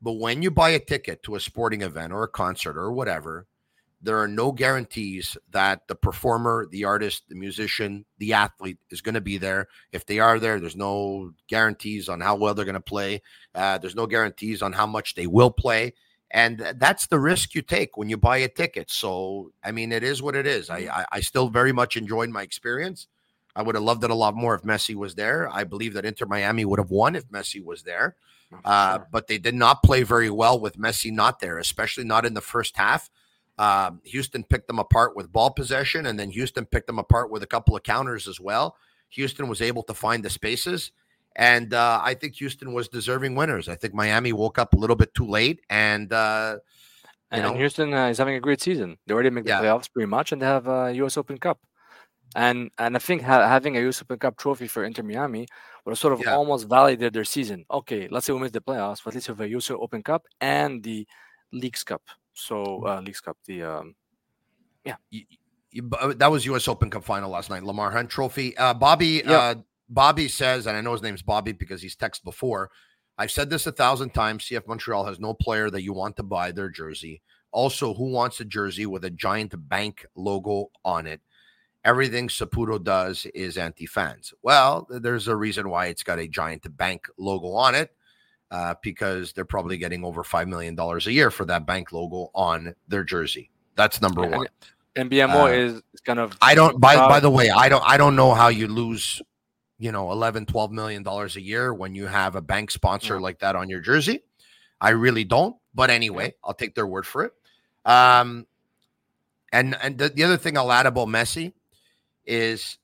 But 0.00 0.14
when 0.14 0.42
you 0.42 0.50
buy 0.50 0.70
a 0.70 0.78
ticket 0.78 1.22
to 1.24 1.34
a 1.36 1.40
sporting 1.40 1.82
event 1.82 2.12
or 2.12 2.22
a 2.24 2.28
concert 2.28 2.76
or 2.78 2.90
whatever, 2.92 3.46
there 4.04 4.18
are 4.18 4.28
no 4.28 4.52
guarantees 4.52 5.36
that 5.50 5.88
the 5.88 5.94
performer, 5.94 6.66
the 6.70 6.84
artist, 6.84 7.24
the 7.28 7.34
musician, 7.34 8.04
the 8.18 8.34
athlete 8.34 8.78
is 8.90 9.00
going 9.00 9.14
to 9.14 9.20
be 9.20 9.38
there. 9.38 9.66
If 9.92 10.04
they 10.06 10.18
are 10.20 10.38
there, 10.38 10.60
there's 10.60 10.76
no 10.76 11.32
guarantees 11.48 12.08
on 12.08 12.20
how 12.20 12.36
well 12.36 12.54
they're 12.54 12.64
going 12.64 12.74
to 12.74 12.80
play. 12.80 13.22
Uh, 13.54 13.78
there's 13.78 13.96
no 13.96 14.06
guarantees 14.06 14.62
on 14.62 14.72
how 14.72 14.86
much 14.86 15.14
they 15.14 15.26
will 15.26 15.50
play. 15.50 15.94
And 16.30 16.58
that's 16.76 17.06
the 17.06 17.18
risk 17.18 17.54
you 17.54 17.62
take 17.62 17.96
when 17.96 18.08
you 18.08 18.16
buy 18.16 18.38
a 18.38 18.48
ticket. 18.48 18.90
So, 18.90 19.52
I 19.64 19.72
mean, 19.72 19.90
it 19.92 20.02
is 20.02 20.20
what 20.20 20.36
it 20.36 20.46
is. 20.46 20.68
I, 20.68 20.78
I, 20.78 21.04
I 21.12 21.20
still 21.20 21.48
very 21.48 21.72
much 21.72 21.96
enjoyed 21.96 22.28
my 22.30 22.42
experience. 22.42 23.06
I 23.56 23.62
would 23.62 23.76
have 23.76 23.84
loved 23.84 24.02
it 24.04 24.10
a 24.10 24.14
lot 24.16 24.34
more 24.34 24.54
if 24.54 24.62
Messi 24.62 24.96
was 24.96 25.14
there. 25.14 25.48
I 25.50 25.64
believe 25.64 25.94
that 25.94 26.04
Inter 26.04 26.26
Miami 26.26 26.64
would 26.64 26.80
have 26.80 26.90
won 26.90 27.14
if 27.14 27.28
Messi 27.28 27.64
was 27.64 27.82
there. 27.84 28.16
Uh, 28.64 28.96
Sure. 28.98 29.08
but 29.10 29.26
they 29.26 29.38
did 29.38 29.54
not 29.54 29.82
play 29.82 30.02
very 30.02 30.30
well 30.30 30.60
with 30.60 30.76
Messi 30.78 31.10
not 31.10 31.40
there, 31.40 31.58
especially 31.58 32.04
not 32.04 32.26
in 32.26 32.34
the 32.34 32.40
first 32.40 32.76
half. 32.76 33.10
Um, 33.58 34.00
Houston 34.04 34.42
picked 34.44 34.66
them 34.66 34.78
apart 34.78 35.14
with 35.16 35.30
ball 35.32 35.50
possession, 35.50 36.06
and 36.06 36.18
then 36.18 36.30
Houston 36.30 36.66
picked 36.66 36.86
them 36.88 36.98
apart 36.98 37.30
with 37.30 37.42
a 37.42 37.46
couple 37.46 37.76
of 37.76 37.82
counters 37.84 38.26
as 38.28 38.40
well. 38.40 38.76
Houston 39.10 39.48
was 39.48 39.62
able 39.62 39.82
to 39.84 39.94
find 39.94 40.24
the 40.24 40.30
spaces, 40.30 40.90
and 41.36 41.72
uh, 41.72 42.00
I 42.02 42.14
think 42.14 42.34
Houston 42.36 42.72
was 42.72 42.88
deserving 42.88 43.36
winners. 43.36 43.68
I 43.68 43.76
think 43.76 43.94
Miami 43.94 44.32
woke 44.32 44.58
up 44.58 44.74
a 44.74 44.76
little 44.76 44.96
bit 44.96 45.14
too 45.14 45.26
late, 45.26 45.60
and 45.70 46.12
uh, 46.12 46.56
and, 47.30 47.42
know- 47.42 47.54
Houston 47.54 47.94
uh, 47.94 48.08
is 48.08 48.18
having 48.18 48.34
a 48.34 48.40
great 48.40 48.60
season. 48.60 48.96
They 49.06 49.14
already 49.14 49.30
make 49.30 49.44
the 49.44 49.50
Yeah. 49.50 49.60
playoffs 49.62 49.90
pretty 49.92 50.06
much, 50.06 50.32
and 50.32 50.42
they 50.42 50.46
have 50.46 50.66
a 50.66 50.92
U.S. 50.96 51.16
Open 51.16 51.38
Cup. 51.38 51.58
And 52.36 52.70
and 52.78 52.96
I 52.96 52.98
think 52.98 53.22
ha- 53.22 53.46
having 53.46 53.76
a 53.76 53.80
U.S. 53.82 54.02
Open 54.02 54.18
Cup 54.18 54.36
trophy 54.36 54.66
for 54.66 54.82
Inter 54.84 55.04
Miami 55.04 55.46
would 55.84 55.92
have 55.92 55.98
sort 55.98 56.14
of 56.14 56.20
Yeah. 56.24 56.34
almost 56.34 56.68
validated 56.68 57.12
their 57.12 57.24
season. 57.24 57.64
Okay, 57.70 58.08
let's 58.10 58.26
say 58.26 58.32
we 58.32 58.40
miss 58.40 58.50
the 58.50 58.60
playoffs, 58.60 59.00
but 59.04 59.10
at 59.10 59.14
least 59.14 59.28
we 59.28 59.32
have 59.32 59.40
a 59.42 59.48
U.S. 59.50 59.70
Open 59.70 60.02
Cup 60.02 60.26
and 60.40 60.82
the 60.82 61.06
Leagues 61.52 61.84
Cup. 61.84 62.02
So 62.34 62.84
uh, 62.86 63.00
Leagues 63.00 63.20
Cup, 63.20 63.36
the 63.46 63.62
um, 63.62 63.94
you- 65.10 65.24
you- 65.70 65.90
uh, 65.98 66.14
that 66.18 66.30
was 66.30 66.44
U.S. 66.46 66.68
Open 66.68 66.88
Cup 66.90 67.04
final 67.04 67.30
last 67.30 67.50
night. 67.50 67.64
Lamar 67.64 67.90
Hunt 67.90 68.08
Trophy. 68.10 68.56
Uh, 68.56 68.74
Bobby. 68.74 69.22
Yep. 69.24 69.26
Uh, 69.26 69.54
Bobby 69.88 70.28
says, 70.28 70.66
and 70.66 70.76
I 70.76 70.80
know 70.80 70.92
his 70.92 71.02
name's 71.02 71.22
Bobby 71.22 71.52
because 71.52 71.82
he's 71.82 71.96
texted 71.96 72.22
before. 72.24 72.70
I've 73.18 73.30
said 73.30 73.50
this 73.50 73.66
a 73.66 73.72
thousand 73.72 74.10
times. 74.10 74.44
CF 74.44 74.66
Montreal 74.66 75.04
has 75.06 75.20
no 75.20 75.34
player 75.34 75.70
that 75.70 75.82
you 75.82 75.92
want 75.92 76.16
to 76.16 76.22
buy 76.22 76.52
their 76.52 76.68
jersey. 76.68 77.22
Also, 77.52 77.94
who 77.94 78.10
wants 78.10 78.40
a 78.40 78.44
jersey 78.44 78.86
with 78.86 79.04
a 79.04 79.10
giant 79.10 79.54
bank 79.68 80.06
logo 80.16 80.70
on 80.84 81.06
it? 81.06 81.20
Everything 81.84 82.28
Saputo 82.28 82.82
does 82.82 83.26
is 83.34 83.58
anti-fans. 83.58 84.32
Well, 84.42 84.86
there's 84.90 85.28
a 85.28 85.36
reason 85.36 85.68
why 85.68 85.86
it's 85.86 86.02
got 86.02 86.18
a 86.18 86.26
giant 86.26 86.76
bank 86.76 87.06
logo 87.18 87.48
on 87.52 87.74
it. 87.74 87.94
Uh, 88.54 88.72
because 88.82 89.32
they're 89.32 89.44
probably 89.44 89.76
getting 89.76 90.04
over 90.04 90.22
five 90.22 90.46
million 90.46 90.76
dollars 90.76 91.08
a 91.08 91.12
year 91.12 91.28
for 91.28 91.44
that 91.44 91.66
bank 91.66 91.90
logo 91.90 92.30
on 92.36 92.72
their 92.86 93.02
jersey. 93.02 93.50
That's 93.74 94.00
number 94.00 94.22
And- 94.22 94.32
one. 94.36 94.46
and 94.94 95.10
BMO 95.10 95.46
Uh, 95.46 95.46
is 95.48 95.72
is 95.92 96.00
kind 96.04 96.20
of. 96.20 96.36
I 96.40 96.54
don't 96.54 96.80
by 96.80 96.94
by 96.94 97.18
the 97.18 97.30
way, 97.30 97.50
I 97.50 97.68
don't 97.68 97.82
I 97.84 97.96
don't 97.96 98.14
know 98.14 98.32
how 98.32 98.46
you 98.48 98.68
lose, 98.68 99.20
you 99.78 99.90
know, 99.90 100.12
11 100.12 100.46
12 100.46 100.70
million 100.70 101.02
dollars 101.02 101.34
a 101.34 101.40
year 101.40 101.74
when 101.74 101.96
you 101.96 102.06
have 102.06 102.36
a 102.36 102.40
bank 102.40 102.70
sponsor 102.70 103.14
Yeah. 103.14 103.20
like 103.22 103.40
that 103.40 103.56
on 103.56 103.68
your 103.68 103.80
jersey. 103.80 104.22
I 104.80 104.90
really 104.90 105.24
don't, 105.24 105.56
but 105.74 105.90
anyway, 105.90 106.34
I'll 106.44 106.54
take 106.54 106.76
their 106.76 106.86
word 106.86 107.08
for 107.08 107.24
it. 107.24 107.32
Um 107.84 108.46
and 109.52 109.76
and 109.82 109.98
the, 109.98 110.10
the 110.10 110.22
other 110.22 110.36
thing 110.36 110.56
I'll 110.56 110.70
add 110.70 110.86
about 110.86 111.08
Messi 111.08 111.54
is 112.24 112.78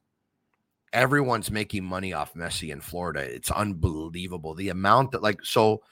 everyone's 0.92 1.50
making 1.50 1.84
money 1.84 2.12
off 2.12 2.34
Messi 2.34 2.72
in 2.72 2.80
Florida. 2.80 3.20
It's 3.20 3.50
unbelievable. 3.50 4.54
The 4.54 4.70
amount 4.70 5.12
that 5.12 5.22
like 5.22 5.44
so 5.44 5.82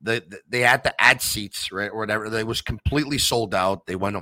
the, 0.00 0.22
the- 0.26 0.40
they 0.48 0.60
had 0.60 0.84
to 0.84 1.02
add 1.02 1.20
seats, 1.22 1.72
right? 1.72 1.90
Or 1.90 1.98
whatever. 1.98 2.28
They 2.30 2.44
was 2.44 2.60
completely 2.60 3.18
sold 3.18 3.54
out. 3.54 3.86
They 3.86 3.96
went 3.96 4.16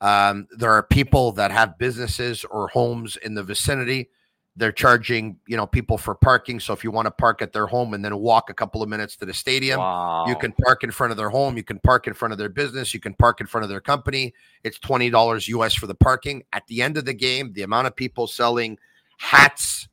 um, 0.00 0.46
there 0.56 0.70
are 0.72 0.82
people 0.84 1.32
that 1.32 1.50
have 1.50 1.76
businesses 1.78 2.44
or 2.44 2.68
homes 2.68 3.16
in 3.16 3.34
the 3.34 3.42
vicinity 3.42 4.10
they're 4.58 4.72
charging, 4.72 5.38
you 5.46 5.56
know, 5.56 5.68
people 5.68 5.96
for 5.96 6.16
parking. 6.16 6.58
So 6.58 6.72
if 6.72 6.82
you 6.82 6.90
want 6.90 7.06
to 7.06 7.12
park 7.12 7.42
at 7.42 7.52
their 7.52 7.68
home 7.68 7.94
and 7.94 8.04
then 8.04 8.16
walk 8.18 8.50
a 8.50 8.54
couple 8.54 8.82
of 8.82 8.88
minutes 8.88 9.14
to 9.18 9.24
the 9.24 9.32
stadium, 9.32 9.78
Wow. 9.78 10.26
you 10.26 10.34
can 10.34 10.50
park 10.50 10.82
in 10.82 10.90
front 10.90 11.12
of 11.12 11.16
their 11.16 11.30
home. 11.30 11.56
You 11.56 11.62
can 11.62 11.78
park 11.78 12.08
in 12.08 12.12
front 12.14 12.32
of 12.32 12.38
their 12.38 12.48
business. 12.48 12.92
You 12.92 12.98
can 12.98 13.14
park 13.14 13.40
in 13.40 13.46
front 13.46 13.62
of 13.62 13.68
their 13.70 13.80
company. 13.80 14.34
It's 14.64 14.76
twenty 14.80 15.10
dollars 15.10 15.46
US 15.46 15.74
for 15.74 15.86
the 15.86 15.94
parking. 15.94 16.42
At 16.52 16.66
the 16.66 16.82
end 16.82 16.96
of 16.96 17.04
the 17.04 17.14
game, 17.14 17.52
the 17.52 17.62
amount 17.62 17.86
of 17.86 17.94
people 17.94 18.26
selling 18.26 18.76
hats, 19.18 19.88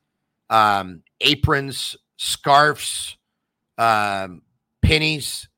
um, 0.50 1.02
aprons, 1.20 1.96
scarves, 2.16 3.16
um, 3.78 4.42
pennies, 4.82 5.48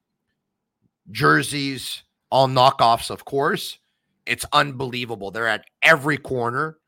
jerseys, 1.11 2.03
all 2.31 2.49
knockoffs, 2.49 3.11
of 3.11 3.25
course. 3.25 3.79
It's 4.27 4.45
unbelievable. 4.53 5.31
They're 5.31 5.49
at 5.49 5.65
every 5.83 6.19
corner. 6.19 6.79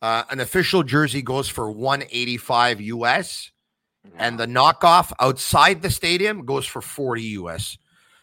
Uh, 0.00 0.22
an 0.30 0.40
official 0.40 0.82
jersey 0.82 1.20
goes 1.20 1.48
for 1.48 1.70
185 1.70 2.80
US 2.80 3.50
and 4.18 4.38
the 4.38 4.46
knockoff 4.46 5.12
outside 5.20 5.82
the 5.82 5.90
stadium 5.90 6.44
goes 6.44 6.66
for 6.66 6.80
40 6.80 7.22
US. 7.22 7.78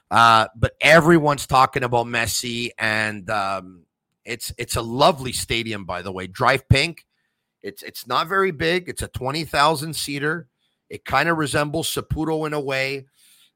Uh, 0.10 0.48
but 0.56 0.74
everyone's 0.80 1.48
talking 1.48 1.84
about 1.84 2.06
Messi, 2.06 2.70
and 2.78 3.30
um, 3.30 3.84
it's 4.26 4.54
it's 4.58 4.76
a 4.76 4.82
lovely 4.82 5.32
stadium, 5.32 5.86
by 5.86 6.02
the 6.02 6.12
way. 6.12 6.28
DRV 6.28 6.62
PNK. 6.72 7.00
It's 7.64 7.82
it's 7.82 8.06
not 8.06 8.28
very 8.28 8.52
big. 8.52 8.90
It's 8.90 9.02
a 9.02 9.08
20,000 9.08 9.96
seater. 9.96 10.48
It 10.90 11.06
kind 11.06 11.30
of 11.30 11.38
resembles 11.38 11.94
Saputo 11.94 12.46
in 12.46 12.54
a 12.54 12.60
way, 12.60 13.08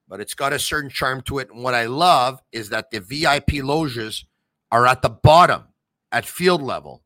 but 0.07 0.21
it's 0.21 0.33
got 0.33 0.53
a 0.53 0.59
certain 0.59 0.89
charm 0.89 1.21
to 1.23 1.39
it. 1.39 1.49
And 1.51 1.63
what 1.63 1.73
I 1.73 1.85
love 1.85 2.41
is 2.51 2.69
that 2.69 2.89
the 2.89 3.01
VIP 3.01 3.63
loges 3.63 4.25
are 4.71 4.87
at 4.87 5.01
the 5.01 5.09
bottom 5.09 5.65
at 6.11 6.25
field 6.25 6.61
level 6.61 7.03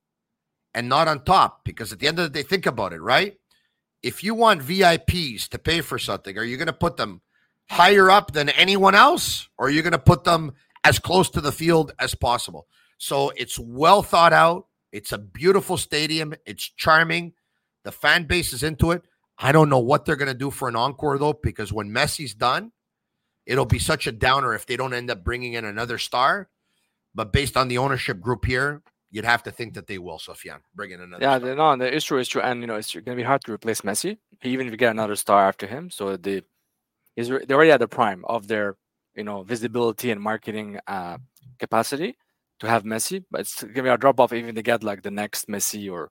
and 0.74 0.88
not 0.88 1.08
on 1.08 1.24
top. 1.24 1.66
Because 1.66 1.92
at 1.92 2.00
the 2.00 2.08
end 2.08 2.20
of 2.20 2.32
the 2.32 2.42
day, 2.42 2.48
think 2.48 2.66
about 2.66 2.94
it, 2.94 3.02
right? 3.02 3.38
If 4.04 4.24
you 4.24 4.34
want 4.34 4.62
VIPs 4.62 5.50
to 5.50 5.60
pay 5.60 5.82
for 5.82 6.00
something, 6.00 6.38
are 6.38 6.44
you 6.44 6.58
going 6.58 6.68
to 6.68 6.74
put 6.74 6.98
them 6.98 7.22
higher 7.70 8.10
up 8.10 8.32
than 8.32 8.50
anyone 8.50 8.96
else, 8.96 9.48
or 9.58 9.68
are 9.68 9.70
you 9.70 9.82
going 9.82 9.92
to 9.92 10.00
put 10.00 10.24
them 10.24 10.54
as 10.84 11.00
close 11.00 11.30
to 11.32 11.42
the 11.42 11.52
field 11.52 11.94
as 12.00 12.16
possible? 12.16 12.68
So 12.98 13.32
it's 13.36 13.60
well 13.60 14.02
thought 14.04 14.34
out. 14.34 14.68
It's 14.92 15.12
a 15.12 15.18
beautiful 15.18 15.78
stadium. 15.78 16.34
It's 16.46 16.64
charming. 16.64 17.34
The 17.84 17.92
fan 17.92 18.26
base 18.26 18.54
is 18.54 18.64
into 18.64 18.92
it. 18.92 19.04
I 19.38 19.52
don't 19.52 19.70
know 19.70 19.80
what 19.80 20.06
they're 20.06 20.16
going 20.16 20.32
to 20.32 20.38
do 20.38 20.52
for 20.52 20.68
an 20.68 20.76
encore 20.76 21.18
though, 21.18 21.34
because 21.34 21.74
when 21.74 21.90
Messi's 21.90 22.34
done, 22.34 22.72
it'll 23.46 23.66
be 23.66 23.80
such 23.80 24.06
a 24.06 24.12
downer 24.12 24.54
if 24.54 24.66
they 24.66 24.78
don't 24.78 24.94
end 24.94 25.10
up 25.10 25.24
bringing 25.24 25.54
in 25.54 25.66
another 25.66 25.98
star. 25.98 26.50
But 27.16 27.34
based 27.34 27.58
on 27.58 27.68
the 27.68 27.78
ownership 27.78 28.22
group 28.22 28.46
here, 28.46 28.84
you'd 29.10 29.26
have 29.26 29.44
to 29.44 29.52
think 29.52 29.74
that 29.74 29.88
they 29.88 29.98
will, 29.98 30.20
Sofiane, 30.20 30.62
bring 30.76 30.92
in 30.92 31.02
another. 31.02 31.24
Yeah, 31.24 31.40
star. 31.40 31.56
no, 31.56 31.76
the, 31.76 31.94
it's 31.94 32.06
true, 32.06 32.20
it's 32.20 32.30
true, 32.30 32.42
and 32.42 32.62
you 32.62 32.68
know 32.68 32.76
it's 32.76 32.94
going 32.94 33.04
to 33.06 33.16
be 33.16 33.24
hard 33.24 33.44
to 33.46 33.52
replace 33.52 33.82
Messi, 33.82 34.18
even 34.44 34.68
if 34.68 34.72
you 34.72 34.78
get 34.78 34.92
another 34.92 35.16
star 35.16 35.48
after 35.48 35.68
him. 35.68 35.90
So 35.90 36.16
the 36.18 36.44
is 37.16 37.28
they're 37.28 37.44
already 37.52 37.72
at 37.72 37.80
the 37.80 37.88
prime 37.88 38.24
of 38.26 38.48
their 38.48 38.78
you 39.16 39.24
know 39.24 39.44
visibility 39.44 40.12
and 40.12 40.22
marketing 40.22 40.80
uh, 40.88 41.18
capacity 41.60 42.16
to 42.62 42.68
have 42.68 42.84
Messi, 42.84 43.24
but 43.30 43.42
it's 43.42 43.56
to 43.58 43.68
be 43.68 43.90
a 43.90 43.98
drop 43.98 44.20
off 44.20 44.34
even 44.34 44.56
to 44.56 44.62
get 44.62 44.84
like 44.84 45.02
the 45.04 45.12
next 45.12 45.48
Messi 45.48 45.92
or 45.92 46.10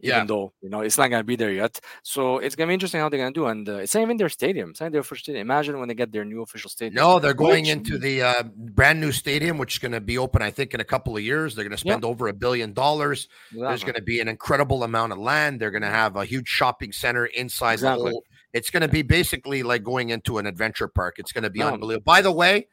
even 0.00 0.18
Yeah. 0.18 0.24
though 0.26 0.52
you 0.62 0.70
know 0.70 0.80
it's 0.82 0.96
not 0.96 1.08
going 1.10 1.18
to 1.18 1.24
be 1.26 1.34
there 1.34 1.50
yet. 1.50 1.80
So 2.04 2.38
it's 2.38 2.54
to 2.54 2.66
be 2.66 2.72
interesting 2.72 3.00
how 3.00 3.08
they're 3.08 3.26
to 3.26 3.32
do, 3.32 3.46
and 3.46 3.68
uh, 3.68 3.78
it's 3.82 3.94
not 3.96 4.02
even 4.02 4.16
their 4.16 4.28
stadium. 4.28 4.70
It's 4.70 4.80
not 4.80 4.92
their 4.92 5.00
official 5.00 5.24
stadium. 5.24 5.42
Imagine 5.50 5.78
when 5.80 5.88
they 5.88 5.94
get 5.96 6.12
their 6.12 6.24
new 6.24 6.40
official 6.42 6.70
stadium. 6.70 6.94
No, 6.94 7.18
they're 7.18 7.34
going 7.34 7.64
Which- 7.64 7.72
into 7.72 7.98
the 7.98 8.22
uh, 8.22 8.42
brand 8.78 9.00
new 9.00 9.10
stadium, 9.10 9.58
which 9.58 9.74
is 9.74 9.78
going 9.80 9.90
to 9.92 10.00
be 10.00 10.16
open, 10.16 10.40
I 10.40 10.52
think, 10.52 10.72
in 10.72 10.80
a 10.80 10.84
couple 10.84 11.16
of 11.16 11.22
years. 11.24 11.56
They're 11.56 11.64
going 11.68 11.76
to 11.76 11.84
Yeah. 11.84 11.92
spend 11.94 12.04
over 12.04 12.28
a 12.28 12.32
billion 12.32 12.72
dollars. 12.74 13.26
There's 13.52 13.82
going 13.82 13.96
to 13.96 14.02
be 14.02 14.20
an 14.20 14.28
incredible 14.28 14.84
amount 14.84 15.10
of 15.14 15.18
land. 15.18 15.58
They're 15.60 15.72
going 15.72 15.82
to 15.82 15.88
have 16.02 16.14
a 16.14 16.24
huge 16.24 16.46
shopping 16.48 16.92
center 16.92 17.26
inside 17.26 17.74
Exactly. 17.74 18.04
the 18.04 18.10
whole. 18.12 18.24
It's 18.52 18.70
going 18.70 18.82
to 18.82 18.88
be 18.88 19.02
basically 19.02 19.64
like 19.64 19.82
going 19.82 20.10
into 20.10 20.38
an 20.38 20.46
adventure 20.46 20.86
park. 20.88 21.16
It's 21.18 21.32
going 21.32 21.44
to 21.44 21.50
be 21.50 21.58
No. 21.58 21.72
unbelievable. 21.74 22.04
By 22.04 22.22
the 22.22 22.32
way, 22.32 22.68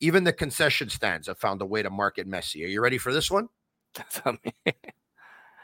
even 0.00 0.24
the 0.24 0.32
concession 0.32 0.88
stands 0.88 1.26
have 1.26 1.38
found 1.38 1.60
a 1.62 1.66
way 1.66 1.82
to 1.82 1.90
market 1.90 2.28
Messi. 2.28 2.64
Are 2.64 2.68
you 2.68 2.80
ready 2.80 2.98
for 2.98 3.12
this 3.12 3.30
one? 3.30 3.48
Tell 4.12 4.36
me. 4.44 4.74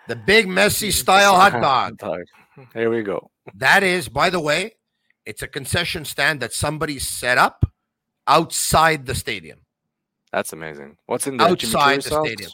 The 0.08 0.16
big 0.16 0.46
Messi 0.46 0.92
style 0.92 1.34
hot 1.34 1.52
dog. 1.62 1.98
dog. 1.98 2.24
Here 2.72 2.90
we 2.90 3.02
go. 3.02 3.30
That 3.54 3.82
is, 3.82 4.08
by 4.08 4.30
the 4.30 4.40
way, 4.40 4.74
it's 5.24 5.42
a 5.42 5.48
concession 5.48 6.04
stand 6.04 6.40
that 6.40 6.52
somebody 6.52 6.98
set 6.98 7.38
up 7.38 7.64
outside 8.26 9.06
the 9.06 9.14
stadium. 9.14 9.60
That's 10.32 10.52
amazing. 10.52 10.96
What's 11.06 11.26
in 11.26 11.36
the 11.36 11.44
Outside 11.44 12.02
the 12.02 12.24
stadium. 12.24 12.50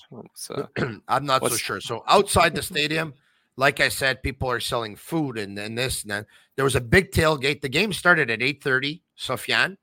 Uh, 0.50 0.96
I'm 1.08 1.24
not 1.24 1.46
so 1.48 1.56
sure. 1.56 1.80
So 1.80 2.04
outside 2.06 2.54
the 2.54 2.62
stadium, 2.62 3.14
like 3.56 3.80
I 3.80 3.88
said, 3.88 4.22
people 4.22 4.50
are 4.50 4.60
selling 4.60 4.96
food 4.96 5.38
and, 5.38 5.58
and 5.58 5.76
this 5.76 6.02
and 6.02 6.10
that. 6.10 6.26
There 6.56 6.64
was 6.64 6.76
a 6.76 6.80
big 6.80 7.10
tailgate. 7.10 7.62
The 7.62 7.68
game 7.68 7.92
started 7.92 8.30
at 8.30 8.40
8:30, 8.40 9.00
Sofiane. 9.18 9.76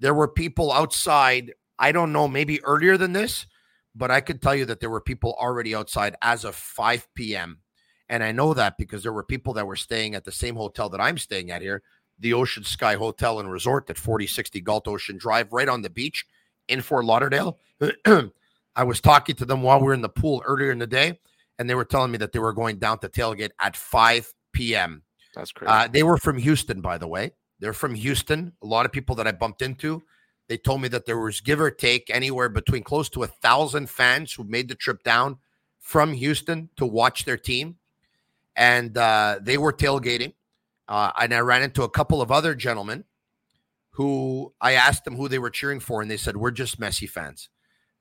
There 0.00 0.14
were 0.14 0.28
people 0.28 0.72
outside. 0.72 1.52
I 1.78 1.92
don't 1.92 2.12
know, 2.12 2.26
maybe 2.28 2.62
earlier 2.64 2.96
than 2.96 3.12
this, 3.12 3.46
but 3.94 4.10
I 4.10 4.20
could 4.20 4.40
tell 4.40 4.54
you 4.54 4.64
that 4.66 4.80
there 4.80 4.90
were 4.90 5.00
people 5.00 5.36
already 5.38 5.74
outside 5.74 6.16
as 6.22 6.44
of 6.44 6.54
5 6.54 7.06
p.m. 7.14 7.58
And 8.08 8.22
I 8.22 8.32
know 8.32 8.54
that 8.54 8.78
because 8.78 9.02
there 9.02 9.12
were 9.12 9.24
people 9.24 9.52
that 9.54 9.66
were 9.66 9.76
staying 9.76 10.14
at 10.14 10.24
the 10.24 10.32
same 10.32 10.56
hotel 10.56 10.88
that 10.90 11.00
I'm 11.00 11.18
staying 11.18 11.50
at 11.50 11.62
here, 11.62 11.82
the 12.18 12.32
Ocean 12.32 12.64
Sky 12.64 12.94
Hotel 12.94 13.40
and 13.40 13.50
Resort 13.50 13.90
at 13.90 13.98
4060 13.98 14.60
Galt 14.60 14.88
Ocean 14.88 15.18
Drive, 15.18 15.52
right 15.52 15.68
on 15.68 15.82
the 15.82 15.90
beach 15.90 16.24
in 16.68 16.80
Fort 16.80 17.04
Lauderdale. 17.04 17.58
I 18.06 18.84
was 18.84 19.00
talking 19.00 19.36
to 19.36 19.44
them 19.44 19.62
while 19.62 19.80
we 19.80 19.86
were 19.86 19.94
in 19.94 20.02
the 20.02 20.08
pool 20.08 20.42
earlier 20.46 20.70
in 20.70 20.78
the 20.78 20.86
day, 20.86 21.18
and 21.58 21.68
they 21.68 21.74
were 21.74 21.84
telling 21.84 22.10
me 22.10 22.18
that 22.18 22.32
they 22.32 22.38
were 22.38 22.52
going 22.52 22.78
down 22.78 22.98
to 23.00 23.08
tailgate 23.08 23.50
at 23.58 23.76
5 23.76 24.32
p.m. 24.52 25.02
That's 25.34 25.52
crazy. 25.52 25.70
Uh, 25.70 25.88
they 25.88 26.02
were 26.02 26.18
from 26.18 26.38
Houston, 26.38 26.80
by 26.80 26.98
the 26.98 27.08
way. 27.08 27.32
They're 27.58 27.72
from 27.72 27.94
Houston. 27.94 28.52
A 28.62 28.66
lot 28.66 28.86
of 28.86 28.92
people 28.92 29.16
that 29.16 29.26
I 29.26 29.32
bumped 29.32 29.62
into, 29.62 30.02
they 30.48 30.56
told 30.56 30.82
me 30.82 30.88
that 30.88 31.06
there 31.06 31.18
was 31.18 31.40
give 31.40 31.60
or 31.60 31.70
take 31.70 32.10
anywhere 32.10 32.48
between 32.48 32.82
close 32.82 33.08
to 33.10 33.22
a 33.22 33.26
thousand 33.26 33.88
fans 33.90 34.32
who 34.32 34.44
made 34.44 34.68
the 34.68 34.74
trip 34.74 35.02
down 35.02 35.38
from 35.78 36.12
Houston 36.12 36.68
to 36.76 36.84
watch 36.86 37.24
their 37.24 37.36
team, 37.36 37.76
and 38.54 38.96
uh, 38.98 39.38
they 39.40 39.58
were 39.58 39.72
tailgating. 39.72 40.34
Uh, 40.88 41.10
and 41.18 41.34
I 41.34 41.40
ran 41.40 41.62
into 41.62 41.82
a 41.82 41.88
couple 41.88 42.22
of 42.22 42.30
other 42.30 42.54
gentlemen 42.54 43.04
who 43.90 44.52
I 44.60 44.72
asked 44.72 45.04
them 45.04 45.16
who 45.16 45.28
they 45.28 45.38
were 45.38 45.50
cheering 45.50 45.80
for, 45.80 46.02
and 46.02 46.10
they 46.10 46.16
said 46.16 46.36
we're 46.36 46.50
just 46.50 46.78
Messi 46.78 47.08
fans. 47.08 47.48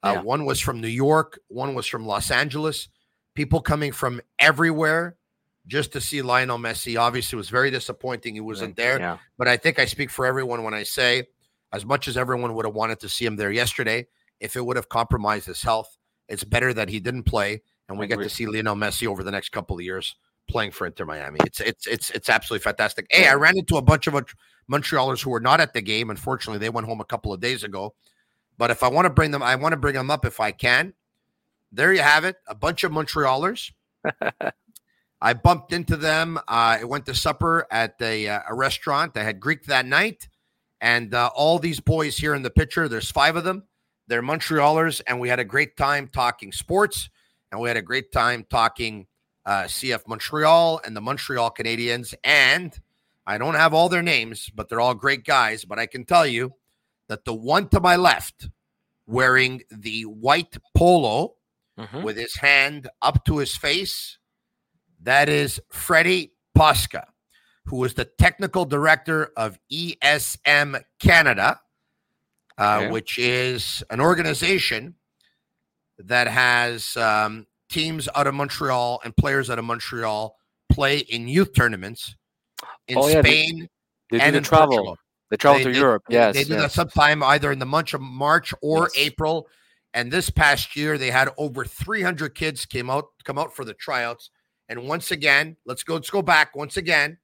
Uh, 0.04 0.14
Yeah. 0.16 0.22
One 0.22 0.46
was 0.46 0.60
from 0.60 0.82
New 0.82 0.88
York, 0.88 1.40
one 1.48 1.74
was 1.74 1.88
from 1.88 2.06
Los 2.06 2.30
Angeles. 2.30 2.90
People 3.34 3.62
coming 3.62 3.92
from 3.92 4.22
everywhere 4.40 5.16
just 5.68 5.92
to 5.94 6.02
see 6.02 6.22
Lionel 6.22 6.58
Messi. 6.58 7.00
Obviously, 7.00 7.36
it 7.36 7.38
was 7.38 7.50
very 7.50 7.72
disappointing 7.72 8.36
he 8.36 8.42
wasn't 8.42 8.76
there. 8.76 9.00
Yeah. 9.00 9.18
But 9.38 9.48
I 9.48 9.58
think 9.58 9.80
I 9.80 9.86
speak 9.86 10.10
for 10.10 10.26
everyone 10.26 10.64
when 10.64 10.74
I 10.74 10.84
say, 10.84 11.28
as 11.74 11.86
much 11.86 12.08
as 12.08 12.18
everyone 12.18 12.54
would 12.54 12.66
have 12.66 12.76
wanted 12.76 13.00
to 13.02 13.10
see 13.10 13.26
him 13.26 13.36
there 13.36 13.52
yesterday, 13.52 14.08
if 14.40 14.56
it 14.56 14.66
would 14.66 14.76
have 14.76 14.90
compromised 14.90 15.48
his 15.48 15.62
health, 15.62 15.98
it's 16.28 16.44
better 16.44 16.74
that 16.74 16.90
he 16.90 17.00
didn't 17.00 17.24
play, 17.24 17.62
and 17.90 17.98
we 17.98 18.06
I 18.06 18.08
get 18.08 18.14
agree. 18.16 18.26
to 18.26 18.30
see 18.30 18.46
Lionel 18.46 18.76
Messi 18.76 19.08
over 19.08 19.24
the 19.24 19.32
next 19.32 19.50
couple 19.50 19.78
of 19.78 19.84
years 19.84 20.16
playing 20.48 20.72
for 20.72 20.86
Inter 20.86 21.06
Miami. 21.06 21.40
It's 21.46 21.60
it's 21.60 21.88
it's 21.88 22.10
it's 22.12 22.30
absolutely 22.30 22.64
fantastic. 22.64 23.08
Hey, 23.10 23.28
I 23.28 23.34
ran 23.34 23.58
into 23.58 23.78
a 23.78 23.82
bunch 23.82 24.08
of 24.08 24.14
Montrealers 24.72 25.22
who 25.22 25.30
were 25.30 25.40
not 25.40 25.60
at 25.60 25.74
the 25.74 25.82
game. 25.82 26.10
Unfortunately, 26.10 26.60
they 26.60 26.70
went 26.70 26.88
home 26.88 27.02
a 27.02 27.06
couple 27.06 27.34
of 27.34 27.40
days 27.40 27.64
ago. 27.64 27.94
But 28.58 28.72
if 28.72 28.84
I 28.84 28.88
want 28.88 29.06
to 29.06 29.10
bring 29.10 29.32
them, 29.32 29.44
I 29.44 29.56
want 29.56 29.74
to 29.74 29.78
bring 29.78 29.96
them 29.96 30.10
up 30.10 30.26
if 30.26 30.40
I 30.40 30.52
can. 30.52 30.94
There 31.72 31.94
you 31.94 32.02
have 32.02 32.24
it, 32.24 32.38
a 32.48 32.56
bunch 32.56 32.84
of 32.84 32.92
Montrealers. 32.92 33.72
I 35.26 35.34
bumped 35.34 35.74
into 35.74 35.98
them. 35.98 36.38
Uh, 36.38 36.42
I 36.82 36.84
went 36.84 37.08
to 37.08 37.16
supper 37.16 37.66
at 37.72 37.96
a, 38.00 38.28
uh, 38.28 38.42
a 38.48 38.54
restaurant. 38.54 39.18
I 39.18 39.24
had 39.24 39.40
Greek 39.40 39.64
that 39.66 39.88
night. 39.88 40.28
And 40.82 41.16
uh, 41.16 41.32
all 41.36 41.58
these 41.58 41.80
boys 41.80 42.16
here 42.16 42.36
in 42.36 42.44
the 42.44 42.52
picture, 42.52 42.88
there's 42.88 43.10
five 43.10 43.36
of 43.36 43.44
them. 43.44 43.64
They're 44.08 44.22
Montrealers. 44.22 45.02
And 45.08 45.20
we 45.20 45.30
had 45.30 45.40
a 45.40 45.44
great 45.44 45.78
time 45.78 46.08
talking 46.08 46.52
sports. 46.52 47.10
And 47.52 47.60
we 47.60 47.68
had 47.70 47.76
a 47.78 47.82
great 47.82 48.12
time 48.12 48.46
talking 48.52 49.08
uh, 49.48 49.64
CF 49.64 50.08
Montreal 50.08 50.82
and 50.86 50.96
the 50.96 51.02
Montreal 51.02 51.50
Canadiens. 51.50 52.14
And 52.24 52.80
I 53.26 53.40
don't 53.40 53.56
have 53.56 53.74
all 53.74 53.90
their 53.90 54.04
names, 54.04 54.52
but 54.54 54.70
they're 54.70 54.80
all 54.82 54.94
great 54.94 55.26
guys. 55.26 55.66
But 55.66 55.80
I 55.80 55.88
can 55.88 56.06
tell 56.06 56.28
you 56.28 56.54
that 57.08 57.26
the 57.26 57.34
one 57.34 57.68
to 57.70 57.80
my 57.80 57.96
left, 57.96 58.50
wearing 59.08 59.64
the 59.72 60.04
white 60.04 60.56
polo, 60.76 61.34
Mhm. 61.80 62.04
with 62.04 62.16
his 62.16 62.36
hand 62.38 62.90
up 63.02 63.26
to 63.26 63.40
his 63.40 63.56
face. 63.56 64.18
That 65.06 65.30
is 65.30 65.62
Freddie 65.72 66.34
Posca, 66.58 67.06
who 67.66 67.84
is 67.84 67.94
the 67.94 68.06
technical 68.06 68.66
director 68.66 69.32
of 69.38 69.60
ESM 69.72 70.82
Canada, 71.00 71.60
uh, 72.58 72.80
Okay. 72.82 72.92
which 72.92 73.20
is 73.20 73.84
an 73.92 74.02
organization 74.02 74.96
that 76.00 76.28
has 76.28 76.98
um, 76.98 77.46
teams 77.70 78.10
out 78.16 78.26
of 78.26 78.34
Montreal 78.34 79.00
and 79.04 79.16
players 79.16 79.50
out 79.52 79.60
of 79.60 79.66
Montreal 79.66 80.36
play 80.72 80.98
in 81.00 81.28
youth 81.28 81.54
tournaments 81.54 82.16
in 82.88 82.98
Oh, 82.98 83.08
yeah, 83.08 83.22
Spain 83.22 83.70
They 84.10 84.18
do 84.18 84.24
and 84.24 84.36
in 84.36 84.44
travel. 84.44 84.68
Portugal. 84.70 84.98
They 85.30 85.38
travel 85.38 85.60
They- 85.60 85.64
to 85.66 85.72
they- 85.72 85.78
Europe. 85.80 86.04
they- 86.10 86.16
Yes. 86.16 86.34
They 86.36 86.44
do 86.46 86.56
that 86.56 86.72
sometime 86.72 87.22
either 87.22 87.52
in 87.52 87.60
the 87.60 87.66
month 87.68 87.94
of 87.94 88.02
March 88.02 88.54
or 88.64 88.90
Yes. 88.96 89.06
April. 89.08 89.48
And 89.94 90.12
this 90.12 90.30
past 90.32 90.76
year, 90.76 90.98
they 90.98 91.12
had 91.12 91.30
over 91.38 91.64
300 91.64 92.34
kids 92.36 92.66
came 92.66 92.90
out 92.90 93.06
come 93.24 93.38
out 93.38 93.56
for 93.56 93.64
the 93.64 93.74
tryouts 93.76 94.32
And 94.70 94.88
once 94.88 95.12
again, 95.12 95.58
let's 95.66 95.84
go. 95.84 95.96
Let's 95.96 96.10
go 96.10 96.22
back 96.22 96.56
once 96.56 96.78
again 96.78 97.18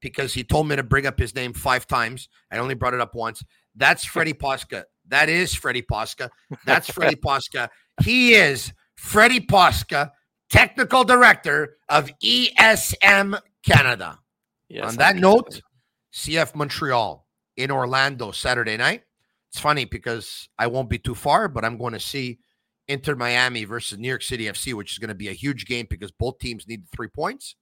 because 0.00 0.34
he 0.34 0.44
told 0.44 0.68
me 0.68 0.76
to 0.76 0.82
bring 0.82 1.06
up 1.06 1.18
his 1.18 1.34
name 1.34 1.52
five 1.52 1.86
times. 1.86 2.28
I 2.50 2.58
only 2.58 2.74
brought 2.74 2.94
it 2.94 3.00
up 3.00 3.14
once. 3.14 3.42
That's 3.74 4.04
Freddie 4.04 4.34
Posca. 4.34 4.84
That 5.08 5.28
is 5.28 5.54
Freddie 5.54 5.82
Posca. 5.82 6.28
That's 6.66 6.90
Freddie 6.90 7.16
Posca. 7.24 7.68
He 8.02 8.34
is 8.34 8.72
Freddie 8.96 9.40
Posca, 9.40 10.10
technical 10.50 11.04
director 11.04 11.76
of 11.88 12.10
ESM 12.22 13.40
Canada. 13.64 14.18
Yes, 14.68 14.90
On 14.90 14.96
that 14.96 15.16
note, 15.16 15.60
CF 16.12 16.54
Montreal 16.54 17.26
in 17.56 17.70
Orlando 17.70 18.32
Saturday 18.32 18.76
night. 18.76 19.02
It's 19.50 19.60
funny 19.60 19.84
because 19.84 20.48
I 20.58 20.66
won't 20.66 20.88
be 20.88 20.98
too 20.98 21.14
far, 21.14 21.48
but 21.48 21.64
I'm 21.64 21.76
going 21.76 21.92
to 21.92 22.00
see 22.00 22.38
Inter 22.88 23.14
Miami 23.14 23.64
versus 23.64 23.98
New 23.98 24.08
York 24.08 24.22
City 24.22 24.44
FC, 24.44 24.74
which 24.74 24.92
is 24.92 24.98
going 24.98 25.08
to 25.08 25.14
be 25.14 25.28
a 25.28 25.32
huge 25.32 25.66
game 25.66 25.86
because 25.88 26.10
both 26.10 26.38
teams 26.38 26.66
need 26.66 26.84
three 26.90 27.08
points. 27.08 27.56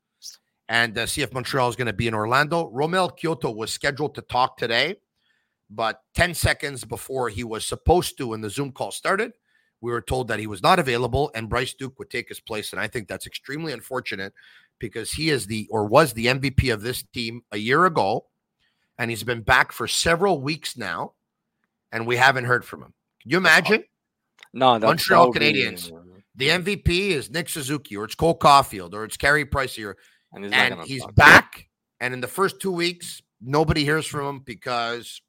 And 0.68 0.96
uh, 0.96 1.02
CF 1.02 1.32
Montreal 1.32 1.68
is 1.68 1.76
going 1.76 1.86
to 1.86 1.92
be 1.92 2.06
in 2.06 2.14
Orlando. 2.14 2.70
Romell 2.70 3.10
Quioto 3.10 3.54
was 3.54 3.72
scheduled 3.72 4.14
to 4.14 4.22
talk 4.22 4.56
today, 4.56 4.96
but 5.68 6.00
10 6.14 6.34
seconds 6.34 6.84
before 6.84 7.28
he 7.28 7.42
was 7.42 7.66
supposed 7.66 8.16
to 8.18 8.28
when 8.28 8.40
the 8.40 8.50
Zoom 8.50 8.70
call 8.70 8.92
started, 8.92 9.32
we 9.80 9.90
were 9.90 10.00
told 10.00 10.28
that 10.28 10.38
he 10.38 10.46
was 10.46 10.62
not 10.62 10.78
available 10.78 11.30
and 11.34 11.48
Bryce 11.48 11.74
Duke 11.74 11.98
would 11.98 12.10
take 12.10 12.28
his 12.28 12.40
place. 12.40 12.72
And 12.72 12.80
I 12.80 12.86
think 12.86 13.08
that's 13.08 13.26
extremely 13.26 13.72
unfortunate 13.72 14.32
because 14.78 15.12
he 15.12 15.30
is 15.30 15.46
the 15.46 15.66
or 15.70 15.86
was 15.86 16.12
the 16.12 16.26
MVP 16.26 16.72
of 16.72 16.82
this 16.82 17.02
team 17.02 17.42
a 17.50 17.56
year 17.56 17.84
ago. 17.84 18.26
And 18.98 19.10
he's 19.10 19.24
been 19.24 19.42
back 19.42 19.72
for 19.72 19.88
several 19.88 20.40
weeks 20.42 20.76
now, 20.76 21.14
and 21.90 22.06
we 22.06 22.16
haven't 22.16 22.44
heard 22.44 22.64
from 22.64 22.82
him. 22.82 22.94
Can 23.22 23.30
you 23.30 23.38
imagine? 23.38 23.84
No, 24.52 24.78
that, 24.78 24.86
Montreal 24.86 25.32
that 25.32 25.40
be- 25.40 25.52
Canadiens. 25.54 25.90
The 26.36 26.48
MVP 26.48 26.88
is 27.10 27.30
Nick 27.30 27.48
Suzuki, 27.48 27.96
or 27.96 28.04
it's 28.04 28.14
Cole 28.14 28.38
Caufield, 28.38 28.94
or 28.94 29.04
it's 29.04 29.16
Carey 29.16 29.44
Price 29.44 29.74
here, 29.74 29.96
and 30.32 30.44
he's, 30.44 30.52
and 30.52 30.80
he's 30.84 31.06
back. 31.14 31.68
And 32.00 32.14
in 32.14 32.20
the 32.20 32.28
first 32.28 32.60
two 32.60 32.72
weeks, 32.72 33.20
nobody 33.42 33.84
hears 33.84 34.06
from 34.06 34.26
him 34.26 34.38
because 34.40 35.20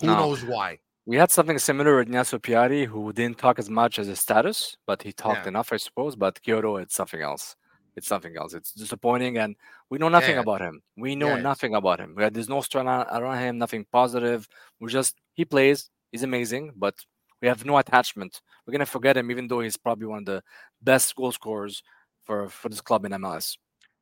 who 0.00 0.06
No. 0.06 0.16
knows 0.16 0.44
why? 0.44 0.78
We 1.04 1.16
had 1.16 1.30
something 1.30 1.58
similar 1.58 1.96
with 1.96 2.08
Ignacio 2.08 2.38
Piatti, 2.38 2.86
who 2.86 3.12
didn't 3.12 3.38
talk 3.38 3.58
as 3.58 3.68
much 3.68 3.98
as 3.98 4.06
his 4.06 4.18
status, 4.20 4.76
but 4.86 5.02
he 5.02 5.12
talked 5.12 5.42
Yeah. 5.44 5.48
enough, 5.48 5.72
I 5.72 5.76
suppose. 5.76 6.16
But 6.16 6.40
Quioto, 6.42 6.80
it's 6.82 6.94
something 6.94 7.20
else. 7.20 7.54
It's 7.94 8.08
something 8.08 8.36
else. 8.36 8.54
It's 8.54 8.72
disappointing, 8.72 9.38
and 9.38 9.54
we 9.90 9.98
know 9.98 10.08
nothing 10.08 10.34
Yeah. 10.36 10.40
about 10.40 10.60
him. 10.62 10.82
We 10.96 11.14
know 11.14 11.36
Yeah. 11.36 11.42
nothing 11.42 11.74
about 11.74 12.00
him. 12.00 12.14
We 12.16 12.22
had, 12.22 12.34
there's 12.34 12.48
no 12.48 12.60
story 12.60 12.86
around 12.86 13.38
him, 13.38 13.58
nothing 13.58 13.86
positive. 13.92 14.48
We 14.80 14.90
just 14.90 15.16
he 15.34 15.44
plays. 15.44 15.90
He's 16.12 16.22
amazing, 16.22 16.72
but 16.76 16.94
we 17.42 17.48
have 17.48 17.64
no 17.64 17.76
attachment. 17.78 18.40
We're 18.66 18.72
gonna 18.72 18.86
forget 18.86 19.16
him, 19.16 19.30
even 19.30 19.48
though 19.48 19.60
he's 19.60 19.76
probably 19.76 20.06
one 20.06 20.18
of 20.20 20.24
the 20.26 20.42
best 20.82 21.14
goal 21.14 21.32
scorers 21.32 21.82
for 22.24 22.48
for 22.48 22.68
this 22.68 22.80
club 22.80 23.04
in 23.04 23.12
MLS. 23.12 23.56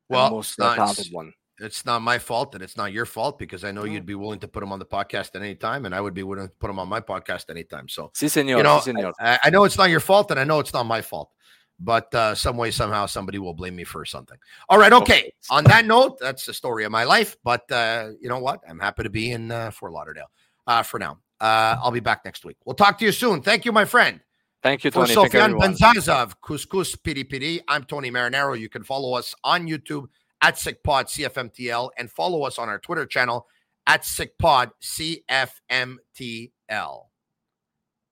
Well, 0.09 0.29
most 0.31 0.51
it's 0.51 0.59
not, 0.59 0.75
talented 0.77 1.07
one. 1.11 1.33
it's 1.59 1.85
not 1.85 2.01
my 2.01 2.19
fault, 2.19 2.53
and 2.53 2.63
it's 2.63 2.77
not 2.77 2.91
your 2.93 3.05
fault 3.05 3.39
because 3.39 3.63
I 3.63 3.71
know 3.71 3.83
No. 3.83 3.91
you'd 3.91 4.05
be 4.05 4.15
willing 4.15 4.39
to 4.39 4.47
put 4.47 4.61
him 4.61 4.71
on 4.71 4.79
the 4.79 4.85
podcast 4.85 5.35
at 5.35 5.41
any 5.41 5.55
time, 5.55 5.85
and 5.85 5.95
I 5.95 6.01
would 6.01 6.13
be 6.13 6.23
willing 6.23 6.47
to 6.47 6.53
put 6.59 6.69
him 6.69 6.77
on 6.79 6.87
my 6.87 7.01
podcast 7.01 7.49
anytime. 7.49 7.87
So 7.89 8.11
Si, 8.13 8.27
senor. 8.27 8.57
you 8.57 8.63
know, 8.63 8.79
si, 8.79 8.91
senor. 8.91 9.13
I, 9.19 9.39
I 9.45 9.49
know 9.49 9.63
it's 9.63 9.77
not 9.77 9.89
your 9.89 9.99
fault, 9.99 10.29
and 10.31 10.39
I 10.39 10.43
know 10.43 10.59
it's 10.59 10.73
not 10.73 10.83
my 10.85 11.01
fault. 11.01 11.31
But 11.77 12.13
uh, 12.15 12.35
some 12.35 12.55
way, 12.55 12.71
somehow, 12.71 13.05
somebody 13.05 13.37
will 13.37 13.53
blame 13.53 13.75
me 13.75 13.83
for 13.83 14.05
something. 14.05 14.37
All 14.69 14.77
right, 14.77 14.93
okay. 14.93 15.19
Okay. 15.19 15.33
On 15.49 15.61
that 15.65 15.85
note, 15.85 16.17
that's 16.19 16.45
the 16.45 16.53
story 16.53 16.85
of 16.85 16.91
my 16.93 17.03
life. 17.03 17.35
But 17.43 17.69
uh, 17.69 18.11
you 18.21 18.29
know 18.29 18.39
what? 18.39 18.61
I'm 18.69 18.79
happy 18.79 19.03
to 19.03 19.09
be 19.09 19.31
in 19.31 19.51
uh, 19.51 19.71
Fort 19.71 19.91
Lauderdale 19.91 20.31
uh, 20.67 20.83
for 20.83 20.99
now. 20.99 21.17
Uh, 21.39 21.77
I'll 21.81 21.91
be 21.91 21.99
back 21.99 22.23
next 22.25 22.45
week. 22.45 22.57
We'll 22.65 22.75
talk 22.75 22.97
to 22.99 23.05
you 23.05 23.11
soon. 23.11 23.41
Thank 23.41 23.65
you, 23.65 23.71
my 23.71 23.85
friend. 23.85 24.19
Thank 24.63 24.83
you, 24.83 24.91
For 24.91 25.05
Tony. 25.05 25.15
Thank 25.15 25.33
you, 25.33 25.39
Sofiane 25.39 25.43
everyone. 25.43 25.75
Benzazov, 25.75 26.33
Couscous 26.43 26.95
Piri 27.03 27.23
Piri, 27.23 27.61
I'm 27.67 27.83
Tony 27.83 28.09
Marinaro. 28.09 28.59
You 28.59 28.69
can 28.69 28.83
follow 28.83 29.13
us 29.13 29.35
on 29.43 29.67
YouTube 29.67 30.07
at 30.41 30.55
SickPod 30.55 31.05
CFMTL 31.05 31.89
and 31.97 32.09
follow 32.09 32.43
us 32.43 32.57
on 32.57 32.69
our 32.69 32.79
Twitter 32.79 33.05
channel 33.05 33.47
at 33.85 34.01
SickPod 34.03 34.71
CFMTL. 34.81 35.99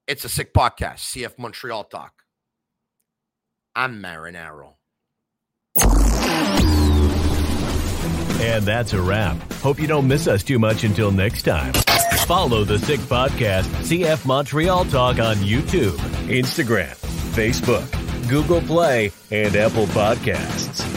It's 0.06 0.26
a 0.26 0.30
sick 0.30 0.54
podcast, 0.54 0.98
CF 0.98 1.40
Montreal 1.40 1.86
Talk. 1.86 2.24
I'm 3.76 4.02
Marinaro. 4.02 4.74
And 8.42 8.66
that's 8.66 8.94
a 8.94 9.02
wrap. 9.02 9.38
Hope 9.54 9.80
you 9.80 9.88
don't 9.88 10.08
miss 10.08 10.28
us 10.28 10.44
too 10.44 10.60
much 10.60 10.84
until 10.84 11.12
next 11.12 11.44
time. 11.44 11.74
Follow 12.26 12.64
the 12.64 12.80
Sick 12.80 13.02
Podcast, 13.02 13.64
CF 13.84 14.26
Montreal 14.26 14.86
Talk 14.86 15.20
on 15.20 15.36
YouTube, 15.38 15.98
Instagram, 16.30 16.96
Facebook, 17.34 18.30
Google 18.30 18.62
Play, 18.62 19.12
and 19.30 19.54
Apple 19.58 19.88
Podcasts. 19.88 20.88